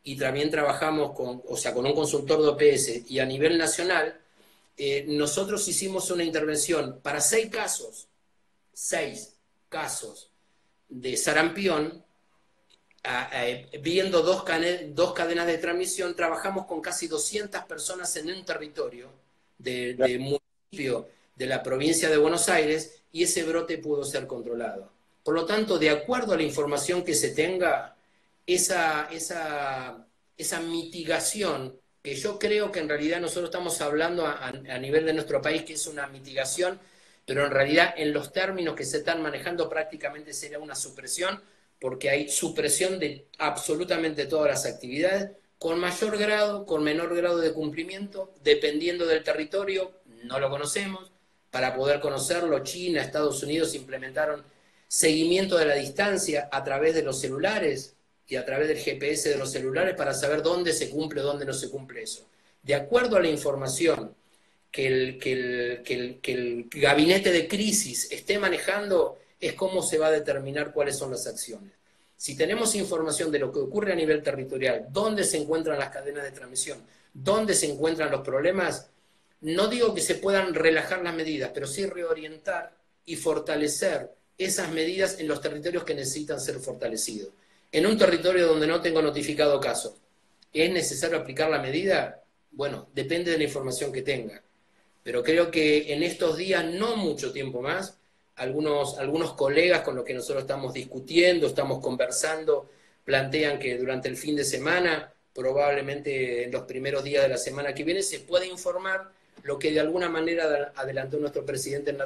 y 0.03 0.17
también 0.17 0.51
trabajamos 0.51 1.13
con, 1.13 1.43
o 1.47 1.57
sea, 1.57 1.75
con 1.75 1.87
un 1.87 1.95
consultor 1.95 2.43
de 2.43 2.49
OPS 2.49 3.11
y 3.11 3.19
a 3.19 3.27
nivel 3.27 3.59
nacional, 3.59 4.19
eh, 4.77 5.05
nosotros 5.09 5.67
hicimos 5.69 6.11
una 6.11 6.25
intervención 6.25 7.01
para 7.03 7.21
seis 7.21 7.49
casos, 7.51 8.09
seis 8.73 9.37
casos 9.69 10.31
de 10.89 11.17
sarampión, 11.17 12.05
viendo 13.83 14.23
dos, 14.23 14.45
dos, 14.89 15.13
cadenas 15.13 15.47
de 15.47 15.59
transmisión, 15.59 16.17
trabajamos 16.17 16.67
con 16.67 16.81
casi 16.81 17.07
200 17.07 17.65
personas 17.65 18.17
en 18.17 18.31
un 18.31 18.45
territorio 18.45 19.11
de, 19.59 19.95
de 19.95 20.19
municipio 20.19 21.09
de 21.37 21.47
la 21.47 21.63
provincia 21.63 22.09
de 22.09 22.17
Buenos 22.17 22.49
Aires 22.49 23.03
y 23.13 23.25
ese 23.25 23.45
brote 23.45 23.79
pudo 23.79 24.05
ser 24.05 24.27
controlado. 24.27 24.91
Por 25.23 25.35
lo 25.35 25.47
tanto, 25.47 25.79
de 25.79 25.91
acuerdo 25.91 26.35
a 26.35 26.37
la 26.37 26.43
información 26.43 27.05
que 27.05 27.15
se 27.15 27.31
tenga, 27.31 27.95
esa, 28.47 29.09
esa, 29.11 30.07
esa 30.37 30.61
mitigación, 30.61 31.79
que 32.05 32.15
yo 32.15 32.39
creo 32.39 32.71
que 32.71 32.81
en 32.81 32.89
realidad 32.91 33.19
nosotros 33.19 33.47
estamos 33.47 33.81
hablando 33.81 34.27
a, 34.27 34.53
nivel 34.79 35.07
de 35.07 35.15
nuestro 35.15 35.41
país 35.41 35.63
que 35.63 35.73
es 35.73 35.87
una 35.87 36.07
mitigación, 36.07 36.79
pero 37.25 37.47
en 37.47 37.51
realidad 37.51 37.95
en 37.97 38.13
los 38.13 38.31
términos 38.31 38.75
que 38.75 38.85
se 38.85 38.99
están 38.99 39.23
manejando 39.23 39.71
prácticamente 39.71 40.35
sería 40.35 40.59
una 40.59 40.75
supresión, 40.75 41.43
porque 41.81 42.11
hay 42.11 42.29
supresión 42.29 42.99
de 42.99 43.27
absolutamente 43.39 44.27
todas 44.27 44.51
las 44.51 44.67
actividades, 44.67 45.31
con 45.59 45.81
mayor 45.81 46.19
grado, 46.19 46.67
con 46.67 46.85
menor 46.85 47.17
grado 47.17 47.39
de 47.39 47.55
cumplimiento, 47.55 48.35
dependiendo 48.43 49.07
del 49.07 49.25
territorio, 49.25 50.03
no 50.25 50.39
lo 50.39 50.51
conocemos, 50.51 51.11
para 51.51 51.75
poder 51.75 52.01
conocerlo, 52.01 52.63
China, 52.65 53.01
Estados 53.01 53.43
Unidos 53.43 53.75
implementaron 53.75 54.45
seguimiento 54.89 55.57
de 55.57 55.65
la 55.65 55.77
distancia 55.77 56.51
a 56.53 56.63
través 56.65 56.95
de 56.95 57.03
los 57.03 57.19
celulares 57.19 57.94
y 58.27 58.37
a 58.37 58.45
través 58.45 58.69
del 58.69 58.79
GPS 58.79 59.29
de 59.29 59.37
los 59.37 59.53
celulares 59.53 59.95
para 59.97 60.15
saber 60.15 60.43
dónde 60.43 60.73
se 60.73 60.91
cumple 60.91 61.21
o 61.21 61.25
dónde 61.25 61.45
no 61.45 61.53
se 61.53 61.69
cumple 61.69 62.03
eso. 62.03 62.27
De 62.63 62.75
acuerdo 62.75 63.17
a 63.17 63.21
la 63.21 63.29
información 63.29 64.15
que 64.71 64.87
el, 64.87 65.19
que 65.19 66.23
el, 66.33 66.69
gabinete 66.71 67.31
de 67.31 67.47
crisis 67.47 68.11
esté 68.11 68.39
manejando, 68.39 69.19
es 69.41 69.53
cómo 69.53 69.83
se 69.83 69.99
va 69.99 70.09
a 70.09 70.11
determinar 70.11 70.73
cuáles 70.73 70.97
son 70.97 71.11
las 71.11 71.27
acciones. 71.27 71.71
Si 72.17 72.37
tenemos 72.37 72.75
información 72.75 73.31
de 73.31 73.39
lo 73.39 73.53
que 73.53 73.59
ocurre 73.59 73.93
a 73.93 73.97
nivel 73.97 74.23
territorial, 74.23 74.87
dónde 74.91 75.25
se 75.25 75.37
encuentran 75.37 75.79
las 75.79 75.91
cadenas 75.91 76.25
de 76.25 76.31
transmisión, 76.31 76.79
dónde 77.13 77.55
se 77.55 77.71
encuentran 77.71 78.11
los 78.11 78.23
problemas, 78.23 78.89
no 79.43 79.69
digo 79.69 79.95
que 79.95 80.01
se 80.01 80.15
puedan 80.15 80.55
relajar 80.55 81.03
las 81.03 81.15
medidas, 81.15 81.51
pero 81.53 81.67
sí 81.67 81.85
reorientar 81.87 82.73
y 83.05 83.17
fortalecer 83.17 84.11
esas 84.39 84.73
medidas 84.73 85.21
en 85.21 85.29
los 85.29 85.41
territorios 85.41 85.85
que 85.85 85.95
necesitan 85.95 86.41
ser 86.41 86.59
fortalecidos. 86.59 87.29
En 87.75 87.87
un 87.87 87.99
territorio 87.99 88.47
donde 88.47 88.69
no 88.69 88.81
tengo 88.81 89.03
notificado 89.03 89.59
casos, 89.59 89.95
¿es 90.53 90.71
necesario 90.71 91.19
aplicar 91.19 91.51
la 91.51 91.59
medida? 91.59 92.23
Bueno, 92.53 92.87
depende 92.95 93.33
de 93.33 93.39
la 93.39 93.43
información 93.43 93.91
que 93.91 94.03
tenga. 94.03 94.41
Pero 95.03 95.25
creo 95.25 95.51
que 95.51 95.93
en 95.93 96.05
estos 96.05 96.37
días, 96.37 96.65
no 96.65 96.95
mucho 96.95 97.33
tiempo 97.33 97.61
más, 97.61 97.99
algunos, 98.37 98.97
algunos 98.99 99.33
colegas 99.33 99.81
con 99.81 99.97
los 99.97 100.05
que 100.05 100.15
nosotros 100.15 100.43
estamos 100.45 100.73
discutiendo, 100.73 101.49
estamos 101.49 101.81
conversando, 101.81 102.71
plantean 103.05 103.59
que 103.59 103.77
durante 103.77 104.09
el 104.09 104.17
fin 104.17 104.37
de 104.37 104.45
semana, 104.45 105.13
probablemente 105.35 106.45
en 106.45 106.53
los 106.53 106.63
primeros 106.63 107.03
días 107.03 107.25
de 107.25 107.31
la 107.31 107.39
semana 107.39 107.75
que 107.75 107.83
viene, 107.83 108.03
se 108.03 108.21
puede 108.21 108.47
informar 108.47 109.11
lo 109.43 109.59
que 109.59 109.73
de 109.73 109.81
alguna 109.81 110.09
manera 110.09 110.73
adelantó 110.77 111.19
nuestro 111.19 111.45
presidente 111.45 111.91
en 111.91 111.99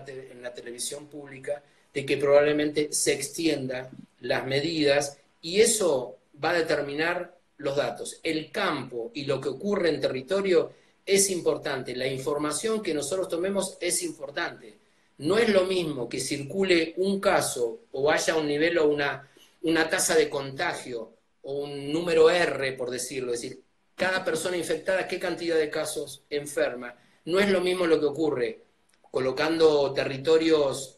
la, 0.43 0.55
televisión 0.55 1.09
pública, 1.09 1.63
de 1.93 2.07
que 2.07 2.17
probablemente 2.17 2.91
se 2.91 3.13
extienda 3.13 3.91
las 4.21 4.47
medidas 4.47 5.19
y 5.41 5.61
eso 5.61 6.19
va 6.43 6.51
a 6.51 6.59
determinar 6.59 7.37
los 7.59 7.77
datos. 7.77 8.21
El 8.23 8.51
campo 8.51 9.11
y 9.15 9.25
lo 9.25 9.41
que 9.41 9.49
ocurre 9.49 9.89
en 9.89 10.01
territorio 10.01 10.73
es 11.05 11.31
importante, 11.31 11.97
la 11.97 12.07
información 12.07 12.83
que 12.83 12.95
nosotros 12.95 13.29
tomemos 13.29 13.79
es 13.81 14.03
importante. 14.03 14.79
No 15.19 15.39
es 15.39 15.49
lo 15.49 15.65
mismo 15.65 16.09
que 16.09 16.21
circule 16.21 16.95
un 16.99 17.19
caso 17.19 17.81
o 17.93 18.11
haya 18.11 18.37
un 18.37 18.47
nivel 18.47 18.79
o 18.79 18.89
una, 18.89 19.29
una 19.63 19.89
tasa 19.89 20.15
de 20.15 20.29
contagio 20.29 21.13
o 21.43 21.53
un 21.65 21.93
número 21.93 22.31
R, 22.31 22.73
por 22.75 22.91
decirlo, 22.91 23.33
es 23.33 23.41
decir, 23.41 23.63
cada 23.97 24.25
persona 24.25 24.57
infectada, 24.57 25.09
qué 25.09 25.19
cantidad 25.19 25.57
de 25.57 25.71
casos 25.71 26.23
enferma 26.31 26.95
no 27.29 27.41
es 27.41 27.51
lo 27.51 27.61
mismo 27.61 27.87
lo 27.87 28.01
que 28.01 28.07
ocurre 28.07 28.63
colocando 29.11 29.93
territorios 29.93 30.98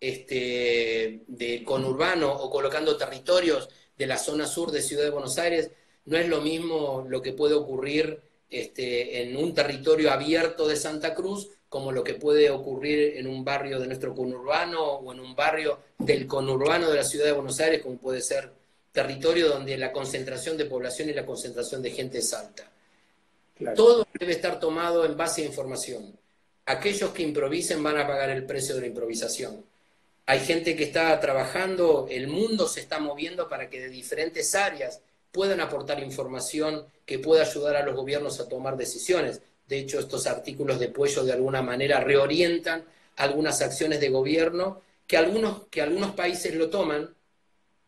este, 0.00 1.20
de 1.26 1.62
conurbano 1.64 2.32
o 2.32 2.50
colocando 2.50 2.96
territorios 2.96 3.68
de 3.96 4.06
la 4.06 4.16
zona 4.16 4.46
sur 4.46 4.70
de 4.70 4.82
Ciudad 4.82 5.04
de 5.04 5.10
Buenos 5.10 5.38
Aires, 5.38 5.70
no 6.06 6.16
es 6.16 6.28
lo 6.28 6.40
mismo 6.40 7.04
lo 7.08 7.20
que 7.20 7.32
puede 7.32 7.54
ocurrir 7.54 8.20
este, 8.48 9.22
en 9.22 9.36
un 9.36 9.54
territorio 9.54 10.10
abierto 10.10 10.66
de 10.66 10.76
Santa 10.76 11.14
Cruz 11.14 11.50
como 11.68 11.92
lo 11.92 12.02
que 12.02 12.14
puede 12.14 12.50
ocurrir 12.50 13.16
en 13.16 13.28
un 13.28 13.44
barrio 13.44 13.78
de 13.78 13.86
nuestro 13.86 14.12
conurbano 14.12 14.82
o 14.82 15.12
en 15.12 15.20
un 15.20 15.36
barrio 15.36 15.78
del 15.98 16.26
conurbano 16.26 16.90
de 16.90 16.96
la 16.96 17.04
Ciudad 17.04 17.26
de 17.26 17.32
Buenos 17.32 17.60
Aires, 17.60 17.80
como 17.80 17.96
puede 17.96 18.20
ser 18.20 18.50
territorio 18.90 19.48
donde 19.48 19.78
la 19.78 19.92
concentración 19.92 20.56
de 20.56 20.64
población 20.64 21.10
y 21.10 21.12
la 21.12 21.24
concentración 21.24 21.80
de 21.80 21.92
gente 21.92 22.18
es 22.18 22.34
alta. 22.34 22.68
Todo 23.76 24.04
debe 24.18 24.32
estar 24.32 24.58
tomado 24.58 25.04
en 25.04 25.16
base 25.16 25.42
a 25.42 25.44
información. 25.44 26.12
Aquellos 26.66 27.10
que 27.10 27.22
improvisen 27.22 27.82
van 27.82 27.98
a 27.98 28.06
pagar 28.06 28.30
el 28.30 28.46
precio 28.46 28.74
de 28.74 28.80
la 28.80 28.86
improvisación. 28.88 29.64
Hay 30.26 30.40
gente 30.40 30.76
que 30.76 30.84
está 30.84 31.18
trabajando, 31.18 32.06
el 32.10 32.28
mundo 32.28 32.68
se 32.68 32.80
está 32.80 32.98
moviendo 32.98 33.48
para 33.48 33.68
que 33.68 33.80
de 33.80 33.88
diferentes 33.88 34.54
áreas 34.54 35.00
puedan 35.32 35.60
aportar 35.60 36.02
información 36.02 36.86
que 37.04 37.18
pueda 37.18 37.42
ayudar 37.42 37.76
a 37.76 37.84
los 37.84 37.96
gobiernos 37.96 38.40
a 38.40 38.48
tomar 38.48 38.76
decisiones. 38.76 39.40
De 39.66 39.78
hecho, 39.78 39.98
estos 39.98 40.26
artículos 40.26 40.78
de 40.78 40.88
Puello 40.88 41.24
de 41.24 41.32
alguna 41.32 41.62
manera 41.62 42.00
reorientan 42.00 42.84
algunas 43.16 43.60
acciones 43.62 44.00
de 44.00 44.08
gobierno 44.08 44.82
que 45.06 45.16
algunos, 45.16 45.66
que 45.68 45.82
algunos 45.82 46.12
países 46.12 46.54
lo 46.54 46.70
toman 46.70 47.14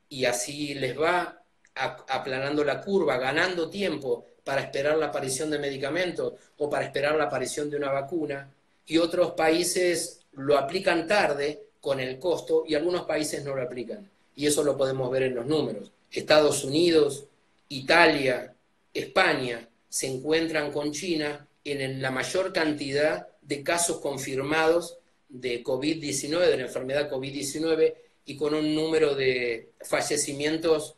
y 0.09 0.25
así 0.25 0.75
les 0.75 0.99
va 0.99 1.43
aplanando 1.75 2.65
la 2.65 2.81
curva, 2.81 3.17
ganando 3.17 3.71
tiempo 3.71 4.27
para 4.45 4.61
esperar 4.61 4.99
la 4.99 5.07
aparición 5.07 5.51
de 5.51 5.59
medicamentos 5.59 6.35
o 6.59 6.69
para 6.69 6.85
esperar 6.85 7.15
la 7.17 7.25
aparición 7.25 7.71
de 7.71 7.77
una 7.77 7.91
vacuna, 7.91 8.53
y 8.87 8.99
otros 8.99 9.33
países 9.33 10.27
lo 10.33 10.59
aplican 10.59 11.07
tarde 11.07 11.63
con 11.83 11.99
el 11.99 12.21
costo 12.21 12.65
y 12.67 12.77
algunos 12.77 13.03
países 13.03 13.45
no 13.45 13.57
lo 13.57 13.63
aplican. 13.63 14.09
Y 14.37 14.47
eso 14.47 14.63
lo 14.63 14.77
podemos 14.79 15.11
ver 15.11 15.25
en 15.25 15.35
los 15.35 15.47
números. 15.47 15.91
Estados 16.11 16.63
Unidos, 16.65 17.27
Italia, 17.69 18.55
España 18.95 19.69
se 19.89 20.07
encuentran 20.07 20.71
con 20.71 20.93
China 20.93 21.47
en 21.65 22.01
la 22.01 22.13
mayor 22.13 22.53
cantidad 22.53 23.29
de 23.43 23.65
casos 23.65 23.99
confirmados 23.99 24.99
de 25.29 25.65
COVID-19, 25.65 26.39
de 26.47 26.57
la 26.57 26.63
enfermedad 26.63 27.11
COVID-19, 27.11 27.95
y 28.27 28.37
con 28.37 28.55
un 28.55 28.75
número 28.77 29.17
de 29.17 29.73
fallecimientos 29.81 30.95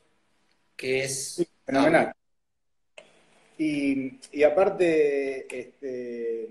que 0.76 1.05
es... 1.05 1.47
Fenomenal. 1.64 2.12
Y, 3.57 4.42
aparte, 4.42 5.46
este, 5.57 6.48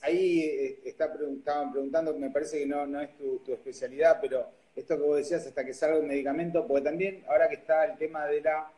ahí 0.00 0.40
eh, 0.40 0.78
está, 0.84 1.12
estaban 1.36 1.72
preguntando, 1.72 2.14
me 2.14 2.30
parece 2.30 2.60
que 2.60 2.66
no, 2.66 2.86
no 2.86 3.00
es 3.00 3.10
tu, 3.16 3.42
especialidad, 3.52 4.18
pero 4.20 4.48
esto 4.74 4.96
que 4.96 5.02
vos 5.02 5.16
decías, 5.18 5.46
hasta 5.46 5.64
que 5.64 5.74
salga 5.74 5.98
un 5.98 6.08
medicamento, 6.08 6.66
porque 6.66 6.84
también 6.84 7.22
ahora 7.28 7.48
que 7.48 7.56
está 7.56 7.84
el 7.84 7.98
tema 7.98 8.26
de 8.26 8.40
la 8.40 8.70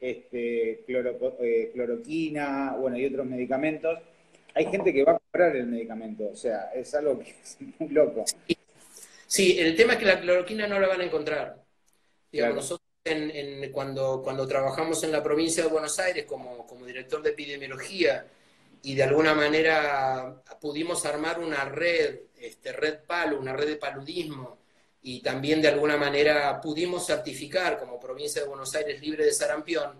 este, 0.00 0.84
eh, 0.86 1.72
cloroquina, 1.74 2.76
bueno, 2.78 2.96
y 2.96 3.06
otros 3.06 3.26
medicamentos, 3.26 3.98
hay 4.54 4.66
gente 4.66 4.92
que 4.92 5.04
va 5.04 5.12
a 5.12 5.18
comprar 5.18 5.54
el 5.54 5.66
medicamento, 5.66 6.28
o 6.32 6.36
sea, 6.36 6.70
es 6.74 6.94
algo 6.94 7.18
que 7.18 7.30
es 7.30 7.58
muy 7.78 7.90
loco. 7.90 8.24
Sí, 9.26 9.58
el 9.58 9.76
tema 9.76 9.94
es 9.94 9.98
que 9.98 10.06
la 10.06 10.20
cloroquina 10.20 10.66
no 10.66 10.78
la 10.78 10.88
van 10.88 11.02
a 11.02 11.04
encontrar. 11.04 11.62
Digamos, 12.32 12.56
nosotros 12.56 12.85
cuando, 13.72 14.20
cuando 14.22 14.46
trabajamos 14.46 15.02
en 15.04 15.12
la 15.12 15.22
provincia 15.22 15.62
de 15.62 15.68
Buenos 15.68 15.98
Aires 15.98 16.24
como, 16.24 16.66
como 16.66 16.84
director 16.84 17.22
de 17.22 17.30
epidemiología 17.30 18.26
y 18.82 18.94
de 18.94 19.02
alguna 19.02 19.34
manera 19.34 20.42
pudimos 20.60 21.04
armar 21.04 21.40
una 21.40 21.64
red, 21.64 22.20
este, 22.38 22.72
red 22.72 22.98
palo, 23.06 23.38
una 23.38 23.52
red 23.52 23.66
de 23.66 23.76
paludismo, 23.76 24.58
y 25.02 25.20
también 25.20 25.62
de 25.62 25.68
alguna 25.68 25.96
manera 25.96 26.60
pudimos 26.60 27.06
certificar 27.06 27.78
como 27.78 28.00
provincia 28.00 28.42
de 28.42 28.48
Buenos 28.48 28.74
Aires 28.74 29.00
libre 29.00 29.24
de 29.24 29.32
sarampión, 29.32 29.92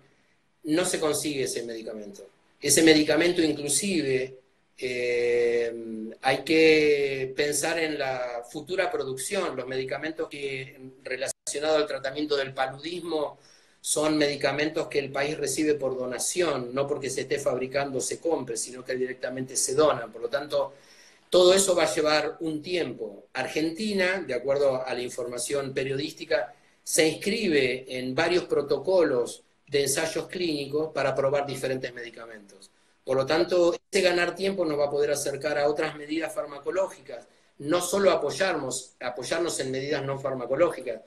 no 0.65 0.85
se 0.85 0.99
consigue 0.99 1.45
ese 1.45 1.63
medicamento. 1.63 2.27
Ese 2.61 2.83
medicamento 2.83 3.43
inclusive 3.43 4.39
eh, 4.79 6.11
hay 6.23 6.39
que 6.39 7.33
pensar 7.37 7.79
en 7.79 7.99
la 7.99 8.43
futura 8.51 8.91
producción, 8.91 9.57
los 9.57 9.67
medicamentos 9.67 10.29
que 10.29 10.77
relacionados 11.03 11.36
al 11.55 11.87
tratamiento 11.87 12.37
del 12.37 12.53
paludismo 12.53 13.39
son 13.81 14.19
medicamentos 14.19 14.89
que 14.89 14.99
el 14.99 15.13
país 15.13 15.39
recibe 15.39 15.75
por 15.75 15.97
donación, 15.97 16.75
no 16.75 16.89
porque 16.89 17.09
se 17.09 17.21
esté 17.21 17.39
fabricando 17.39 17.99
o 17.99 18.01
se 18.01 18.19
compre, 18.19 18.57
sino 18.57 18.85
que 18.85 18.97
directamente 18.97 19.55
se 19.57 19.77
donan. 19.77 20.11
Por 20.11 20.23
lo 20.23 20.29
tanto, 20.29 20.73
todo 21.31 21.55
eso 21.55 21.77
va 21.77 21.85
a 21.85 21.95
llevar 21.95 22.37
un 22.41 22.61
tiempo. 22.61 23.29
Argentina, 23.33 24.25
de 24.27 24.35
acuerdo 24.35 24.85
a 24.85 24.93
la 24.93 25.01
información 25.01 25.73
periodística, 25.73 26.53
se 26.83 27.07
inscribe 27.07 27.85
en 27.97 28.13
varios 28.13 28.45
protocolos 28.45 29.45
de 29.69 29.83
ensayos 29.83 30.27
clínicos 30.27 30.91
para 30.93 31.15
probar 31.15 31.47
diferentes 31.47 31.95
medicamentos. 31.95 32.73
Por 33.05 33.17
lo 33.17 33.25
tanto, 33.25 33.77
ese 33.89 34.03
ganar 34.03 34.35
tiempo 34.35 34.65
nos 34.65 34.81
va 34.81 34.87
a 34.87 34.91
poder 34.91 35.13
acercar 35.13 35.59
a 35.59 35.69
otras 35.69 35.95
medidas 35.95 36.35
farmacológicas, 36.35 37.29
no 37.59 37.81
solo 37.81 38.11
apoyarnos, 38.11 38.97
apoyarnos 38.99 39.61
en 39.61 39.71
medidas 39.71 40.05
no 40.05 40.19
farmacológicas, 40.19 41.03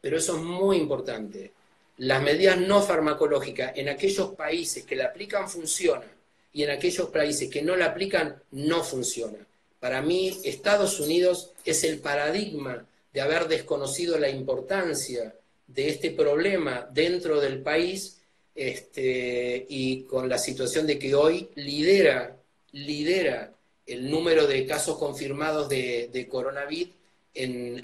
pero 0.00 0.16
eso 0.16 0.36
es 0.36 0.42
muy 0.42 0.76
importante. 0.76 1.52
Las 1.98 2.22
medidas 2.22 2.58
no 2.58 2.82
farmacológicas 2.82 3.72
en 3.76 3.88
aquellos 3.88 4.34
países 4.34 4.84
que 4.84 4.96
la 4.96 5.06
aplican 5.06 5.48
funciona 5.48 6.06
y 6.52 6.62
en 6.62 6.70
aquellos 6.70 7.10
países 7.10 7.50
que 7.50 7.62
no 7.62 7.76
la 7.76 7.86
aplican 7.86 8.42
no 8.52 8.82
funciona. 8.82 9.38
Para 9.78 10.02
mí, 10.02 10.40
Estados 10.44 11.00
Unidos 11.00 11.52
es 11.64 11.84
el 11.84 11.98
paradigma 11.98 12.86
de 13.12 13.20
haber 13.20 13.48
desconocido 13.48 14.18
la 14.18 14.28
importancia 14.28 15.34
de 15.66 15.88
este 15.88 16.10
problema 16.10 16.88
dentro 16.92 17.40
del 17.40 17.62
país 17.62 18.20
este, 18.54 19.66
y 19.68 20.02
con 20.02 20.28
la 20.28 20.38
situación 20.38 20.86
de 20.86 20.98
que 20.98 21.14
hoy 21.14 21.48
lidera, 21.54 22.36
lidera 22.72 23.52
el 23.86 24.10
número 24.10 24.46
de 24.46 24.66
casos 24.66 24.98
confirmados 24.98 25.68
de, 25.68 26.26
coronavirus 26.30 26.94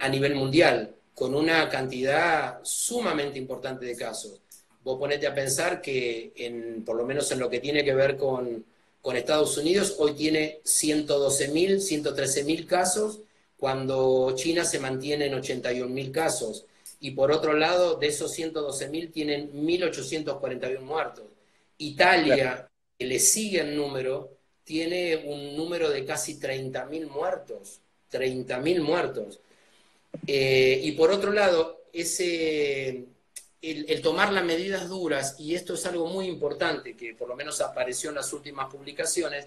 a 0.01 0.09
nivel 0.09 0.35
mundial, 0.35 0.95
con 1.17 1.35
una 1.35 1.69
cantidad 1.71 2.61
sumamente 2.63 3.39
importante 3.39 3.87
de 3.87 3.97
casos. 3.97 4.39
Vos 4.85 4.99
ponete 4.99 5.27
a 5.27 5.35
pensar 5.35 5.81
que, 5.81 6.33
en, 6.37 6.85
por 6.85 6.95
lo 6.95 7.07
menos 7.07 7.33
en 7.33 7.41
lo 7.41 7.49
que 7.49 7.59
tiene 7.59 7.83
que 7.83 7.95
ver 7.95 8.19
con, 8.19 8.65
con 9.01 9.17
Estados 9.17 9.57
Unidos, 9.57 9.97
hoy 9.99 10.13
tiene 10.13 10.61
112.000, 10.63 11.81
113.000 11.81 12.67
casos, 12.67 13.21
cuando 13.57 14.35
China 14.37 14.63
se 14.67 14.79
mantiene 14.79 15.27
en 15.27 15.33
81.000 15.33 16.11
casos 16.13 16.67
y 17.01 17.13
por 17.13 17.33
otro 17.33 17.55
lado, 17.55 17.97
de 17.97 18.09
esos 18.09 18.37
112.000 18.39 19.11
tienen 19.11 19.53
1.841 19.53 20.81
muertos. 20.81 21.25
Italia, 21.79 22.69
que 22.99 23.07
le 23.07 23.19
sigue 23.19 23.61
el 23.61 23.75
número, 23.75 24.37
tiene 24.65 25.17
un 25.17 25.57
número 25.57 25.91
de 25.91 26.05
casi 26.05 26.39
30.000 26.39 27.09
muertos. 27.09 27.81
30.000 28.13 28.81
muertos. 28.81 29.41
Eh, 30.27 30.81
y 30.83 30.93
por 30.93 31.11
otro 31.11 31.33
lado, 31.33 31.85
ese, 31.93 33.07
el, 33.63 34.03
tomar 34.03 34.33
las 34.33 34.45
medidas 34.45 34.89
duras, 34.89 35.37
y 35.39 35.55
esto 35.55 35.75
es 35.75 35.87
algo 35.87 36.07
muy 36.07 36.27
importante, 36.27 36.97
que 36.97 37.15
por 37.15 37.29
lo 37.29 37.37
menos 37.37 37.61
apareció 37.61 38.11
en 38.11 38.17
las 38.17 38.33
últimas 38.33 38.73
publicaciones, 38.73 39.47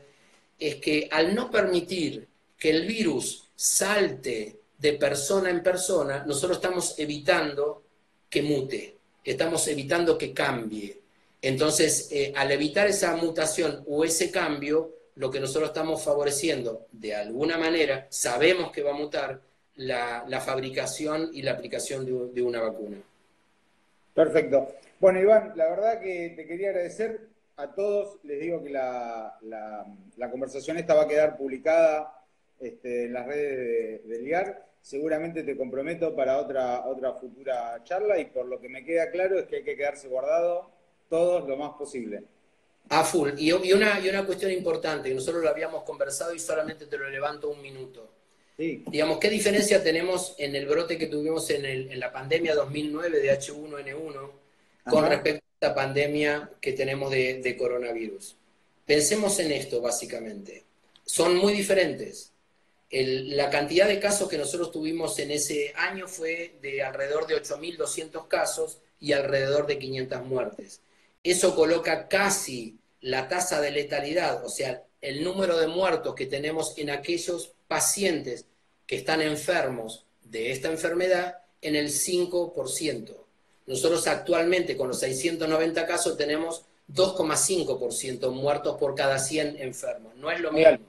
es 0.58 0.76
que 0.76 1.08
al 1.12 1.34
no 1.34 1.50
permitir 1.50 2.28
que 2.58 2.70
el 2.70 2.86
virus 2.86 3.46
salte 3.56 4.60
de 4.78 4.94
persona 4.94 5.50
en 5.50 5.64
persona, 5.64 6.24
nosotros 6.26 6.58
estamos 6.58 6.98
evitando 6.98 7.84
que 8.30 8.42
mute, 8.42 8.98
estamos 9.24 9.68
evitando 9.68 10.18
que 10.18 10.34
cambie. 10.34 11.00
Entonces, 11.42 12.10
eh, 12.12 12.34
al 12.36 12.52
evitar 12.52 12.88
esa 12.88 13.16
mutación 13.16 13.84
o 13.88 14.04
ese 14.04 14.30
cambio, 14.30 14.94
lo 15.16 15.32
que 15.32 15.40
nosotros 15.40 15.70
estamos 15.70 16.04
favoreciendo, 16.04 16.88
de 16.92 17.16
alguna 17.16 17.58
manera, 17.58 18.08
sabemos 18.10 18.72
que 18.72 18.84
va 18.84 18.92
a 18.92 18.98
mutar 18.98 19.42
la, 19.80 20.42
fabricación 20.42 21.30
y 21.34 21.42
la 21.42 21.52
aplicación 21.52 22.06
de, 22.34 22.42
una 22.42 22.62
vacuna. 22.62 22.98
Perfecto. 24.14 24.76
Bueno, 25.00 25.20
Iván, 25.20 25.54
la 25.56 25.70
verdad 25.70 26.00
que 26.02 26.34
te 26.36 26.46
quería 26.46 26.70
agradecer 26.70 27.28
a 27.58 27.74
todos. 27.74 28.20
Les 28.24 28.40
digo 28.40 28.64
que 28.64 28.70
la, 28.70 29.38
conversación 30.32 30.78
esta 30.78 30.94
va 30.94 31.04
a 31.04 31.08
quedar 31.08 31.38
publicada 31.38 32.24
este, 32.60 33.06
en 33.06 33.14
las 33.14 33.26
redes 33.26 34.04
de, 34.04 34.14
de 34.16 34.22
LIAR 34.22 34.70
seguramente 34.82 35.44
te 35.44 35.58
comprometo 35.58 36.16
para 36.16 36.38
otra, 36.38 36.86
otra 36.86 37.14
futura 37.14 37.82
charla 37.84 38.20
y 38.20 38.26
por 38.26 38.46
lo 38.46 38.60
que 38.60 38.70
me 38.70 38.84
queda 38.84 39.12
claro 39.12 39.40
es 39.40 39.46
que 39.46 39.58
hay 39.58 39.64
que 39.64 39.76
quedarse 39.76 40.08
guardado 40.08 40.72
todos 41.10 41.48
lo 41.48 41.58
más 41.58 41.74
posible. 41.74 42.24
A 42.90 43.04
full. 43.04 43.32
Y, 43.38 43.52
una, 43.52 44.00
y 44.00 44.10
una 44.10 44.26
cuestión 44.26 44.52
importante, 44.52 45.14
nosotros 45.14 45.44
lo 45.44 45.50
habíamos 45.50 45.84
conversado 45.84 46.34
y 46.34 46.40
solamente 46.40 46.88
te 46.88 46.98
lo 46.98 47.10
levanto 47.10 47.50
un 47.50 47.62
minuto. 47.62 48.10
Sí. 48.60 48.84
Digamos, 48.88 49.18
¿qué 49.20 49.30
diferencia 49.30 49.82
tenemos 49.82 50.36
en 50.38 50.56
el 50.56 50.68
brote 50.68 51.00
que 51.00 51.08
tuvimos 51.08 51.50
en, 51.50 51.66
el, 51.66 51.92
en 51.92 52.00
la 52.00 52.12
pandemia 52.12 52.54
2009 52.54 53.22
de 53.22 53.40
H1N1 53.40 54.32
con 54.84 55.08
respecto 55.08 55.40
a 55.40 55.54
esta 55.56 55.74
pandemia 55.74 56.52
que 56.60 56.74
tenemos 56.74 57.10
de, 57.10 57.42
de 57.42 57.58
coronavirus? 57.58 58.36
Pensemos 58.86 59.40
en 59.40 59.54
esto, 59.54 59.80
básicamente. 59.82 60.64
Son 61.06 61.36
muy 61.38 61.54
diferentes 61.54 62.34
la 62.92 63.50
cantidad 63.50 63.88
de 63.88 64.00
casos 64.00 64.28
que 64.28 64.38
nosotros 64.38 64.72
tuvimos 64.72 65.20
en 65.20 65.32
ese 65.32 65.74
año 65.76 66.08
fue 66.08 66.56
de 66.62 66.82
alrededor 66.82 67.28
de 67.28 67.36
8.200 67.42 68.28
casos 68.28 68.80
y 69.00 69.14
alrededor 69.14 69.68
de 69.68 69.78
500 69.78 70.26
muertes. 70.26 70.82
Eso 71.24 71.56
coloca 71.56 72.08
casi 72.08 72.78
la 73.02 73.28
tasa 73.28 73.62
de 73.62 73.72
letalidad, 73.72 74.44
o 74.44 74.50
sea, 74.50 74.84
el 75.02 75.24
número 75.24 75.58
de 75.58 75.68
muertos 75.68 76.16
que 76.16 76.26
tenemos 76.26 76.78
en 76.78 76.90
aquellos 76.90 77.54
pacientes 77.70 78.48
que 78.86 78.98
están 78.98 79.22
enfermos 79.22 80.06
de 80.24 80.52
esta 80.52 80.70
enfermedad 80.70 81.38
en 81.62 81.76
el 81.76 81.90
5%. 81.90 83.16
Nosotros 83.68 84.08
actualmente 84.08 84.76
con 84.76 84.88
los 84.88 85.00
690 85.00 85.86
casos 85.86 86.18
tenemos 86.18 86.66
2,5% 86.92 88.32
muertos 88.32 88.78
por 88.78 88.96
cada 88.96 89.20
100 89.20 89.62
enfermos. 89.62 90.16
No 90.16 90.32
es 90.32 90.42
lo 90.42 90.52
mismo. 90.52 90.80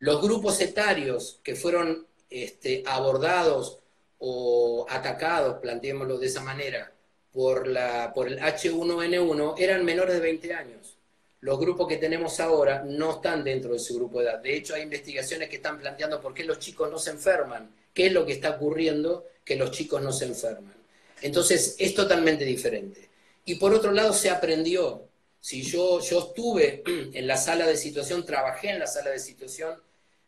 Los 0.00 0.20
grupos 0.20 0.60
etarios 0.60 1.38
que 1.44 1.54
fueron 1.54 2.06
este, 2.28 2.82
abordados 2.86 3.78
o 4.18 4.84
atacados, 4.88 5.60
planteémoslo 5.60 6.18
de 6.18 6.26
esa 6.26 6.42
manera, 6.42 6.92
por, 7.32 7.68
la, 7.68 8.12
por 8.12 8.26
el 8.26 8.40
H1N1 8.40 9.54
eran 9.58 9.84
menores 9.84 10.14
de 10.14 10.20
20 10.20 10.54
años. 10.54 10.97
Los 11.40 11.58
grupos 11.60 11.86
que 11.86 11.98
tenemos 11.98 12.40
ahora 12.40 12.82
no 12.84 13.12
están 13.12 13.44
dentro 13.44 13.70
de 13.70 13.76
ese 13.76 13.94
grupo 13.94 14.18
de 14.18 14.26
edad. 14.26 14.38
De 14.40 14.56
hecho, 14.56 14.74
hay 14.74 14.82
investigaciones 14.82 15.48
que 15.48 15.56
están 15.56 15.78
planteando 15.78 16.20
por 16.20 16.34
qué 16.34 16.44
los 16.44 16.58
chicos 16.58 16.90
no 16.90 16.98
se 16.98 17.10
enferman, 17.10 17.70
qué 17.94 18.06
es 18.06 18.12
lo 18.12 18.26
que 18.26 18.32
está 18.32 18.50
ocurriendo 18.50 19.26
que 19.44 19.56
los 19.56 19.70
chicos 19.70 20.02
no 20.02 20.12
se 20.12 20.24
enferman. 20.24 20.74
Entonces, 21.22 21.76
es 21.78 21.94
totalmente 21.94 22.44
diferente. 22.44 23.08
Y 23.44 23.54
por 23.54 23.72
otro 23.72 23.92
lado, 23.92 24.12
se 24.12 24.30
aprendió. 24.30 25.04
Si 25.40 25.62
yo, 25.62 26.00
yo 26.00 26.18
estuve 26.18 26.82
en 26.86 27.26
la 27.26 27.36
sala 27.36 27.66
de 27.66 27.76
situación, 27.76 28.26
trabajé 28.26 28.70
en 28.70 28.80
la 28.80 28.86
sala 28.86 29.10
de 29.10 29.20
situación 29.20 29.80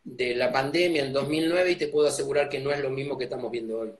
de 0.03 0.33
la 0.35 0.51
pandemia 0.51 1.05
en 1.05 1.13
2009 1.13 1.71
y 1.71 1.75
te 1.75 1.87
puedo 1.87 2.07
asegurar 2.07 2.49
que 2.49 2.59
no 2.59 2.71
es 2.71 2.79
lo 2.79 2.89
mismo 2.89 3.17
que 3.17 3.25
estamos 3.25 3.51
viendo 3.51 3.79
hoy. 3.79 3.91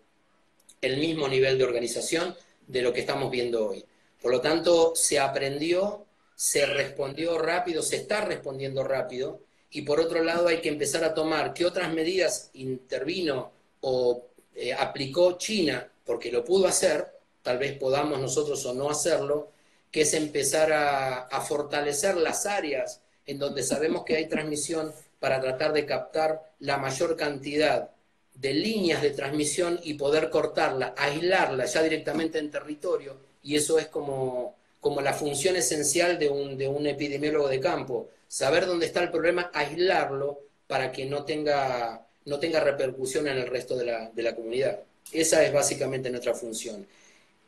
El 0.82 0.98
mismo 0.98 1.28
nivel 1.28 1.58
de 1.58 1.64
organización 1.64 2.36
de 2.68 2.82
lo 2.82 2.94
que 2.94 3.02
estamos 3.02 3.30
viendo 3.30 3.68
hoy. 3.68 3.86
Por 4.22 4.32
lo 4.32 4.42
tanto, 4.42 4.94
se 4.96 5.20
aprendió, 5.20 6.06
se 6.42 6.66
respondió 6.66 7.38
rápido, 7.38 7.84
se 7.84 7.98
está 7.98 8.22
respondiendo 8.22 8.84
rápido 8.84 9.42
y 9.70 9.84
por 9.84 10.00
otro 10.00 10.24
lado 10.24 10.48
hay 10.48 10.60
que 10.60 10.70
empezar 10.70 11.04
a 11.04 11.14
tomar 11.14 11.54
qué 11.54 11.68
otras 11.68 11.94
medidas 11.94 12.50
intervino 12.56 13.52
o 13.82 14.26
eh, 14.56 14.74
aplicó 14.74 15.38
China, 15.38 15.88
porque 16.04 16.32
lo 16.32 16.44
pudo 16.44 16.66
hacer, 16.66 17.06
tal 17.44 17.60
vez 17.60 17.78
podamos 17.78 18.20
nosotros 18.20 18.66
o 18.66 18.74
no 18.74 18.90
hacerlo, 18.90 19.52
que 19.92 20.02
es 20.02 20.16
empezar 20.16 20.74
a, 20.74 21.28
a 21.28 21.42
fortalecer 21.42 22.18
las 22.18 22.48
áreas 22.48 23.02
en 23.28 23.38
donde 23.38 23.62
sabemos 23.62 24.04
que 24.04 24.16
hay 24.16 24.28
transmisión 24.28 24.92
para 25.20 25.40
tratar 25.40 25.74
de 25.74 25.86
captar 25.86 26.42
la 26.58 26.80
mayor 26.80 27.16
cantidad 27.18 27.92
de 28.34 28.54
líneas 28.56 29.04
de 29.04 29.12
transmisión 29.12 29.80
y 29.84 29.94
poder 29.94 30.32
cortarla, 30.32 30.96
aislarla 30.98 31.66
ya 31.66 31.84
directamente 31.84 32.40
en 32.40 32.50
territorio, 32.50 33.16
y 33.44 33.58
eso 33.58 33.78
es 33.78 33.90
como, 33.90 34.56
como 34.82 35.00
la 35.00 35.14
función 35.14 35.56
esencial 35.56 36.20
de 36.20 36.28
un, 36.30 36.58
de 36.58 36.68
un 36.68 36.86
epidemiólogo 36.88 37.48
de 37.48 37.62
campo, 37.62 38.10
saber 38.28 38.66
dónde 38.66 38.88
está 38.88 39.02
el 39.02 39.12
problema, 39.12 39.52
aislarlo 39.54 40.40
para 40.68 40.92
que 40.92 41.06
no 41.06 41.24
tenga, 41.24 42.06
no 42.26 42.40
tenga 42.40 42.60
repercusión 42.60 43.28
en 43.28 43.38
el 43.38 43.48
resto 43.48 43.78
de 43.78 43.86
la, 43.86 44.10
de 44.10 44.24
la 44.24 44.36
comunidad. 44.36 44.80
Esa 45.14 45.46
es 45.46 45.54
básicamente 45.54 46.10
nuestra 46.10 46.34
función. 46.34 46.86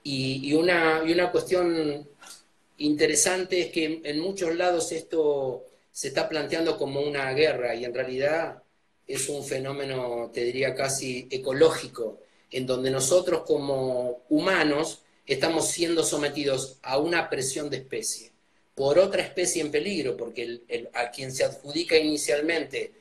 Y, 0.03 0.47
y, 0.49 0.53
una, 0.53 1.01
y 1.05 1.11
una 1.11 1.31
cuestión 1.31 2.07
interesante 2.77 3.61
es 3.61 3.71
que 3.71 4.01
en 4.03 4.19
muchos 4.19 4.55
lados 4.55 4.91
esto 4.91 5.65
se 5.91 6.09
está 6.09 6.29
planteando 6.29 6.77
como 6.77 7.01
una 7.01 7.31
guerra 7.33 7.73
y 7.75 7.85
en 7.85 7.93
realidad 7.93 8.61
es 9.07 9.29
un 9.29 9.43
fenómeno, 9.43 10.29
te 10.33 10.43
diría, 10.43 10.75
casi 10.75 11.27
ecológico, 11.31 12.19
en 12.51 12.65
donde 12.65 12.91
nosotros 12.91 13.43
como 13.45 14.23
humanos 14.29 15.02
estamos 15.25 15.69
siendo 15.69 16.03
sometidos 16.03 16.77
a 16.81 16.97
una 16.97 17.29
presión 17.29 17.69
de 17.69 17.77
especie 17.77 18.31
por 18.75 18.97
otra 18.97 19.21
especie 19.21 19.61
en 19.61 19.71
peligro, 19.71 20.17
porque 20.17 20.61
a 20.93 21.11
quien 21.11 21.31
se 21.31 21.43
adjudica 21.43 21.97
inicialmente, 21.97 22.91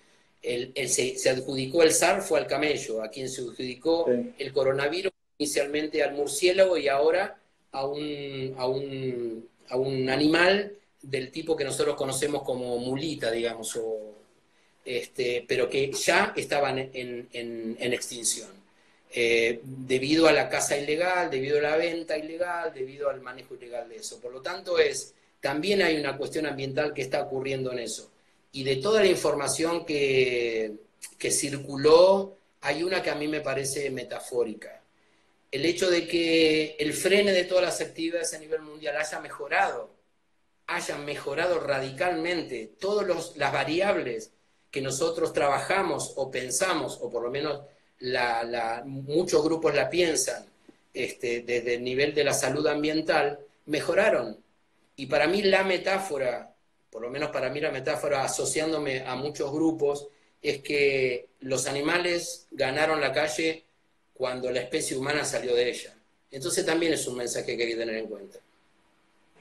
el, 0.43 0.73
se, 0.89 1.31
adjudicó 1.31 1.83
el 1.83 1.93
SAR 1.93 2.21
fue 2.21 2.41
al 2.41 2.47
camello, 2.47 3.03
a 3.03 3.09
quien 3.09 3.29
se 3.29 3.41
adjudicó 3.41 4.07
el 4.39 4.53
coronavirus 4.53 5.13
inicialmente 5.39 6.03
al 6.03 6.15
murciélago 6.15 6.77
y 6.77 6.89
ahora 6.89 7.39
a 7.71 7.87
un, 7.87 8.55
a 8.59 8.67
un, 8.67 9.49
a 9.69 9.77
un 9.77 10.11
animal 10.11 10.77
del 11.01 11.31
tipo 11.31 11.57
que 11.57 11.65
nosotros 11.65 11.97
conocemos 11.97 12.43
como 12.43 12.79
mulita, 12.79 13.31
digamos, 13.31 13.75
o, 13.77 14.13
este, 14.85 15.45
pero 15.49 15.69
que 15.69 15.91
ya 15.93 16.33
estaban 16.37 16.79
en, 16.79 17.77
extinción. 17.93 18.62
Eh, 19.15 19.61
debido 19.63 20.27
a 20.27 20.33
la 20.33 20.49
casa 20.49 20.77
ilegal, 20.77 21.31
debido 21.31 21.59
a 21.59 21.63
la 21.63 21.77
venta 21.77 22.17
ilegal, 22.17 22.73
debido 22.73 23.11
al 23.11 23.21
manejo 23.21 23.55
ilegal 23.55 23.89
de 23.89 23.97
eso. 23.97 24.19
Por 24.19 24.33
lo 24.33 24.41
tanto, 24.41 24.79
es, 24.79 25.15
también 25.41 25.83
hay 25.83 25.99
una 25.99 26.17
cuestión 26.17 26.47
ambiental 26.47 26.95
que 26.95 27.03
está 27.03 27.23
ocurriendo 27.23 27.73
en 27.73 27.81
eso. 27.81 28.11
Y 28.53 28.65
de 28.65 28.77
toda 28.77 29.01
la 29.01 29.09
información 29.09 29.85
que, 29.85 30.73
que 31.19 31.31
circuló, 31.31 32.37
hay 32.63 32.83
una 32.83 33.03
que 33.03 33.11
a 33.11 33.15
mí 33.15 33.29
me 33.29 33.43
parece 33.43 33.91
metafórica. 33.91 34.81
El 35.51 35.67
hecho 35.67 35.91
de 35.91 36.07
que 36.07 36.77
el 36.79 36.95
frene 36.95 37.33
de 37.33 37.45
todas 37.45 37.65
las 37.65 37.81
actividades 37.83 38.33
a 38.33 38.39
nivel 38.39 38.63
mundial 38.63 38.97
haya 38.97 39.21
mejorado, 39.21 39.91
haya 40.69 40.97
mejorado 40.97 41.61
radicalmente 41.61 42.73
todas 42.81 43.37
las 43.37 43.53
variables 43.53 44.31
que 44.71 44.81
nosotros 44.81 45.35
trabajamos 45.35 46.15
o 46.17 46.31
pensamos, 46.31 46.99
o 47.03 47.11
por 47.11 47.23
lo 47.23 47.31
menos 47.31 47.61
muchos 48.85 49.45
grupos 49.45 49.75
la 49.75 49.89
piensan 49.89 50.45
este, 50.95 51.43
desde 51.43 51.75
el 51.75 51.85
nivel 51.85 52.15
de 52.15 52.25
la 52.25 52.35
salud 52.35 52.67
ambiental, 52.67 53.39
mejoraron. 53.67 54.37
Y 54.97 55.07
para 55.07 55.27
mí 55.27 55.43
la 55.43 55.65
metáfora, 55.65 56.55
por 56.91 57.03
lo 57.03 57.11
menos 57.11 57.31
para 57.31 57.51
mí 57.51 57.61
la 57.61 57.71
metáfora 57.71 58.25
asociándome 58.25 59.01
a 59.07 59.15
muchos 59.15 59.51
grupos, 59.53 60.09
es 60.43 60.59
que 60.59 61.29
los 61.41 61.67
animales 61.67 62.47
ganaron 62.51 63.01
la 63.01 63.13
calle 63.13 63.65
cuando 64.13 64.51
la 64.51 64.61
especie 64.61 64.97
humana 64.97 65.25
salió 65.25 65.55
de 65.55 65.71
ella. 65.71 65.95
Entonces 66.31 66.67
también 66.67 66.93
es 66.93 67.07
un 67.07 67.17
mensaje 67.17 67.57
que 67.57 67.63
hay 67.63 67.71
que 67.71 67.77
tener 67.77 67.97
en 67.97 68.07
cuenta. 68.07 68.39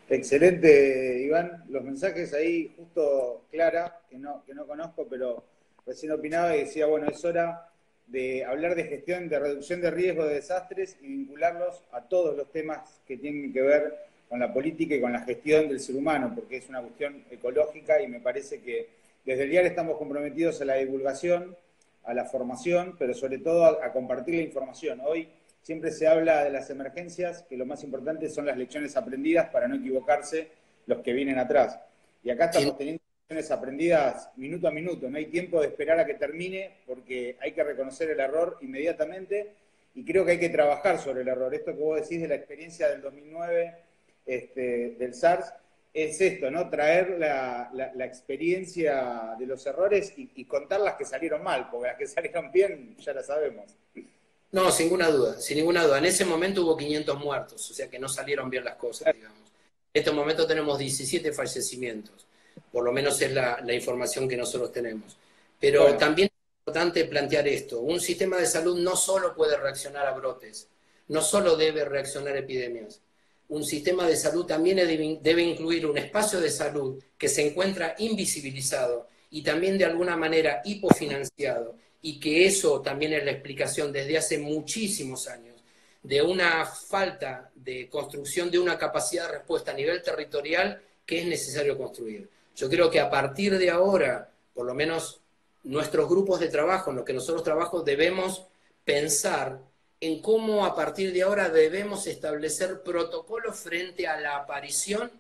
Excelente, 0.10 1.22
Iván. 1.24 1.64
Los 1.70 1.84
mensajes 1.84 2.34
ahí, 2.34 2.74
justo 2.78 3.46
Clara, 3.50 4.02
que 4.10 4.18
no, 4.18 4.44
que 4.46 4.54
no 4.54 4.68
conozco, 4.68 5.08
pero 5.10 5.44
recién 5.86 6.12
opinaba 6.12 6.56
y 6.56 6.66
decía, 6.66 6.86
bueno, 6.86 7.08
es 7.10 7.24
hora 7.24 7.71
de 8.12 8.44
hablar 8.44 8.76
de 8.76 8.84
gestión, 8.84 9.30
de 9.30 9.40
reducción 9.40 9.82
de 9.82 9.90
riesgos 9.90 10.28
de 10.28 10.36
desastres 10.36 10.98
y 11.02 11.08
vincularlos 11.08 11.82
a 11.92 12.02
todos 12.02 12.36
los 12.36 12.52
temas 12.52 13.02
que 13.08 13.18
tienen 13.18 13.54
que 13.54 13.62
ver 13.62 13.98
con 14.28 14.40
la 14.40 14.54
política 14.54 14.96
y 14.96 15.02
con 15.02 15.14
la 15.14 15.22
gestión 15.22 15.70
del 15.70 15.80
ser 15.80 15.96
humano, 15.96 16.34
porque 16.36 16.58
es 16.58 16.70
una 16.70 16.82
cuestión 16.82 17.24
ecológica 17.32 18.02
y 18.02 18.08
me 18.08 18.20
parece 18.20 18.62
que 18.62 18.88
desde 19.26 19.44
el 19.44 19.50
diario 19.50 19.70
estamos 19.70 19.98
comprometidos 19.98 20.62
a 20.62 20.66
la 20.66 20.76
divulgación, 20.76 21.56
a 22.04 22.14
la 22.14 22.26
formación, 22.26 22.96
pero 22.98 23.14
sobre 23.14 23.38
todo 23.38 23.66
a, 23.66 23.92
compartir 23.92 24.36
la 24.36 24.42
información. 24.42 25.02
Hoy 25.06 25.30
siempre 25.62 25.92
se 25.92 26.08
habla 26.08 26.44
de 26.44 26.50
las 26.50 26.70
emergencias, 26.70 27.44
que 27.44 27.56
lo 27.56 27.66
más 27.66 27.84
importante 27.84 28.30
son 28.30 28.46
las 28.46 28.58
lecciones 28.58 28.98
aprendidas 28.98 29.50
para 29.50 29.68
no 29.68 29.76
equivocarse 29.76 30.50
los 30.86 31.00
que 31.00 31.14
vienen 31.14 31.38
atrás. 31.38 31.80
Y 32.24 32.30
acá 32.30 32.46
estamos 32.46 32.78
teniendo 32.78 33.02
aprendidas 33.52 34.30
minuto 34.36 34.68
a 34.68 34.72
minuto, 34.72 35.10
no 35.10 35.18
hay 35.18 35.28
tiempo 35.28 35.62
de 35.62 35.68
esperar 35.68 36.00
a 36.00 36.06
que 36.06 36.16
termine 36.16 36.80
porque 36.86 37.38
hay 37.40 37.54
que 37.54 37.64
reconocer 37.64 38.10
el 38.10 38.20
error 38.20 38.58
inmediatamente 38.62 39.54
y 39.96 40.04
creo 40.04 40.26
que 40.26 40.32
hay 40.32 40.40
que 40.40 40.50
trabajar 40.50 41.00
sobre 41.00 41.22
el 41.22 41.28
error. 41.28 41.54
Esto 41.54 41.74
que 41.74 41.82
vos 41.82 42.02
decís 42.02 42.22
de 42.22 42.28
la 42.28 42.36
experiencia 42.36 42.90
del 42.90 43.02
2009 43.02 43.76
este, 44.26 44.96
del 45.00 45.14
SARS 45.14 45.54
es 45.94 46.20
esto, 46.22 46.52
¿no? 46.52 46.70
Traer 46.70 47.18
la, 47.20 48.06
experiencia 48.06 49.36
de 49.38 49.46
los 49.46 49.66
errores 49.66 50.14
y, 50.16 50.46
contar 50.46 50.82
las 50.82 50.96
que 50.96 51.06
salieron 51.06 51.44
mal, 51.44 51.70
porque 51.70 51.88
las 51.88 51.98
que 51.98 52.08
salieron 52.16 52.52
bien 52.52 52.96
ya 52.98 53.14
las 53.14 53.28
sabemos. 53.28 53.76
No, 54.52 54.70
sin 54.72 54.88
ninguna 54.88 55.10
duda, 55.10 55.40
sin 55.40 55.58
ninguna 55.58 55.86
duda. 55.86 55.98
En 55.98 56.06
ese 56.06 56.26
momento 56.26 56.64
hubo 56.64 56.76
500 56.76 57.20
muertos, 57.20 57.72
o 57.72 57.74
sea 57.74 57.90
que 57.90 58.00
no 58.00 58.10
salieron 58.10 58.50
bien 58.50 58.66
las 58.66 58.76
cosas, 58.76 59.14
digamos. 59.14 59.40
En 59.94 60.00
este 60.00 60.12
momento 60.12 60.46
tenemos 60.46 60.78
17 60.78 61.32
fallecimientos 61.32 62.28
por 62.72 62.84
lo 62.84 62.92
menos 62.92 63.22
es 63.22 63.32
la, 63.32 63.62
información 63.74 64.28
que 64.28 64.38
nosotros 64.38 64.72
tenemos. 64.72 65.18
Pero 65.60 65.96
también 65.98 66.30
es 66.30 66.60
importante 66.60 67.06
plantear 67.06 67.48
esto, 67.48 67.82
un 67.82 68.00
sistema 68.00 68.38
de 68.38 68.46
salud 68.46 68.80
no 68.80 68.96
solo 68.96 69.36
puede 69.36 69.58
reaccionar 69.58 70.08
a 70.08 70.14
brotes, 70.14 70.68
no 71.08 71.22
solo 71.22 71.56
debe 71.56 71.86
reaccionar 71.86 72.36
a 72.36 72.40
epidemias, 72.40 73.02
un 73.50 73.66
sistema 73.66 74.08
de 74.08 74.16
salud 74.16 74.46
también 74.46 74.78
debe 75.22 75.44
incluir 75.44 75.86
un 75.86 75.98
espacio 75.98 76.40
de 76.40 76.50
salud 76.50 77.04
que 77.18 77.28
se 77.28 77.46
encuentra 77.46 77.96
invisibilizado 77.98 79.10
y 79.30 79.44
también 79.44 79.78
de 79.78 79.86
alguna 79.86 80.16
manera 80.16 80.62
hipofinanciado, 80.64 81.76
y 82.02 82.20
que 82.20 82.46
eso 82.46 82.82
también 82.82 83.14
es 83.14 83.24
la 83.24 83.32
explicación 83.32 83.92
desde 83.92 84.18
hace 84.18 84.38
muchísimos 84.40 85.28
años 85.28 85.52
de 86.04 86.22
una 86.22 86.66
falta 86.66 87.52
de 87.54 87.88
construcción 87.90 88.50
de 88.50 88.60
una 88.60 88.78
capacidad 88.78 89.28
de 89.28 89.38
respuesta 89.38 89.72
a 89.72 89.76
nivel 89.76 90.02
territorial 90.02 90.82
que 91.06 91.20
es 91.20 91.28
necesario 91.28 91.78
construir. 91.78 92.30
Yo 92.56 92.70
creo 92.70 92.90
que 92.90 93.00
a 93.00 93.10
partir 93.10 93.58
de 93.58 93.70
ahora, 93.70 94.32
por 94.54 94.66
lo 94.66 94.74
menos 94.74 95.22
nuestros 95.64 96.10
grupos 96.10 96.40
de 96.40 96.50
trabajo, 96.50 96.90
en 96.90 96.98
los 96.98 97.06
que 97.06 97.14
nosotros 97.14 97.44
trabajamos, 97.44 97.86
debemos 97.86 98.46
pensar 98.84 99.60
en 100.00 100.22
cómo 100.22 100.66
a 100.66 100.76
partir 100.76 101.14
de 101.14 101.22
ahora 101.22 101.50
debemos 101.50 102.08
establecer 102.08 102.82
protocolos 102.82 103.58
frente 103.58 104.08
a 104.08 104.20
la 104.20 104.38
aparición 104.38 105.12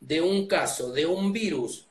de 0.00 0.20
un 0.20 0.46
caso, 0.46 0.92
de 0.92 1.06
un 1.06 1.32
virus 1.32 1.86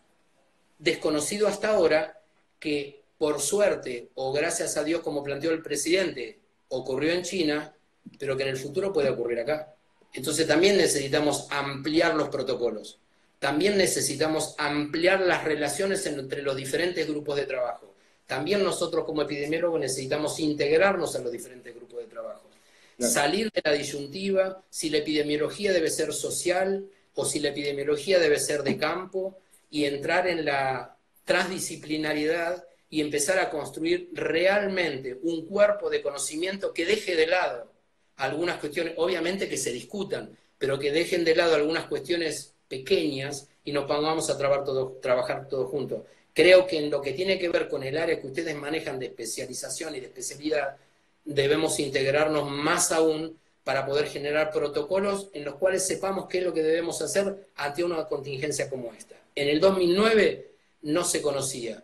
desconocido 0.80 1.48
hasta 1.48 1.70
ahora, 1.70 2.22
que 2.60 3.02
por 3.18 3.42
suerte 3.42 4.10
o 4.16 4.32
gracias 4.32 4.78
a 4.78 4.84
Dios, 4.84 5.02
como 5.02 5.24
planteó 5.24 5.52
el 5.52 5.62
presidente, 5.62 6.40
ocurrió 6.70 7.12
en 7.12 7.24
China, 7.24 7.76
pero 8.18 8.38
que 8.38 8.44
en 8.44 8.50
el 8.50 8.58
futuro 8.58 8.94
puede 8.94 9.10
ocurrir 9.10 9.40
acá. 9.40 9.76
Entonces 10.14 10.48
también 10.48 10.78
necesitamos 10.78 11.48
ampliar 11.50 12.16
los 12.16 12.30
protocolos 12.30 13.00
también 13.44 13.78
necesitamos 13.78 14.56
ampliar 14.58 15.20
las 15.20 15.44
relaciones 15.44 16.06
entre 16.06 16.42
los 16.42 16.56
diferentes 16.56 17.06
grupos 17.06 17.36
de 17.36 17.46
trabajo. 17.46 17.94
También 18.26 18.64
nosotros 18.64 19.04
como 19.04 19.22
epidemiólogos 19.22 19.82
necesitamos 19.82 20.40
integrarnos 20.40 21.14
a 21.18 21.20
los 21.20 21.30
diferentes 21.30 21.76
grupos 21.76 22.00
de 22.00 22.06
trabajo. 22.06 22.50
Salir 22.98 23.52
de 23.52 23.62
la 23.62 23.74
disyuntiva, 23.74 24.64
si 24.70 24.90
la 24.90 25.00
epidemiología 25.00 25.74
debe 25.74 25.90
ser 25.90 26.14
social 26.14 26.86
o 27.16 27.26
si 27.26 27.42
la 27.42 27.50
epidemiología 27.50 28.18
debe 28.18 28.40
ser 28.40 28.64
de 28.64 28.78
campo 28.78 29.38
y 29.70 29.84
entrar 29.84 30.26
en 30.26 30.46
la 30.46 30.96
transdisciplinariedad 31.26 32.64
y 32.90 33.02
empezar 33.02 33.40
a 33.40 33.50
construir 33.50 34.10
realmente 34.14 35.20
un 35.22 35.46
cuerpo 35.46 35.90
de 35.90 36.02
conocimiento 36.02 36.74
que 36.74 36.86
deje 36.86 37.18
de 37.18 37.28
lado 37.28 37.70
algunas 38.16 38.58
cuestiones, 38.60 38.94
obviamente 38.96 39.50
que 39.50 39.58
se 39.58 39.74
discutan, 39.74 40.38
pero 40.58 40.80
que 40.80 40.94
dejen 40.94 41.26
de 41.26 41.36
lado 41.36 41.56
algunas 41.56 41.88
cuestiones 41.88 42.53
pequeñas 42.74 43.48
y 43.64 43.72
nos 43.72 43.86
pongamos 43.86 44.30
a 44.30 44.38
trabajar 44.38 44.66
todos, 44.66 45.02
trabajar 45.02 45.48
todos 45.48 45.70
juntos. 45.70 46.02
Creo 46.34 46.66
que 46.66 46.80
en 46.80 46.90
lo 46.90 47.02
que 47.02 47.14
tiene 47.14 47.38
que 47.38 47.50
ver 47.50 47.70
con 47.70 47.84
el 47.84 47.98
área 47.98 48.20
que 48.20 48.28
ustedes 48.28 48.56
manejan 48.56 48.98
de 49.00 49.08
especialización 49.08 49.96
y 49.96 50.00
de 50.00 50.08
especialidad, 50.08 50.78
debemos 51.24 51.80
integrarnos 51.80 52.50
más 52.50 52.92
aún 52.92 53.38
para 53.64 53.86
poder 53.86 54.08
generar 54.08 54.52
protocolos 54.52 55.30
en 55.34 55.46
los 55.46 55.56
cuales 55.56 55.86
sepamos 55.86 56.28
qué 56.28 56.40
es 56.40 56.44
lo 56.44 56.54
que 56.54 56.64
debemos 56.64 57.02
hacer 57.02 57.48
ante 57.56 57.84
una 57.84 58.08
contingencia 58.08 58.70
como 58.70 58.92
esta. 58.94 59.16
En 59.36 59.48
el 59.48 59.60
2009 59.60 60.52
no 60.82 61.06
se 61.06 61.22
conocía. 61.22 61.84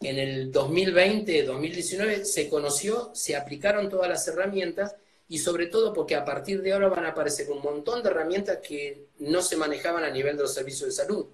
En 0.00 0.18
el 0.18 0.50
2020, 0.50 1.42
2019 1.42 2.24
se 2.24 2.48
conoció, 2.48 3.10
se 3.14 3.36
aplicaron 3.36 3.90
todas 3.90 4.08
las 4.08 4.26
herramientas 4.26 4.96
y 5.30 5.38
sobre 5.38 5.66
todo 5.66 5.92
porque 5.92 6.16
a 6.16 6.24
partir 6.24 6.60
de 6.60 6.72
ahora 6.72 6.88
van 6.88 7.04
a 7.06 7.10
aparecer 7.10 7.48
un 7.52 7.62
montón 7.62 8.02
de 8.02 8.10
herramientas 8.10 8.58
que 8.58 9.06
no 9.20 9.40
se 9.42 9.56
manejaban 9.56 10.02
a 10.02 10.10
nivel 10.10 10.36
de 10.36 10.42
los 10.42 10.52
servicios 10.52 10.88
de 10.88 10.92
salud. 10.92 11.24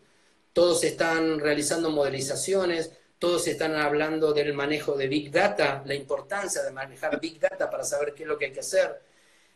Todos 0.52 0.84
están 0.84 1.40
realizando 1.40 1.88
modelizaciones, 1.90 2.92
todos 3.18 3.48
están 3.48 3.74
hablando 3.74 4.34
del 4.34 4.52
manejo 4.52 4.98
de 4.98 5.08
Big 5.08 5.30
Data, 5.30 5.82
la 5.86 5.94
importancia 5.94 6.62
de 6.62 6.72
manejar 6.72 7.18
Big 7.18 7.40
Data 7.40 7.70
para 7.70 7.84
saber 7.84 8.12
qué 8.12 8.24
es 8.24 8.28
lo 8.28 8.36
que 8.36 8.44
hay 8.44 8.52
que 8.52 8.60
hacer. 8.60 9.00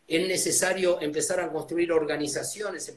Es 0.09 0.27
necesario 0.27 1.03
empezar 1.03 1.39
a 1.41 1.53
construir 1.53 1.93
organizaciones, 1.93 2.89
es 2.89 2.97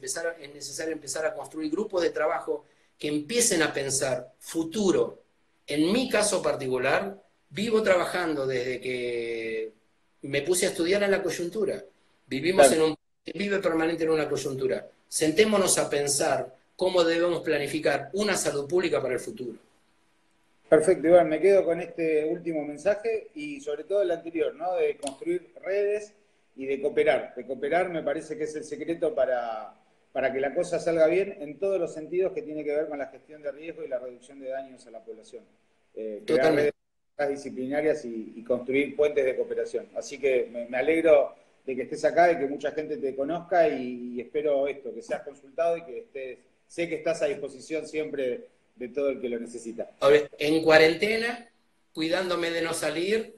necesario 0.54 0.94
empezar 0.94 1.26
a 1.26 1.34
construir 1.34 1.70
grupos 1.70 2.00
de 2.00 2.08
trabajo 2.08 2.64
que 2.98 3.08
empiecen 3.08 3.62
a 3.62 3.70
pensar 3.70 4.32
futuro. 4.38 5.20
En 5.66 5.92
mi 5.92 6.08
caso 6.08 6.40
particular, 6.40 7.22
vivo 7.50 7.82
trabajando 7.82 8.46
desde 8.46 8.80
que 8.80 9.83
me 10.24 10.42
puse 10.42 10.66
a 10.66 10.70
estudiar 10.70 11.02
en 11.02 11.10
la 11.10 11.22
coyuntura. 11.22 11.82
Vivimos 12.26 12.72
en 12.72 12.82
un 12.82 12.96
vive 13.32 13.58
permanente 13.58 14.04
en 14.04 14.10
una 14.10 14.28
coyuntura. 14.28 14.86
Sentémonos 15.08 15.78
a 15.78 15.88
pensar 15.88 16.54
cómo 16.76 17.04
debemos 17.04 17.42
planificar 17.42 18.10
una 18.14 18.36
salud 18.36 18.68
pública 18.68 19.00
para 19.00 19.14
el 19.14 19.20
futuro. 19.20 19.58
Perfecto, 20.68 21.08
Iván, 21.08 21.28
me 21.28 21.40
quedo 21.40 21.64
con 21.64 21.80
este 21.80 22.24
último 22.24 22.64
mensaje 22.64 23.28
y 23.34 23.60
sobre 23.60 23.84
todo 23.84 24.02
el 24.02 24.10
anterior, 24.10 24.54
¿no? 24.54 24.74
De 24.74 24.96
construir 24.96 25.52
redes 25.62 26.14
y 26.56 26.66
de 26.66 26.80
cooperar. 26.80 27.34
De 27.34 27.46
cooperar 27.46 27.90
me 27.90 28.02
parece 28.02 28.36
que 28.38 28.44
es 28.44 28.56
el 28.56 28.64
secreto 28.64 29.14
para, 29.14 29.74
para 30.12 30.32
que 30.32 30.40
la 30.40 30.54
cosa 30.54 30.80
salga 30.80 31.06
bien 31.06 31.36
en 31.40 31.58
todos 31.58 31.78
los 31.78 31.92
sentidos 31.92 32.32
que 32.32 32.42
tiene 32.42 32.64
que 32.64 32.74
ver 32.74 32.88
con 32.88 32.98
la 32.98 33.08
gestión 33.08 33.42
de 33.42 33.52
riesgo 33.52 33.84
y 33.84 33.88
la 33.88 33.98
reducción 33.98 34.40
de 34.40 34.48
daños 34.48 34.86
a 34.86 34.90
la 34.90 35.04
población. 35.04 35.44
Eh, 35.94 36.22
Totalmente 36.26 36.72
disciplinarias 37.28 38.04
y, 38.04 38.42
construir 38.44 38.96
puentes 38.96 39.24
de 39.24 39.36
cooperación. 39.36 39.88
Así 39.96 40.18
que 40.18 40.48
me, 40.68 40.76
alegro 40.76 41.34
de 41.64 41.76
que 41.76 41.82
estés 41.82 42.04
acá, 42.04 42.32
y 42.32 42.38
que 42.38 42.46
mucha 42.46 42.72
gente 42.72 42.96
te 42.96 43.14
conozca 43.14 43.68
y, 43.68 44.20
espero 44.20 44.66
esto, 44.66 44.92
que 44.92 45.02
seas 45.02 45.22
consultado 45.22 45.76
y 45.76 45.84
que 45.84 45.98
estés, 46.00 46.38
sé 46.66 46.88
que 46.88 46.96
estás 46.96 47.22
a 47.22 47.26
disposición 47.26 47.86
siempre 47.86 48.48
de 48.74 48.88
todo 48.88 49.10
el 49.10 49.20
que 49.20 49.28
lo 49.28 49.38
necesita. 49.38 49.90
En 50.38 50.62
cuarentena, 50.62 51.48
cuidándome 51.92 52.50
de 52.50 52.62
no 52.62 52.74
salir, 52.74 53.36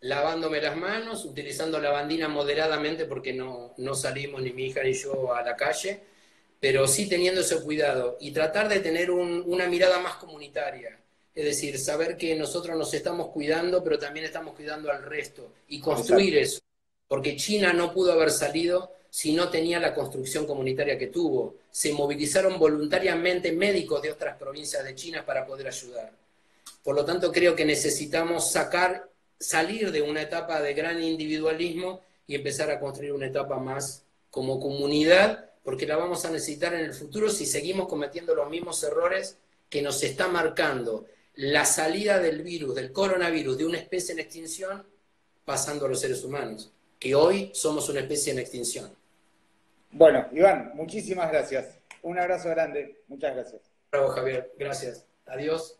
lavándome 0.00 0.60
las 0.60 0.76
manos, 0.76 1.24
utilizando 1.24 1.78
la 1.78 1.90
bandina 1.90 2.28
moderadamente 2.28 3.04
porque 3.04 3.32
no, 3.32 3.74
no 3.76 3.94
salimos 3.94 4.42
ni 4.42 4.52
mi 4.52 4.66
hija 4.66 4.82
ni 4.82 4.94
yo 4.94 5.34
a 5.34 5.42
la 5.42 5.56
calle, 5.56 6.00
pero 6.60 6.88
sí 6.88 7.08
teniendo 7.08 7.42
ese 7.42 7.60
cuidado 7.62 8.16
y 8.20 8.32
tratar 8.32 8.68
de 8.68 8.80
tener 8.80 9.10
una 9.10 9.66
mirada 9.66 10.00
más 10.00 10.14
comunitaria. 10.14 10.98
Es 11.38 11.44
decir, 11.44 11.78
saber 11.78 12.16
que 12.16 12.34
nosotros 12.34 12.76
nos 12.76 12.92
estamos 12.94 13.28
cuidando, 13.28 13.84
pero 13.84 13.96
también 13.96 14.26
estamos 14.26 14.56
cuidando 14.56 14.90
al 14.90 15.04
resto 15.04 15.52
y 15.68 15.78
construir 15.78 16.36
eso. 16.36 16.58
Porque 17.06 17.36
China 17.36 17.72
no 17.72 17.92
pudo 17.92 18.10
haber 18.10 18.32
salido 18.32 18.90
si 19.08 19.32
no 19.34 19.48
tenía 19.48 19.78
la 19.78 19.94
construcción 19.94 20.48
comunitaria 20.48 20.98
que 20.98 21.06
tuvo. 21.06 21.54
Se 21.70 21.92
movilizaron 21.92 22.58
voluntariamente 22.58 23.52
médicos 23.52 24.02
de 24.02 24.10
otras 24.10 24.36
provincias 24.36 24.82
de 24.82 24.96
China 24.96 25.24
para 25.24 25.46
poder 25.46 25.68
ayudar. 25.68 26.10
Por 26.82 26.96
lo 26.96 27.04
tanto, 27.04 27.30
creo 27.30 27.54
que 27.54 27.64
necesitamos 27.64 28.50
sacar 28.50 29.08
salir 29.38 29.92
de 29.92 30.02
una 30.02 30.22
etapa 30.22 30.60
de 30.60 30.74
gran 30.74 31.00
individualismo 31.00 32.00
y 32.26 32.34
empezar 32.34 32.68
a 32.72 32.80
construir 32.80 33.12
una 33.12 33.26
etapa 33.26 33.60
más 33.60 34.02
como 34.32 34.58
comunidad, 34.58 35.50
porque 35.62 35.86
la 35.86 35.98
vamos 35.98 36.24
a 36.24 36.30
necesitar 36.30 36.74
en 36.74 36.84
el 36.84 36.94
futuro 36.94 37.30
si 37.30 37.46
seguimos 37.46 37.86
cometiendo 37.86 38.34
los 38.34 38.50
mismos 38.50 38.82
errores 38.82 39.36
que 39.70 39.82
nos 39.82 40.02
está 40.02 40.26
marcando 40.26 41.06
la 41.38 41.64
salida 41.64 42.18
del 42.18 42.42
virus, 42.42 42.74
del 42.74 42.92
coronavirus, 42.92 43.58
de 43.58 43.64
una 43.64 43.78
especie 43.78 44.12
en 44.12 44.18
extinción, 44.18 44.84
pasando 45.44 45.86
a 45.86 45.88
los 45.88 46.00
seres 46.00 46.24
humanos, 46.24 46.72
que 46.98 47.14
hoy 47.14 47.52
somos 47.54 47.88
una 47.88 48.00
especie 48.00 48.32
en 48.32 48.40
extinción. 48.40 48.90
Bueno, 49.92 50.26
Iván, 50.32 50.72
muchísimas 50.74 51.30
gracias. 51.30 51.78
Un 52.02 52.18
abrazo 52.18 52.48
grande. 52.48 53.02
Muchas 53.06 53.36
gracias. 53.36 53.62
Bravo, 53.90 54.08
Javier. 54.08 54.52
Gracias. 54.58 55.06
Adiós. 55.26 55.78